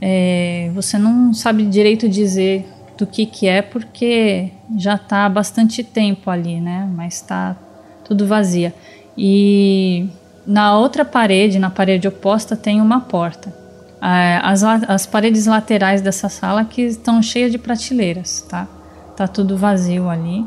[0.00, 2.64] É, você não sabe direito dizer
[2.96, 6.88] do que que é porque já está há bastante tempo ali, né?
[6.94, 7.56] Mas está
[8.04, 8.74] tudo vazia.
[9.16, 10.06] E
[10.46, 13.52] na outra parede, na parede oposta, tem uma porta.
[14.00, 18.68] Ah, As, as paredes laterais dessa sala que estão cheias de prateleiras, tá?
[19.16, 20.44] Tá tudo vazio ali,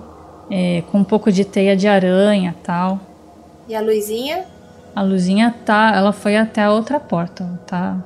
[0.52, 3.00] é, com um pouco de teia de aranha, tal.
[3.68, 4.46] E a luzinha?
[4.96, 7.98] A luzinha tá, ela foi até a outra porta, tá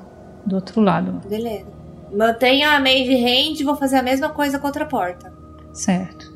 [0.46, 1.81] do outro lado, Beleza.
[2.14, 5.32] Mantenha a made hand e vou fazer a mesma coisa com outra porta.
[5.74, 6.30] certo?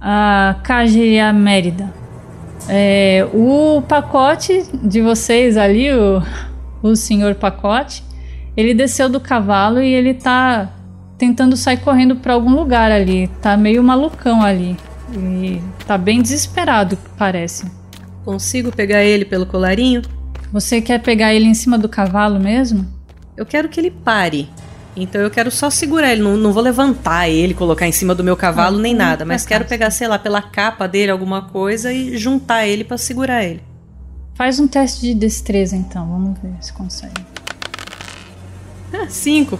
[0.00, 1.90] A Kaji e a Mérida.
[2.68, 6.20] É, o pacote de vocês ali, o,
[6.82, 8.02] o senhor pacote,
[8.56, 10.70] ele desceu do cavalo e ele tá
[11.18, 13.28] tentando sair correndo pra algum lugar ali.
[13.40, 14.76] Tá meio malucão ali.
[15.12, 17.70] E tá bem desesperado, parece.
[18.24, 20.02] Consigo pegar ele pelo colarinho?
[20.52, 22.86] Você quer pegar ele em cima do cavalo mesmo?
[23.36, 24.48] Eu quero que ele pare.
[24.96, 26.22] Então eu quero só segurar ele.
[26.22, 29.24] Não, não vou levantar ele, colocar em cima do meu cavalo, Ah, nem hum, nada.
[29.24, 33.44] Mas quero pegar, sei lá, pela capa dele, alguma coisa e juntar ele pra segurar
[33.44, 33.62] ele.
[34.34, 37.24] Faz um teste de destreza então, vamos ver se consegue.
[38.92, 39.58] Ah, cinco.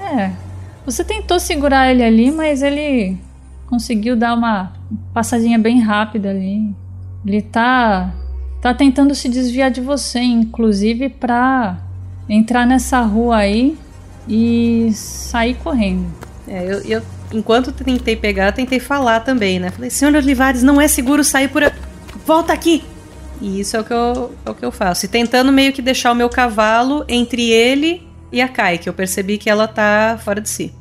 [0.00, 0.45] É.
[0.86, 3.18] Você tentou segurar ele ali, mas ele
[3.66, 4.72] conseguiu dar uma
[5.12, 6.72] passadinha bem rápida ali.
[7.26, 8.14] Ele tá
[8.62, 11.78] tá tentando se desviar de você, inclusive pra
[12.28, 13.76] entrar nessa rua aí
[14.28, 16.06] e sair correndo.
[16.48, 17.02] É, eu, eu,
[17.32, 19.70] enquanto tentei pegar, tentei falar também, né?
[19.70, 21.64] Falei, senhor Olivares, não é seguro sair por.
[21.64, 21.72] a-
[22.24, 22.82] Volta aqui!
[23.40, 25.04] E isso é o, que eu, é o que eu faço.
[25.04, 28.94] E tentando meio que deixar o meu cavalo entre ele e a Kai, que eu
[28.94, 30.74] percebi que ela tá fora de si.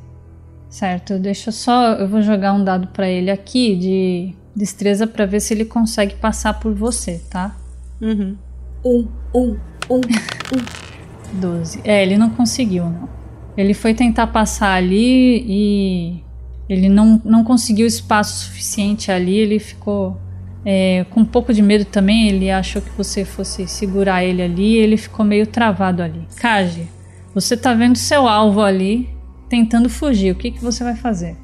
[0.70, 5.26] Certo, deixa eu só, eu vou jogar um dado pra ele aqui de destreza pra
[5.26, 7.56] ver se ele consegue passar por você, tá?
[8.02, 8.36] Uhum.
[8.84, 9.58] Um, um,
[9.90, 10.02] um.
[11.34, 11.82] 12.
[11.84, 13.10] É, ele não conseguiu, não.
[13.58, 16.24] Ele foi tentar passar ali e
[16.68, 20.20] ele não, não conseguiu espaço suficiente ali, ele ficou
[20.66, 24.76] é, com um pouco de medo também, ele achou que você fosse segurar ele ali,
[24.76, 26.28] ele ficou meio travado ali.
[26.38, 26.90] Kaji,
[27.36, 29.10] você tá vendo seu alvo ali
[29.50, 31.36] tentando fugir, o que, que você vai fazer?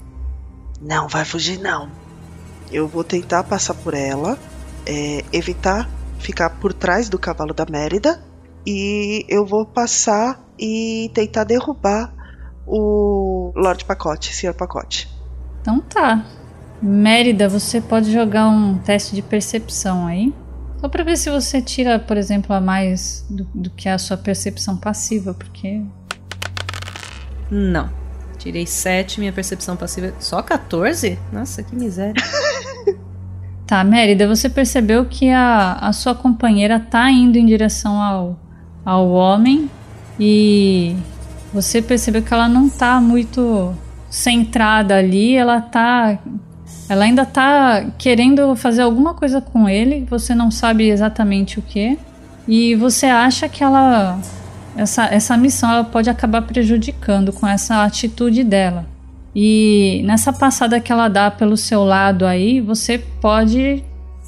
[0.81, 1.89] Não vai fugir, não.
[2.71, 4.39] Eu vou tentar passar por ela,
[4.85, 8.23] é, evitar ficar por trás do cavalo da Mérida
[8.65, 12.13] e eu vou passar e tentar derrubar
[12.65, 14.53] o Lorde Pacote, Sr.
[14.53, 15.09] Pacote.
[15.61, 16.25] Então tá.
[16.81, 20.33] Mérida, você pode jogar um teste de percepção aí.
[20.81, 24.17] Só pra ver se você tira, por exemplo, a mais do, do que a sua
[24.17, 25.81] percepção passiva, porque.
[27.49, 27.89] Não.
[28.39, 30.13] Tirei 7, minha percepção passiva.
[30.19, 31.19] Só 14?
[31.31, 32.15] Nossa, que miséria.
[33.71, 38.37] Tá, Mérida, você percebeu que a, a sua companheira tá indo em direção ao,
[38.83, 39.71] ao homem
[40.19, 40.93] e
[41.53, 43.73] você percebeu que ela não tá muito
[44.09, 46.19] centrada ali, ela tá.
[46.89, 51.97] Ela ainda tá querendo fazer alguma coisa com ele, você não sabe exatamente o que.
[52.47, 54.19] E você acha que ela.
[54.75, 58.85] Essa, essa missão ela pode acabar prejudicando com essa atitude dela.
[59.35, 63.83] E nessa passada que ela dá pelo seu lado aí, você pode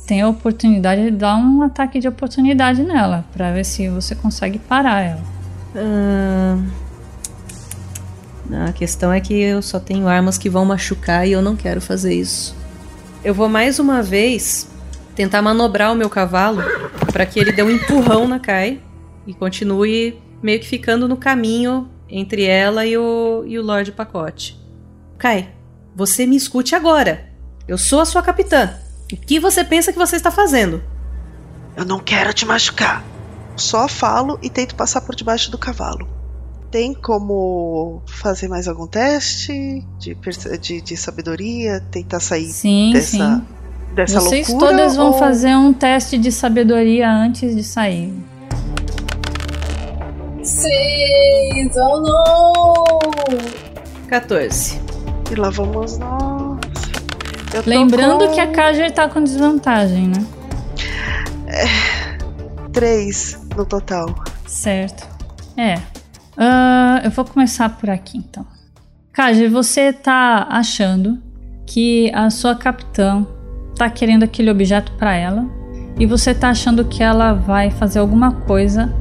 [0.08, 4.60] ter a oportunidade de dar um ataque de oportunidade nela, pra ver se você consegue
[4.60, 5.22] parar ela.
[8.56, 11.82] A questão é que eu só tenho armas que vão machucar e eu não quero
[11.82, 12.56] fazer isso.
[13.24, 14.70] Eu vou mais uma vez
[15.16, 16.62] tentar manobrar o meu cavalo
[17.12, 18.82] para que ele dê um empurrão na Kai
[19.26, 24.60] e continue meio que ficando no caminho entre ela e o, e o Lorde Pacote.
[25.18, 25.50] Kai,
[25.96, 27.30] você me escute agora.
[27.68, 28.74] Eu sou a sua capitã.
[29.12, 30.84] O que você pensa que você está fazendo?
[31.76, 33.04] Eu não quero te machucar.
[33.56, 36.08] Só falo e tento passar por debaixo do cavalo.
[36.74, 40.18] Tem como fazer mais algum teste de,
[40.60, 41.80] de, de sabedoria?
[41.92, 43.44] Tentar sair Sim, dessa, sim.
[43.94, 44.72] dessa Vocês loucura?
[44.72, 48.12] todas vão ou- fazer um teste de sabedoria antes de sair.
[50.42, 51.78] Seis!
[51.78, 52.84] Oh não!
[54.08, 54.82] 14.
[55.32, 56.60] E lá vamos nós.
[57.54, 60.26] Eu Lembrando com que a Kajer tá com desvantagem, né?
[62.74, 64.08] Três no total.
[64.48, 65.08] Certo.
[65.56, 65.80] É.
[66.38, 68.46] Uh, eu vou começar por aqui então.
[69.12, 71.22] Kaji, você tá achando
[71.66, 73.26] que a sua capitã
[73.76, 75.46] tá querendo aquele objeto para ela
[76.00, 78.94] e você tá achando que ela vai fazer alguma coisa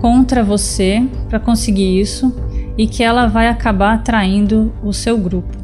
[0.00, 2.34] contra você para conseguir isso
[2.76, 5.56] e que ela vai acabar atraindo o seu grupo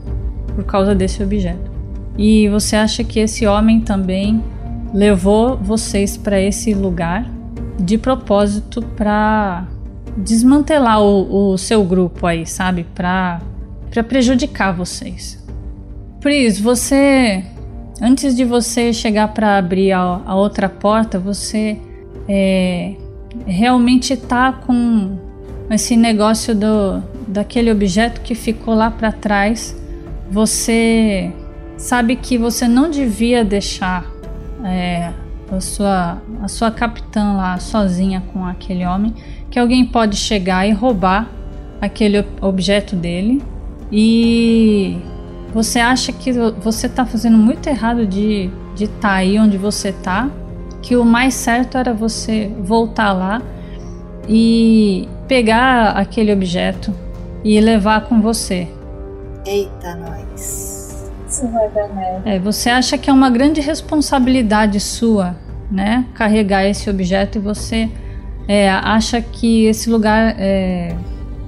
[0.55, 1.71] por causa desse objeto.
[2.17, 4.43] E você acha que esse homem também
[4.95, 7.29] levou vocês para esse lugar
[7.79, 9.67] de propósito para
[10.17, 12.85] desmantelar o, o, seu grupo aí, sabe?
[12.95, 13.41] Para
[13.91, 15.43] para prejudicar vocês.
[16.21, 17.45] Pris, você
[18.01, 21.79] antes de você chegar para abrir a, a, outra porta, você
[22.29, 22.95] é,
[23.47, 25.17] realmente tá com
[25.71, 29.77] esse negócio do daquele objeto que ficou lá para trás.
[30.31, 31.33] Você
[31.77, 34.05] sabe que você não devia deixar
[34.65, 35.13] é,
[35.51, 39.15] a sua a sua capitã lá sozinha com aquele homem,
[39.57, 41.31] que alguém pode chegar e roubar
[41.81, 43.43] aquele objeto dele
[43.91, 44.99] e
[45.55, 46.31] você acha que
[46.61, 50.29] você está fazendo muito errado de de estar tá aí onde você está,
[50.83, 53.41] que o mais certo era você voltar lá
[54.29, 56.93] e pegar aquele objeto
[57.43, 58.69] e levar com você.
[59.47, 61.11] Eita, nós.
[61.27, 62.29] Isso vai dar merda.
[62.29, 65.35] É, você acha que é uma grande responsabilidade sua,
[65.71, 66.05] né?
[66.13, 67.89] Carregar esse objeto e você
[68.49, 70.97] é, acha que esse lugar é,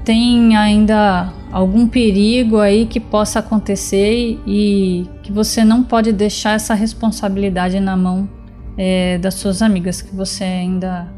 [0.05, 6.75] tem ainda algum perigo aí que possa acontecer e que você não pode deixar essa
[6.75, 8.29] responsabilidade na mão
[8.77, 11.09] é, das suas amigas, que você ainda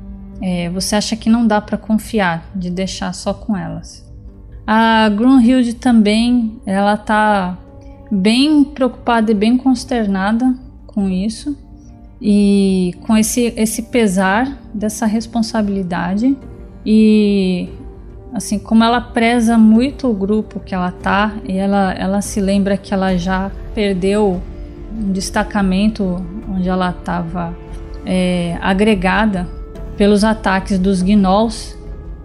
[0.42, 4.08] é, você acha que não dá para confiar de deixar só com elas.
[4.66, 7.58] A Grunhild também, ela tá
[8.10, 10.54] bem preocupada e bem consternada
[10.86, 11.56] com isso
[12.20, 16.36] e com esse, esse pesar dessa responsabilidade
[16.84, 17.68] e
[18.32, 22.76] assim como ela preza muito o grupo que ela tá e ela, ela se lembra
[22.76, 24.40] que ela já perdeu
[24.92, 27.56] um destacamento onde ela estava
[28.04, 29.48] é, agregada
[29.96, 31.76] pelos ataques dos gnolls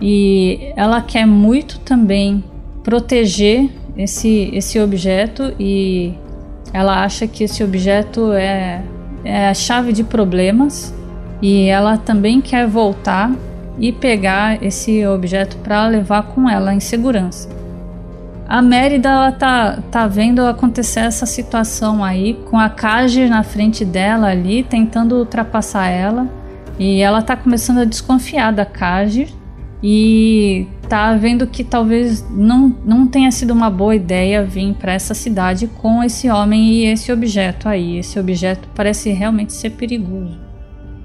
[0.02, 2.44] e ela quer muito também
[2.84, 6.14] proteger esse, esse objeto e
[6.74, 8.84] ela acha que esse objeto é,
[9.26, 10.94] é a chave de problemas
[11.42, 13.32] e ela também quer voltar
[13.78, 17.50] e pegar esse objeto para levar com ela em segurança.
[18.48, 23.84] A Mérida ela tá, tá vendo acontecer essa situação aí com a Kaji na frente
[23.84, 26.28] dela ali tentando ultrapassar ela
[26.78, 29.34] e ela tá começando a desconfiar da Kaji
[29.82, 35.14] e tá vendo que talvez não, não tenha sido uma boa ideia vir para essa
[35.14, 37.98] cidade com esse homem e esse objeto aí.
[37.98, 40.40] Esse objeto parece realmente ser perigoso.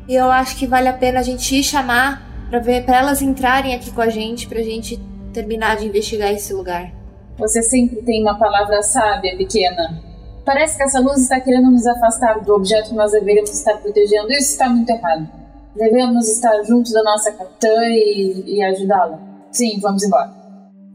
[0.08, 3.22] E eu acho que vale a pena a gente ir chamar para ver para elas
[3.22, 5.00] entrarem aqui com a gente pra gente
[5.32, 6.92] terminar de investigar esse lugar.
[7.38, 10.02] Você sempre tem uma palavra sábia, pequena.
[10.44, 14.32] Parece que essa luz está querendo nos afastar do objeto que nós deveríamos estar protegendo.
[14.32, 15.28] Isso está muito errado.
[15.76, 19.29] Devemos estar junto da nossa capitã e, e ajudá-la.
[19.52, 20.32] Sim, vamos embora.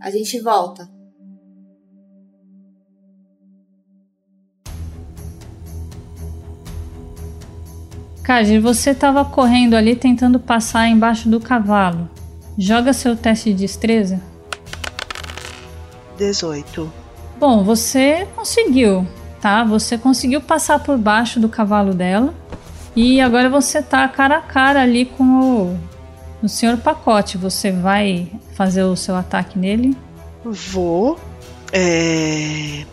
[0.02, 0.90] A gente volta.
[8.24, 12.10] Kaji, você estava correndo ali tentando passar embaixo do cavalo.
[12.58, 14.20] Joga seu teste de destreza.
[16.18, 16.92] 18.
[17.40, 19.06] Bom, você conseguiu,
[19.42, 19.64] tá?
[19.64, 22.34] Você conseguiu passar por baixo do cavalo dela.
[22.96, 25.80] E agora você tá cara a cara ali com o,
[26.46, 27.38] o senhor pacote.
[27.38, 29.96] Você vai fazer o seu ataque nele?
[30.44, 31.20] Vou.
[31.72, 32.86] É...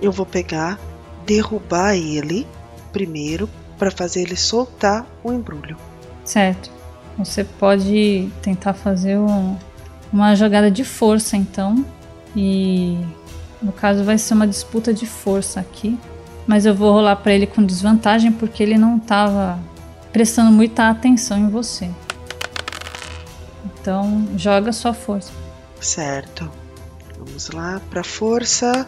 [0.00, 0.78] Eu vou pegar,
[1.24, 2.46] derrubar ele
[2.92, 5.76] primeiro para fazer ele soltar o embrulho.
[6.24, 6.70] Certo.
[7.18, 9.56] Você pode tentar fazer um,
[10.12, 11.84] uma jogada de força então.
[12.34, 12.98] E
[13.62, 15.98] no caso vai ser uma disputa de força aqui
[16.46, 19.58] mas eu vou rolar para ele com desvantagem porque ele não estava
[20.12, 21.90] prestando muita atenção em você.
[23.86, 25.30] Então, joga sua força.
[25.80, 26.50] Certo.
[27.16, 28.84] Vamos lá para força.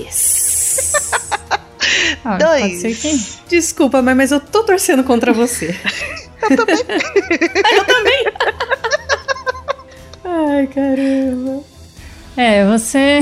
[0.00, 0.90] Yes.
[2.24, 3.42] ah, Dois.
[3.46, 5.78] Desculpa, mas eu tô torcendo contra você.
[6.48, 6.76] eu também.
[7.76, 8.24] eu também.
[10.24, 11.62] Ai, caramba.
[12.38, 13.20] É, você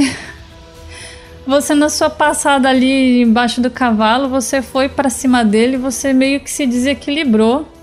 [1.45, 6.39] você na sua passada ali embaixo do cavalo, você foi para cima dele, você meio
[6.39, 7.74] que se desequilibrou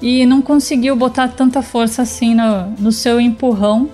[0.00, 3.90] e não conseguiu botar tanta força assim no, no seu empurrão.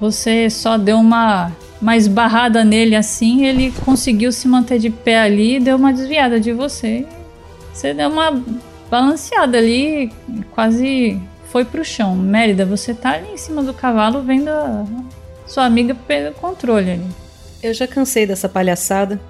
[0.00, 5.58] Você só deu uma uma esbarrada nele assim, ele conseguiu se manter de pé ali
[5.58, 7.06] deu uma desviada de você.
[7.72, 8.42] Você deu uma
[8.90, 10.12] balanceada ali,
[10.52, 11.18] quase
[11.50, 12.14] foi pro chão.
[12.14, 14.84] Mérida, você tá ali em cima do cavalo vendo a
[15.46, 17.06] sua amiga pelo controle ali.
[17.62, 19.20] Eu já cansei dessa palhaçada.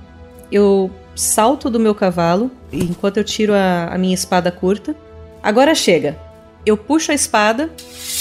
[0.51, 4.94] Eu salto do meu cavalo enquanto eu tiro a, a minha espada curta.
[5.42, 6.18] Agora chega.
[6.64, 7.70] Eu puxo a espada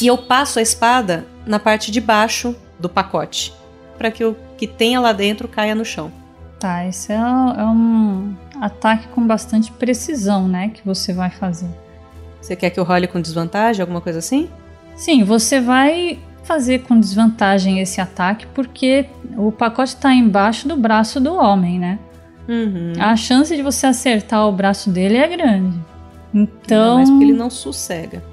[0.02, 3.54] e eu passo a espada na parte de baixo do pacote
[3.98, 6.10] para que o que tenha lá dentro caia no chão.
[6.58, 10.70] Tá, esse é, é um ataque com bastante precisão, né?
[10.70, 11.70] Que você vai fazer.
[12.42, 14.50] Você quer que eu role com desvantagem, alguma coisa assim?
[14.96, 19.06] Sim, você vai fazer com desvantagem esse ataque porque
[19.38, 22.00] o pacote está embaixo do braço do homem, né?
[22.48, 22.94] Uhum.
[23.00, 25.78] A chance de você acertar o braço dele é grande.
[26.34, 27.00] Então.
[27.00, 28.24] Mas porque ele não sossega.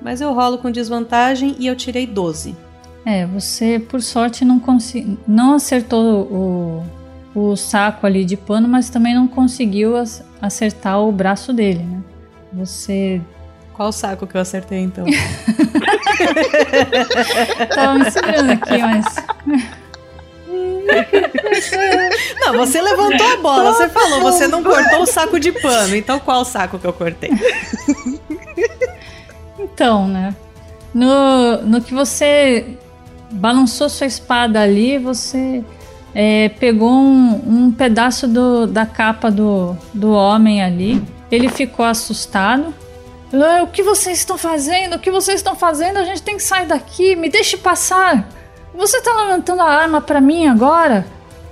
[0.00, 2.56] Mas eu rolo com desvantagem e eu tirei 12.
[3.04, 6.84] É, você por sorte não consegui, não acertou
[7.34, 9.94] o, o saco ali de pano, mas também não conseguiu
[10.40, 12.00] acertar o braço dele, né?
[12.52, 13.20] Você
[13.72, 15.06] qual saco que eu acertei então?
[17.74, 19.06] Tava me segurando aqui, mas.
[22.52, 26.18] Não, você levantou a bola, você falou, você não cortou o saco de pano, então
[26.18, 27.30] qual saco que eu cortei?
[29.58, 30.34] Então, né?
[30.92, 32.76] No, no que você
[33.30, 35.64] balançou sua espada ali, você
[36.14, 41.02] é, pegou um, um pedaço do, da capa do, do homem ali.
[41.30, 42.74] Ele ficou assustado.
[43.32, 44.96] Ah, o que vocês estão fazendo?
[44.96, 45.98] O que vocês estão fazendo?
[45.98, 47.14] A gente tem que sair daqui.
[47.14, 48.28] Me deixe passar.
[48.74, 51.06] Você está levantando a arma para mim agora?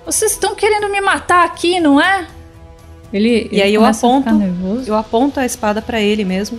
[0.09, 2.27] Vocês estão querendo me matar aqui, não é?
[3.13, 4.31] Ele, e aí eu aponto,
[4.87, 6.59] eu aponto a espada para ele mesmo.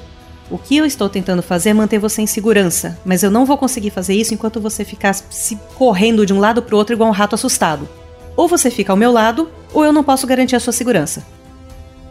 [0.51, 3.57] O que eu estou tentando fazer é manter você em segurança, mas eu não vou
[3.57, 7.09] conseguir fazer isso enquanto você ficar se correndo de um lado para o outro igual
[7.09, 7.89] um rato assustado.
[8.37, 11.25] Ou você fica ao meu lado, ou eu não posso garantir a sua segurança.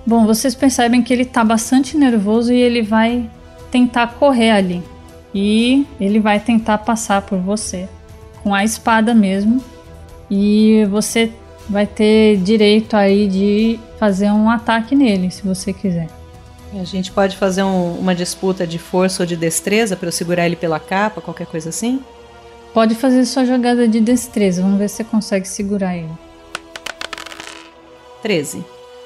[0.05, 3.31] Bom, vocês percebem que ele tá bastante nervoso e ele vai
[3.71, 4.83] tentar correr ali.
[5.33, 7.89] E ele vai tentar passar por você
[8.43, 9.63] com a espada mesmo.
[10.31, 11.33] E você
[11.69, 16.09] vai ter direito aí de fazer um ataque nele, se você quiser.
[16.73, 20.47] A gente pode fazer um, uma disputa de força ou de destreza para eu segurar
[20.47, 22.03] ele pela capa, qualquer coisa assim?
[22.75, 26.11] Pode fazer sua jogada de destreza, vamos ver se você consegue segurar ele.
[28.23, 28.65] 13.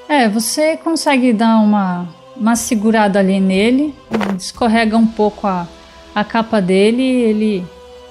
[0.09, 3.95] É, você consegue dar uma, uma segurada ali nele,
[4.37, 5.65] escorrega um pouco a,
[6.13, 7.65] a capa dele, ele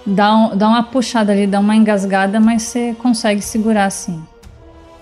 [0.07, 4.23] dá, um, dá uma puxada ali, dá uma engasgada, mas você consegue segurar assim.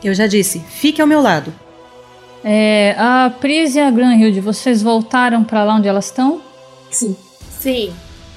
[0.02, 1.52] Eu já disse, fique ao meu lado.
[2.42, 6.40] É, a Pris e a Granhild, vocês voltaram para lá onde elas estão?
[6.90, 7.16] Sim.
[7.50, 7.92] Sim.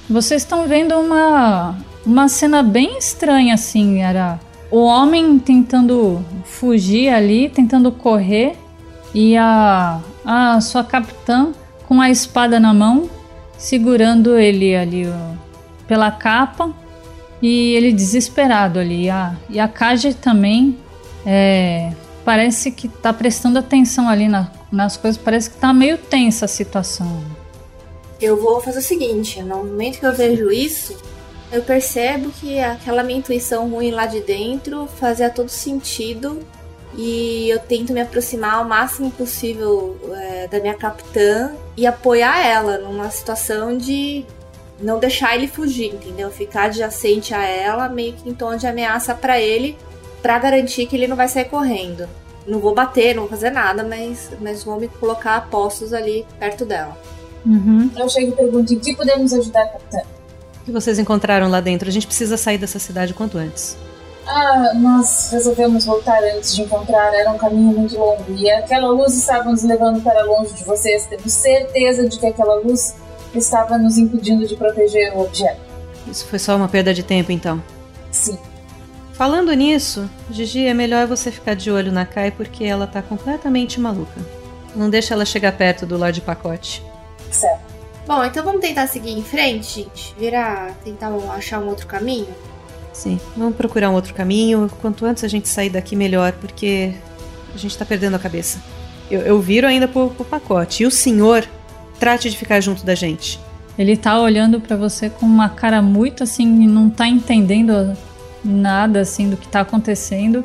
[0.10, 7.48] Vocês estão vendo uma, uma cena bem estranha, assim, era o homem tentando fugir ali,
[7.48, 8.58] tentando correr,
[9.14, 11.54] e a, a sua capitã
[11.88, 13.10] com a espada na mão,
[13.58, 15.43] segurando ele ali ó,
[15.88, 16.74] pela capa,
[17.42, 19.10] e ele desesperado ali.
[19.10, 20.78] A, e a Kaji também
[21.26, 21.92] é,
[22.24, 26.48] parece que tá prestando atenção ali na, nas coisas, parece que tá meio tensa a
[26.48, 27.24] situação.
[28.22, 30.96] Eu vou fazer o seguinte, no momento que eu vejo isso,
[31.52, 36.40] eu percebo que aquela minha intuição ruim lá de dentro fazia todo sentido
[36.96, 42.78] e eu tento me aproximar ao máximo possível é, da minha capitã e apoiar ela
[42.78, 44.26] numa situação de
[44.84, 46.30] não deixar ele fugir, entendeu?
[46.30, 49.78] Ficar adjacente a ela, meio que em tom de ameaça para ele,
[50.22, 52.08] para garantir que ele não vai sair correndo.
[52.46, 56.26] Não vou bater, não vou fazer nada, mas, mas vou me colocar a postos ali
[56.38, 56.98] perto dela.
[57.46, 57.90] Uhum.
[57.96, 60.00] Eu chego e pergunto: em que podemos ajudar, capitã?
[60.62, 61.88] O que vocês encontraram lá dentro?
[61.88, 63.78] A gente precisa sair dessa cidade quanto antes.
[64.26, 67.14] Ah, nós resolvemos voltar antes de encontrar.
[67.14, 71.06] Era um caminho muito longo e aquela luz estava nos levando para longe de vocês.
[71.06, 72.96] Temos certeza de que aquela luz
[73.34, 75.62] estava nos impedindo de proteger o objeto.
[76.08, 77.62] Isso foi só uma perda de tempo, então.
[78.12, 78.38] Sim.
[79.14, 83.80] Falando nisso, Gigi, é melhor você ficar de olho na Kai porque ela tá completamente
[83.80, 84.20] maluca.
[84.76, 86.84] Não deixa ela chegar perto do Lorde Pacote.
[87.30, 87.74] Certo.
[88.08, 90.14] Bom, então vamos tentar seguir em frente, gente?
[90.18, 92.28] Virar, tentar achar um outro caminho?
[92.92, 94.70] Sim, vamos procurar um outro caminho.
[94.82, 96.94] Quanto antes a gente sair daqui, melhor, porque
[97.54, 98.62] a gente tá perdendo a cabeça.
[99.10, 100.84] Eu, eu viro ainda pro, pro pacote.
[100.84, 101.48] E o senhor,
[102.00, 103.40] trate de ficar junto da gente.
[103.78, 107.98] Ele tá olhando para você com uma cara muito assim, não tá entendendo
[108.44, 110.44] nada assim do que tá acontecendo.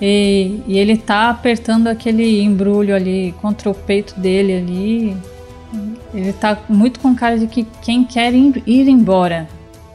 [0.00, 5.16] E, e ele tá apertando aquele embrulho ali contra o peito dele ali,
[6.14, 9.48] ele tá muito com cara de que quem quer ir embora.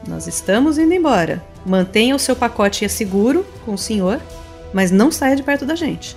[0.06, 1.42] Nós estamos indo embora.
[1.64, 4.20] Mantenha o seu pacote seguro com o senhor,
[4.72, 6.16] mas não saia de perto da gente.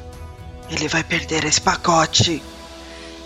[0.70, 2.44] Ele vai perder esse pacote.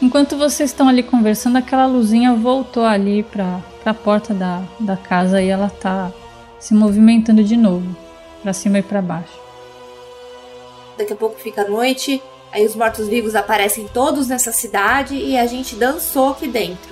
[0.01, 5.41] Enquanto vocês estão ali conversando, aquela luzinha voltou ali pra, pra porta da, da casa
[5.41, 6.11] e ela tá
[6.59, 7.95] se movimentando de novo,
[8.41, 9.39] pra cima e pra baixo.
[10.97, 12.21] Daqui a pouco fica a noite,
[12.51, 16.91] aí os mortos-vivos aparecem todos nessa cidade e a gente dançou aqui dentro.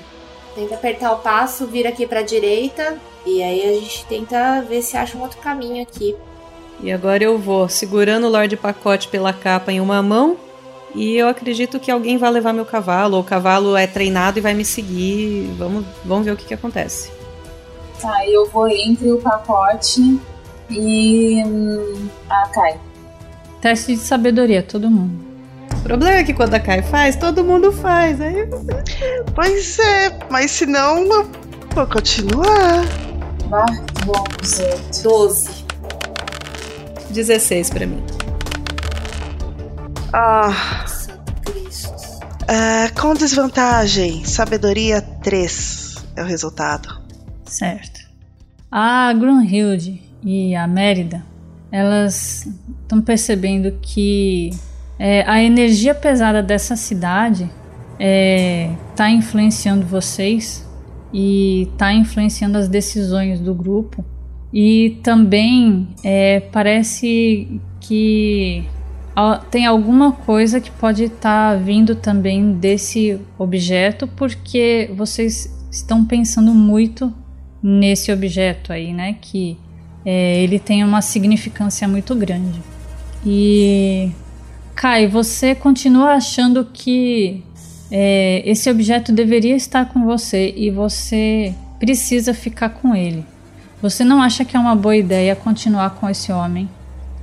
[0.54, 4.96] Tenta apertar o passo, vira aqui pra direita e aí a gente tenta ver se
[4.96, 6.16] acha um outro caminho aqui.
[6.82, 10.38] E agora eu vou segurando o Lorde Pacote pela capa em uma mão.
[10.96, 14.42] E eu acredito que alguém vai levar meu cavalo, ou o cavalo é treinado e
[14.42, 15.54] vai me seguir.
[15.58, 17.12] Vamos, vamos ver o que, que acontece.
[18.02, 20.20] Tá, eu vou entre o pacote
[20.70, 22.80] e hum, a Kai.
[23.62, 25.30] Teste de sabedoria, todo mundo.
[25.74, 28.20] O problema é que quando a Kai faz, todo mundo faz.
[28.22, 28.48] Aí
[29.36, 31.30] Pois é, mas se não, eu
[31.74, 32.86] vou continuar.
[33.50, 33.66] Vá,
[34.06, 35.02] vamos.
[35.04, 35.66] 12.
[37.10, 38.04] 16 pra mim.
[40.12, 40.86] Ah,
[42.48, 47.00] é, com desvantagem, sabedoria 3 é o resultado.
[47.46, 48.00] Certo.
[48.72, 51.24] A Grunhilde e a Mérida,
[51.72, 52.48] elas
[52.82, 54.50] estão percebendo que
[54.98, 57.50] é, a energia pesada dessa cidade
[58.00, 60.68] está influenciando vocês
[61.14, 64.04] e está influenciando as decisões do grupo.
[64.52, 68.66] E também é, parece que
[69.52, 77.14] tem alguma coisa que pode estar vindo também desse objeto, porque vocês estão pensando muito
[77.62, 79.18] nesse objeto aí, né?
[79.20, 79.58] Que
[80.06, 82.62] é, ele tem uma significância muito grande.
[83.26, 84.12] E
[84.76, 87.44] Kai, você continua achando que
[87.92, 93.26] é, esse objeto deveria estar com você e você precisa ficar com ele.
[93.82, 96.70] Você não acha que é uma boa ideia continuar com esse homem?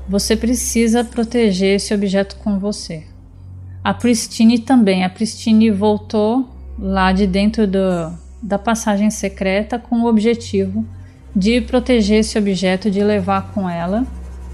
[0.08, 3.04] Você precisa proteger esse objeto com você.
[3.82, 5.04] A Pristine também.
[5.04, 8.12] A Pristine voltou lá de dentro do,
[8.42, 10.84] da passagem secreta com o objetivo
[11.34, 14.06] de proteger esse objeto, de levar com ela.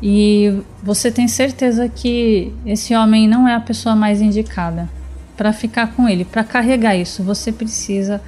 [0.02, 4.90] E você tem certeza que esse homem não é a pessoa mais indicada
[5.36, 7.22] para ficar com ele, para carregar isso.
[7.22, 8.20] Você precisa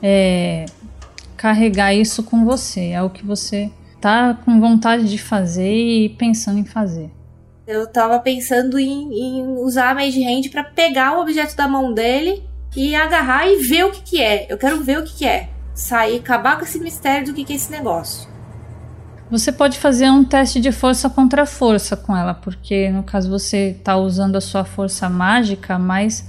[0.00, 0.66] é,
[1.36, 2.90] carregar isso com você.
[2.90, 3.70] É o que você
[4.00, 7.10] tá com vontade de fazer e pensando em fazer.
[7.66, 11.92] Eu tava pensando em, em usar a Mage Hand pra pegar o objeto da mão
[11.92, 12.44] dele
[12.76, 14.46] e agarrar e ver o que que é.
[14.48, 15.48] Eu quero ver o que que é.
[15.74, 18.28] Sair, acabar com esse mistério do que que é esse negócio.
[19.28, 23.70] Você pode fazer um teste de força contra força com ela, porque no caso você
[23.70, 26.24] está usando a sua força mágica, mas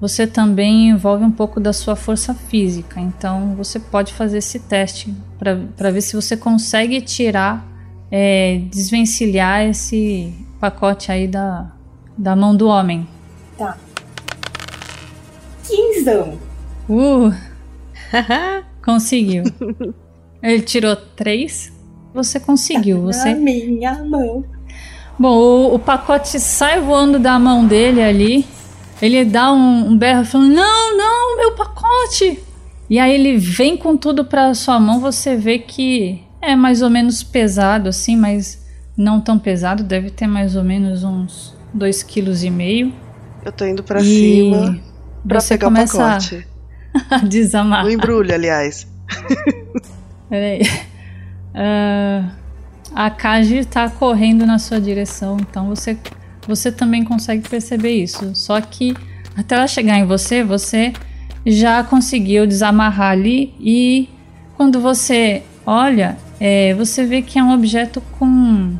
[0.00, 2.98] você também envolve um pouco da sua força física.
[2.98, 7.66] Então você pode fazer esse teste para ver se você consegue tirar,
[8.10, 11.70] é, desvencilhar esse pacote aí da,
[12.16, 13.06] da mão do homem.
[13.58, 13.76] Tá.
[15.66, 16.38] Quinzão.
[16.88, 17.32] Uh!
[18.82, 19.44] Conseguiu.
[20.42, 21.70] Ele tirou três.
[22.14, 23.02] Você conseguiu.
[23.02, 24.44] Você Na minha mão.
[25.18, 28.46] Bom, o, o pacote sai voando da mão dele ali.
[29.00, 32.42] Ele dá um, um berro falando: Não, não, meu pacote!
[32.88, 35.00] E aí ele vem com tudo pra sua mão.
[35.00, 38.66] Você vê que é mais ou menos pesado assim, mas
[38.96, 39.82] não tão pesado.
[39.82, 42.92] Deve ter mais ou menos uns 2,5 kg.
[43.44, 44.80] Eu tô indo pra E cima
[45.26, 46.46] pra você pegar o pacote.
[47.10, 47.84] a desamarrar.
[47.84, 48.86] No embrulho, aliás.
[50.28, 50.60] Peraí.
[51.54, 52.30] Ah,
[52.94, 55.96] a Kaji tá correndo na sua direção, então você,
[56.46, 58.34] você também consegue perceber isso.
[58.34, 58.94] Só que
[59.36, 60.92] até ela chegar em você, você
[61.46, 64.08] já conseguiu desamarrar ali e
[64.56, 68.76] quando você olha, é, você vê que é um objeto com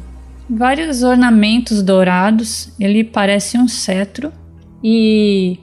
[0.49, 2.73] vários ornamentos dourados.
[2.78, 4.32] Ele parece um cetro
[4.82, 5.59] e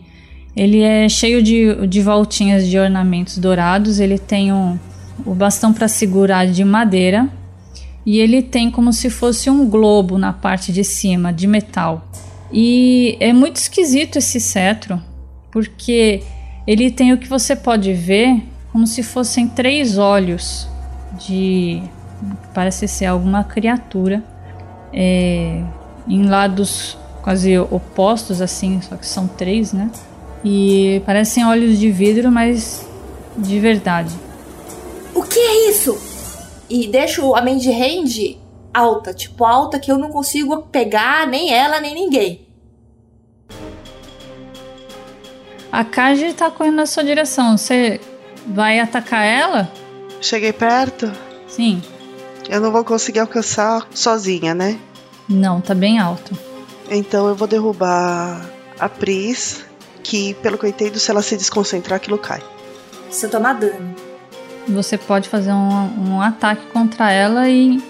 [0.56, 4.00] ele é cheio de, de voltinhas de ornamentos dourados.
[4.00, 4.80] Ele tem um,
[5.26, 7.30] o bastão para segurar de madeira
[8.08, 12.08] e ele tem como se fosse um globo na parte de cima de metal.
[12.50, 15.02] E é muito esquisito esse cetro,
[15.52, 16.24] porque
[16.66, 20.70] ele tem o que você pode ver como se fossem três olhos
[21.20, 21.84] de
[22.54, 24.24] parece ser alguma criatura
[24.94, 25.62] é,
[26.08, 29.92] em lados quase opostos assim, só que são três, né?
[30.46, 32.88] E parecem olhos de vidro, mas
[33.38, 34.16] de verdade.
[35.14, 36.17] O que é isso?
[36.70, 38.38] E deixo a Mandy Hand
[38.74, 42.48] alta, tipo alta que eu não consigo pegar nem ela nem ninguém.
[45.72, 47.58] A Kaji tá correndo na sua direção.
[47.58, 48.00] Você
[48.46, 49.72] vai atacar ela?
[50.22, 51.12] Cheguei perto.
[51.48, 51.82] Sim.
[52.50, 54.80] Eu não vou conseguir alcançar sozinha, né?
[55.28, 56.38] Não, tá bem alto.
[56.90, 58.50] Então eu vou derrubar
[58.80, 59.66] a Pris,
[60.02, 62.42] que, pelo que eu entendo, se ela se desconcentrar, aquilo cai.
[63.10, 63.94] Se eu tomar dano.
[64.70, 67.82] Você pode fazer um, um ataque contra ela e.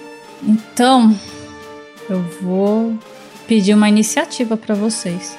[0.43, 1.15] Então.
[2.09, 2.97] Eu vou
[3.47, 5.37] pedir uma iniciativa para vocês.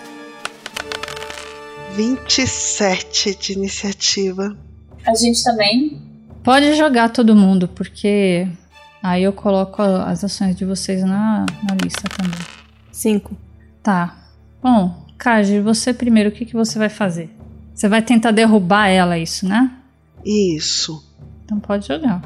[1.95, 4.57] 27 de iniciativa.
[5.07, 6.01] A gente também.
[6.45, 8.47] Pode jogar todo mundo, porque
[9.03, 12.39] aí eu coloco as ações de vocês na, na lista também.
[12.93, 13.35] Cinco.
[13.83, 14.17] Tá.
[14.63, 17.31] Bom, Kaji, você primeiro, o que, que você vai fazer?
[17.75, 19.73] Você vai tentar derrubar ela, isso, né?
[20.25, 21.08] Isso.
[21.49, 22.21] Então pode jogar.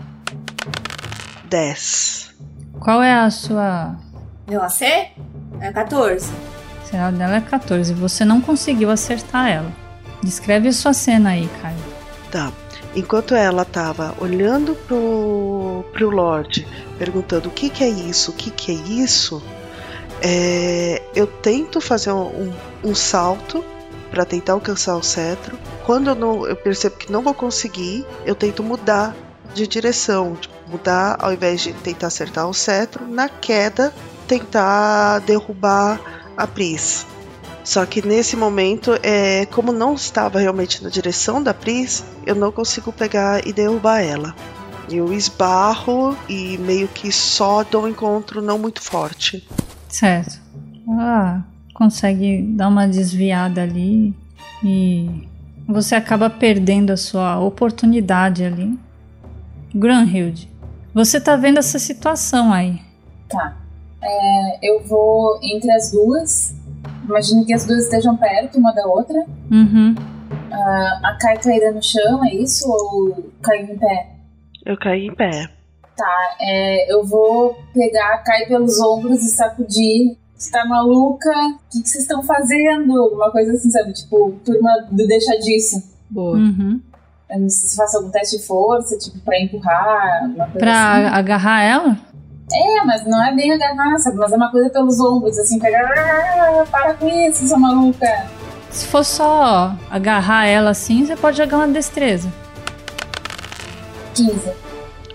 [1.49, 2.35] 10.
[2.81, 3.95] Qual é a sua.
[4.49, 6.33] Meu AC é 14.
[6.85, 7.95] Será dela é 14.
[7.95, 9.73] Você não conseguiu acertar ela.
[10.25, 11.79] Descreve a sua cena aí, Caio.
[12.33, 12.53] Tá.
[12.97, 16.67] Enquanto ela tava olhando pro, pro Lorde,
[16.99, 19.41] perguntando o que que é isso, o que que é isso,
[20.21, 23.65] é, eu tento fazer um, um, um salto
[24.13, 25.59] para tentar alcançar o cetro.
[25.85, 29.17] Quando eu, não, eu percebo que não vou conseguir, eu tento mudar
[29.55, 33.93] de direção, tipo, mudar ao invés de tentar acertar o cetro, na queda
[34.29, 35.99] tentar derrubar
[36.37, 37.07] a Pris.
[37.65, 42.53] Só que nesse momento, é, como não estava realmente na direção da Pris, eu não
[42.53, 44.35] consigo pegar e derrubar ela.
[44.91, 49.49] Eu esbarro e meio que só dou um encontro não muito forte.
[49.89, 50.41] Certo.
[50.99, 51.43] Ah,
[51.83, 54.15] consegue dar uma desviada ali
[54.65, 55.27] e
[55.67, 58.79] você acaba perdendo a sua oportunidade ali.
[59.75, 60.49] Granhild,
[60.95, 62.81] você tá vendo essa situação aí.
[63.29, 63.57] Tá.
[64.01, 66.55] É, eu vou entre as duas.
[67.05, 69.19] Imagino que as duas estejam perto uma da outra.
[69.51, 69.97] Uhum.
[70.53, 72.69] Ah, a Kai caída no chão, é isso?
[72.71, 74.11] Ou caiu em pé?
[74.65, 75.51] Eu caí em pé.
[75.97, 80.22] Tá, é, eu vou pegar a Kai pelos ombros e sacudir.
[80.43, 81.31] Você tá maluca?
[81.31, 83.01] O que que vocês estão fazendo?
[83.01, 83.93] Alguma coisa assim, sabe?
[83.93, 85.81] Tipo, turma do deixa disso.
[86.11, 86.37] Boa.
[86.37, 86.81] Uhum.
[87.31, 90.93] Eu não sei se faço algum teste de força, tipo, pra empurrar, uma coisa Pra
[91.07, 91.15] assim.
[91.17, 91.97] agarrar ela?
[92.53, 94.17] É, mas não é bem agarrar, sabe?
[94.17, 95.89] Mas é uma coisa pelos ombros, assim, pegar.
[95.97, 98.27] "Ah, Para com isso, sua maluca.
[98.69, 102.29] Se for só agarrar ela assim, você pode jogar uma destreza.
[104.15, 104.51] 15.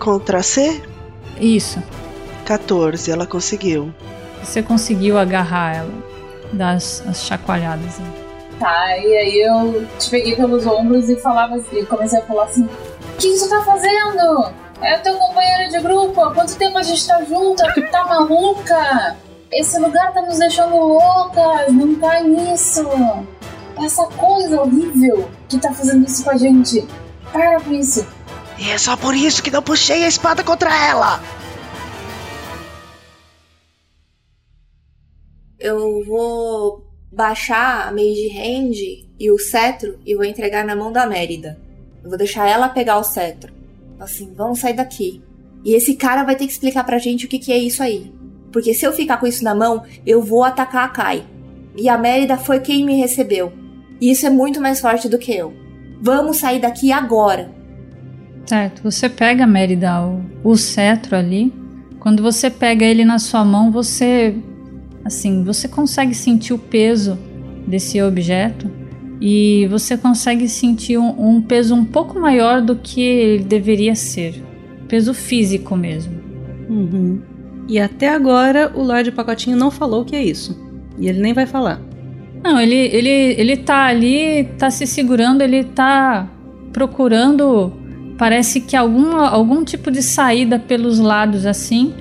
[0.00, 0.82] Contra C,
[1.38, 1.82] Isso.
[2.46, 3.10] 14.
[3.10, 3.92] Ela conseguiu.
[4.42, 6.08] Você conseguiu agarrar ela.
[6.52, 7.98] Dar as, as chacoalhadas.
[7.98, 8.12] né?
[8.58, 12.64] Tá, e aí eu te peguei pelos ombros e falava assim, comecei a falar assim:
[12.64, 14.52] O que você tá fazendo?
[14.80, 17.62] É teu companheiro de grupo, há quanto tempo a gente tá junto?
[17.74, 19.16] Tu tá maluca?
[19.52, 22.86] Esse lugar tá nos deixando loucas, não tá nisso.
[23.82, 26.86] Essa coisa horrível que tá fazendo isso com a gente.
[27.32, 28.06] Para com isso.
[28.58, 31.20] E é só por isso que não puxei a espada contra ela.
[35.58, 41.06] Eu vou baixar a Mage Hand e o cetro e vou entregar na mão da
[41.06, 41.58] Mérida.
[42.02, 43.52] Eu vou deixar ela pegar o cetro.
[43.98, 45.22] Assim, vamos sair daqui.
[45.64, 48.12] E esse cara vai ter que explicar pra gente o que, que é isso aí.
[48.52, 51.26] Porque se eu ficar com isso na mão, eu vou atacar a Kai.
[51.76, 53.52] E a Mérida foi quem me recebeu.
[54.00, 55.52] E isso é muito mais forte do que eu.
[56.00, 57.50] Vamos sair daqui agora.
[58.46, 58.82] Certo.
[58.82, 61.52] Você pega, Mérida, o, o cetro ali.
[61.98, 64.34] Quando você pega ele na sua mão, você.
[65.08, 67.18] Assim, você consegue sentir o peso
[67.66, 68.70] desse objeto.
[69.18, 74.34] E você consegue sentir um, um peso um pouco maior do que ele deveria ser.
[74.86, 76.12] Peso físico mesmo.
[76.68, 77.22] Uhum.
[77.66, 80.54] E até agora o Lorde Pacotinho não falou o que é isso.
[80.98, 81.80] E ele nem vai falar.
[82.44, 86.28] Não, ele, ele, ele tá ali, tá se segurando, ele tá
[86.70, 87.72] procurando,
[88.18, 91.94] parece que alguma, algum tipo de saída pelos lados assim.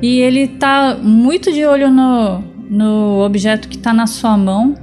[0.00, 4.74] E ele tá muito de olho no, no objeto que tá na sua mão.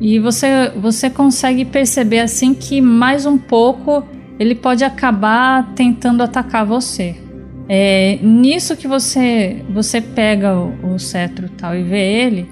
[0.00, 4.04] E você, você consegue perceber assim que mais um pouco
[4.38, 7.16] ele pode acabar tentando atacar você.
[7.68, 12.48] É, nisso que você você pega o, o cetro tal e vê ele,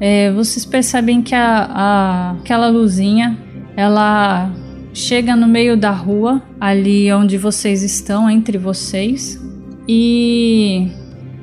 [0.00, 3.38] é, vocês percebem que a, a- aquela luzinha
[3.76, 4.50] ela
[4.92, 9.40] chega no meio da rua, ali onde vocês estão, entre vocês,
[9.88, 10.88] e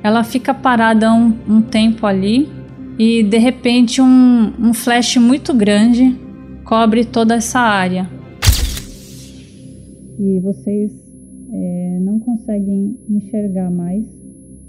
[0.05, 2.47] ela fica parada um, um tempo ali,
[2.99, 6.15] e de repente um, um flash muito grande
[6.63, 8.07] cobre toda essa área.
[10.19, 10.91] E vocês
[11.51, 14.05] é, não conseguem enxergar mais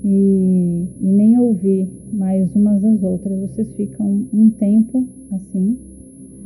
[0.02, 3.38] e, e nem ouvir mais umas das outras.
[3.50, 5.78] Vocês ficam um tempo assim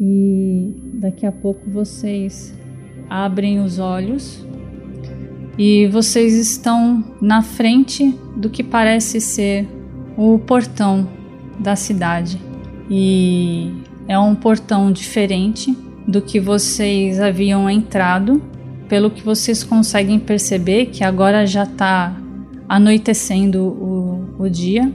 [0.00, 2.58] e daqui a pouco vocês
[3.08, 4.44] abrem os olhos
[5.62, 9.68] e vocês estão na frente do que parece ser
[10.16, 11.06] o portão
[11.58, 12.40] da cidade.
[12.88, 13.70] E
[14.08, 15.76] é um portão diferente
[16.08, 18.42] do que vocês haviam entrado.
[18.88, 22.16] Pelo que vocês conseguem perceber, que agora já está
[22.66, 24.90] anoitecendo o, o dia.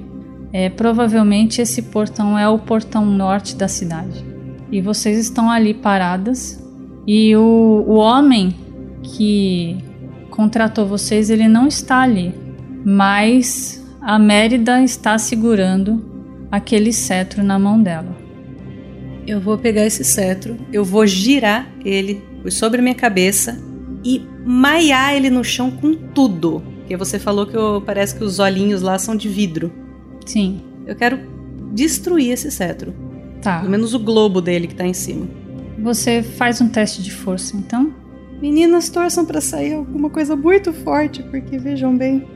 [0.51, 4.25] É, provavelmente esse portão é o portão norte da cidade.
[4.71, 6.59] E vocês estão ali paradas.
[7.05, 8.55] E o, o homem
[9.03, 9.77] que
[10.35, 12.33] contratou vocês, ele não está ali.
[12.83, 18.15] Mas a Mérida está segurando aquele cetro na mão dela.
[19.25, 23.59] Eu vou pegar esse cetro, eu vou girar ele sobre a minha cabeça
[24.03, 26.61] e maiar ele no chão com tudo.
[26.79, 29.71] Porque você falou que eu, parece que os olhinhos lá são de vidro.
[30.25, 30.61] Sim.
[30.85, 31.19] Eu quero
[31.73, 32.93] destruir esse cetro.
[33.41, 33.59] Tá.
[33.59, 35.27] Pelo menos o globo dele que tá em cima.
[35.79, 37.91] Você faz um teste de força, então?
[38.41, 42.27] Meninas, torçam para sair alguma coisa muito forte, porque vejam bem.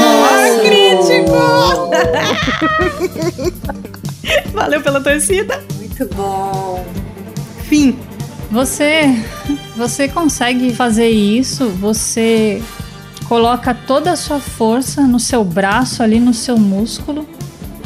[0.00, 1.30] Nossa, crítico!
[4.52, 5.62] Valeu pela torcida.
[5.76, 6.84] Muito bom.
[7.68, 7.96] Fim.
[8.50, 9.14] Você,
[9.76, 11.68] você consegue fazer isso?
[11.68, 12.60] Você
[13.28, 17.28] coloca toda a sua força no seu braço ali, no seu músculo,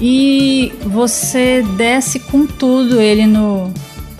[0.01, 3.71] e você desce com tudo ele no,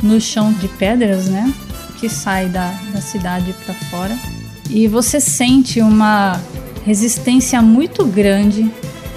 [0.05, 1.53] no chão de pedras, né?
[1.99, 4.17] Que sai da, da cidade para fora.
[4.71, 6.41] E você sente uma
[6.85, 8.71] resistência muito grande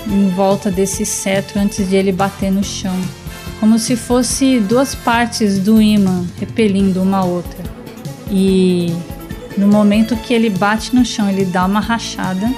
[0.08, 2.96] em volta desse cetro antes de ele bater no chão,
[3.60, 7.64] como se fosse duas partes do imã repelindo uma outra.
[8.32, 8.94] E
[9.58, 12.50] no momento que ele bate no chão, ele dá uma rachada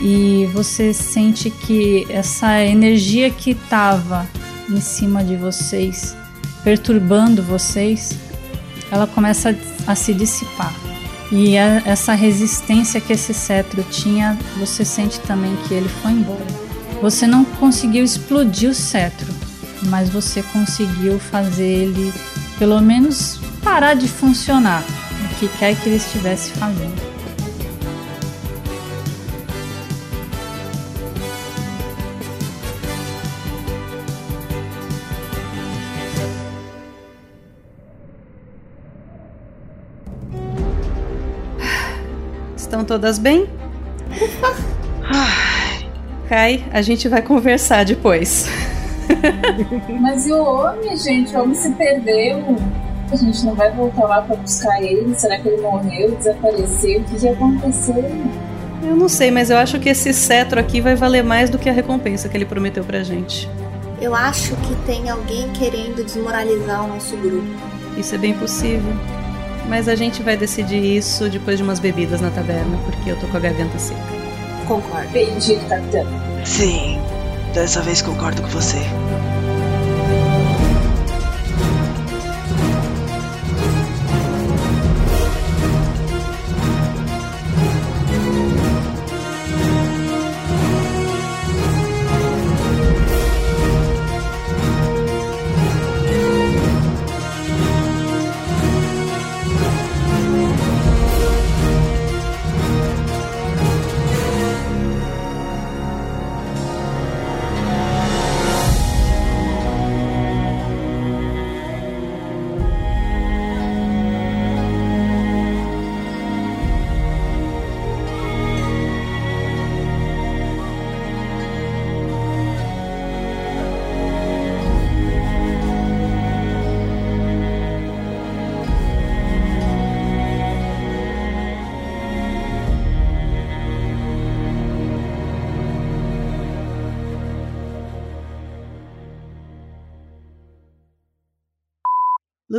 [0.00, 4.26] e você sente que essa energia que estava
[4.68, 6.16] em cima de vocês,
[6.66, 8.18] perturbando vocês,
[8.90, 9.56] ela começa
[9.86, 10.74] a se dissipar.
[11.30, 16.44] E a, essa resistência que esse cetro tinha, você sente também que ele foi embora.
[17.00, 19.32] Você não conseguiu explodir o cetro,
[19.84, 22.12] mas você conseguiu fazer ele,
[22.58, 24.82] pelo menos, parar de funcionar,
[25.24, 27.15] o que quer que ele estivesse fazendo.
[42.76, 43.48] Estão todas bem?
[46.28, 48.50] Kai, a gente vai conversar depois.
[49.98, 51.34] Mas e o homem, gente?
[51.34, 52.54] O homem se perdeu.
[53.10, 55.14] A gente não vai voltar lá pra buscar ele?
[55.14, 57.00] Será que ele morreu, desapareceu?
[57.00, 58.04] O que, que aconteceu?
[58.82, 61.70] Eu não sei, mas eu acho que esse cetro aqui vai valer mais do que
[61.70, 63.48] a recompensa que ele prometeu pra gente.
[64.02, 67.48] Eu acho que tem alguém querendo desmoralizar o nosso grupo.
[67.96, 68.92] Isso é bem possível.
[69.68, 73.26] Mas a gente vai decidir isso depois de umas bebidas na taverna, porque eu tô
[73.26, 74.00] com a garganta seca.
[74.66, 75.08] Concordo.
[75.10, 76.06] Bendito, capitão.
[76.44, 77.00] Sim,
[77.52, 78.78] dessa vez concordo com você.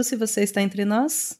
[0.07, 1.37] Lucy, você está entre nós?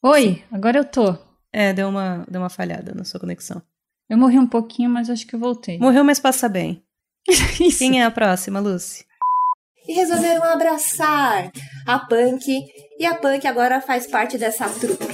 [0.00, 1.18] Oi, agora eu tô.
[1.52, 3.60] É, deu uma, deu uma falhada na sua conexão.
[4.08, 5.78] Eu morri um pouquinho, mas acho que eu voltei.
[5.78, 6.84] Morreu, mas passa bem.
[7.76, 9.04] Quem é a próxima, Lucy?
[9.86, 11.50] E resolveram abraçar
[11.84, 12.46] a Punk.
[12.98, 15.06] E a Punk agora faz parte dessa trupe.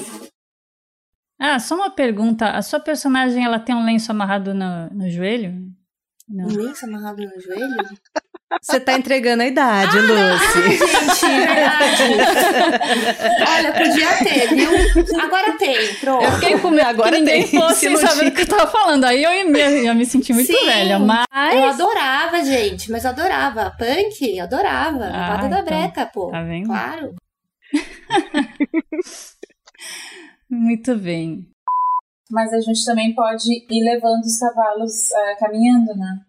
[1.38, 2.50] Ah, só uma pergunta.
[2.50, 5.54] A sua personagem, ela tem um lenço amarrado no, no joelho?
[6.28, 6.46] Não.
[6.46, 7.76] Um lenço amarrado no joelho?
[8.62, 10.78] Você tá entregando a idade, Lucy.
[10.78, 12.02] Gente, verdade.
[13.48, 14.70] Olha, podia ter, viu?
[15.20, 16.24] Agora tem, pronto.
[16.24, 18.28] Eu fiquei com medo Agora que ninguém tem, fosse se tinha.
[18.28, 19.04] o que eu tava falando.
[19.04, 21.26] Aí eu ia me, ia me sentir muito Sim, velha, mas...
[21.54, 23.74] Eu adorava, gente, mas eu adorava.
[23.76, 25.04] Punk, eu adorava.
[25.04, 26.30] Ah, Levada da então, breca, pô.
[26.30, 26.66] tá vendo?
[26.66, 27.14] Claro.
[30.48, 31.46] Muito bem.
[32.30, 36.20] Mas a gente também pode ir levando os cavalos ah, caminhando, né?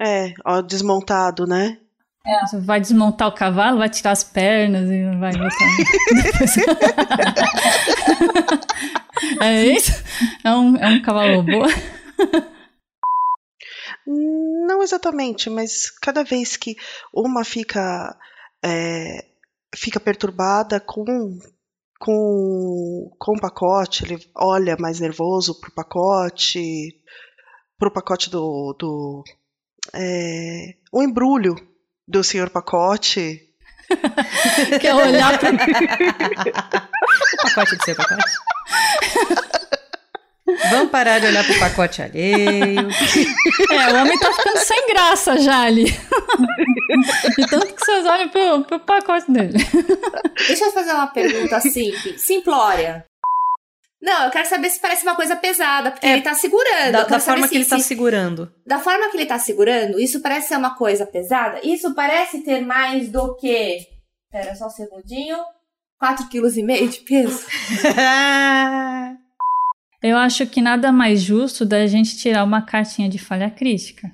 [0.00, 1.78] É, ó, desmontado, né?
[2.26, 2.46] É.
[2.46, 5.32] Você vai desmontar o cavalo, vai tirar as pernas e vai
[9.42, 9.92] é isso?
[10.42, 11.68] É um, é um cavalo boa?
[14.06, 16.76] Não exatamente, mas cada vez que
[17.12, 18.16] uma fica
[18.64, 19.26] é,
[19.76, 21.04] fica perturbada com
[21.98, 27.00] com, com o pacote, ele olha mais nervoso pro pacote,
[27.78, 29.24] pro pacote do, do
[29.92, 31.54] é, o embrulho
[32.06, 33.40] do senhor pacote.
[34.80, 35.48] Quer olhar pro...
[35.50, 35.56] o
[37.42, 38.24] pacote do seu pacote?
[40.70, 42.88] Vamos parar de olhar pro pacote alheio.
[43.70, 45.84] É, o homem tá ficando sem graça já ali.
[45.84, 49.54] De tanto que vocês olham pro, pro pacote dele.
[50.46, 53.04] Deixa eu fazer uma pergunta simples, simplória.
[54.04, 56.92] Não, eu quero saber se parece uma coisa pesada, porque é, ele tá segurando.
[56.92, 58.52] Da, da forma que ele tá segurando.
[58.66, 61.58] Da forma que ele tá segurando, isso parece ser uma coisa pesada?
[61.64, 63.78] Isso parece ter mais do que.
[64.30, 65.38] Pera só um segundinho.
[66.02, 66.50] 4,5 kg
[66.88, 67.46] de peso?
[70.02, 74.12] Eu acho que nada mais justo da gente tirar uma cartinha de falha crítica.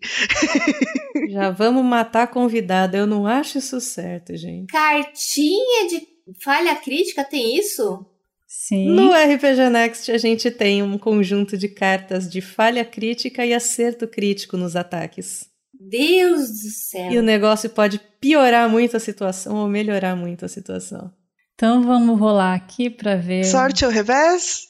[1.28, 2.96] Já vamos matar a convidada.
[2.96, 4.72] Eu não acho isso certo, gente.
[4.72, 6.00] Cartinha de
[6.42, 8.06] falha crítica tem isso?
[8.46, 8.88] Sim.
[8.88, 14.08] No RPG Next a gente tem um conjunto de cartas de falha crítica e acerto
[14.08, 15.48] crítico nos ataques.
[15.80, 17.12] Deus do céu.
[17.12, 21.12] E o negócio pode piorar muito a situação ou melhorar muito a situação.
[21.54, 23.44] Então vamos rolar aqui para ver.
[23.44, 24.66] Sorte ao revés?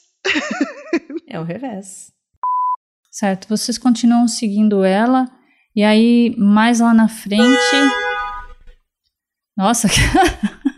[1.27, 2.11] é o revés.
[3.09, 5.29] Certo, vocês continuam seguindo ela.
[5.75, 7.41] E aí, mais lá na frente.
[9.57, 9.87] Nossa,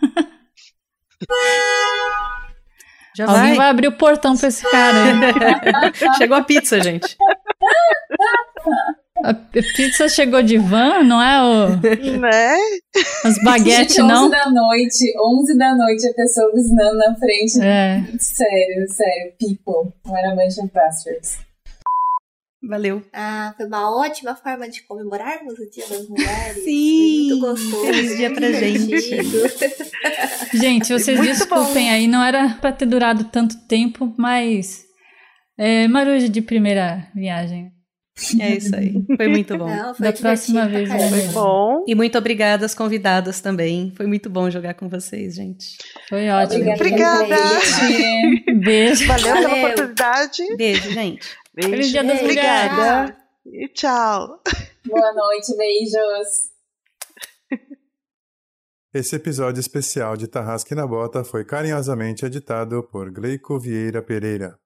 [3.16, 3.56] Já Alguém vai.
[3.56, 4.98] vai abrir o portão pra esse cara.
[6.18, 7.16] Chegou a pizza, gente.
[9.24, 9.34] A
[9.76, 11.70] pizza chegou de van, não é o.
[12.20, 12.56] Né?
[13.24, 14.30] As baguetes, Gente, 11 não?
[14.30, 17.62] da noite, 11 da noite, a pessoa buzinando na frente.
[17.62, 18.04] É.
[18.20, 19.94] Sério, sério, people.
[20.06, 21.38] Não era Mansion Bastards.
[22.68, 23.02] Valeu.
[23.12, 26.64] Ah, foi uma ótima forma de comemorarmos o Dia das Mulheres.
[26.64, 27.30] Sim.
[27.30, 27.86] Foi muito gostoso.
[27.86, 28.98] Feliz dia pra gente.
[30.54, 34.84] Gente, vocês Muito desculpem aí, não era pra ter durado tanto tempo, mas.
[35.58, 37.72] É, marujo de primeira viagem.
[38.40, 38.94] É isso aí.
[39.18, 39.68] Foi muito bom.
[39.68, 41.32] Não, foi Da próxima vez, né?
[41.34, 41.84] Bom.
[41.88, 43.92] E muito obrigada às convidadas também.
[43.98, 45.78] Foi muito bom jogar com vocês, gente.
[46.08, 46.72] Foi ótimo.
[46.74, 47.36] Obrigada.
[47.88, 49.08] Gente, Beijo.
[49.08, 49.66] Valeu pela Valeu.
[49.66, 50.56] oportunidade.
[50.56, 51.28] Beijo, gente.
[51.54, 51.70] Beijo.
[51.70, 53.18] Feliz Dia das Obrigada.
[53.46, 54.42] E tchau.
[54.88, 56.52] Boa noite, beijos.
[58.92, 64.60] Esse episódio especial de Tarrasque na Bota foi carinhosamente editado por Gleico Vieira Pereira.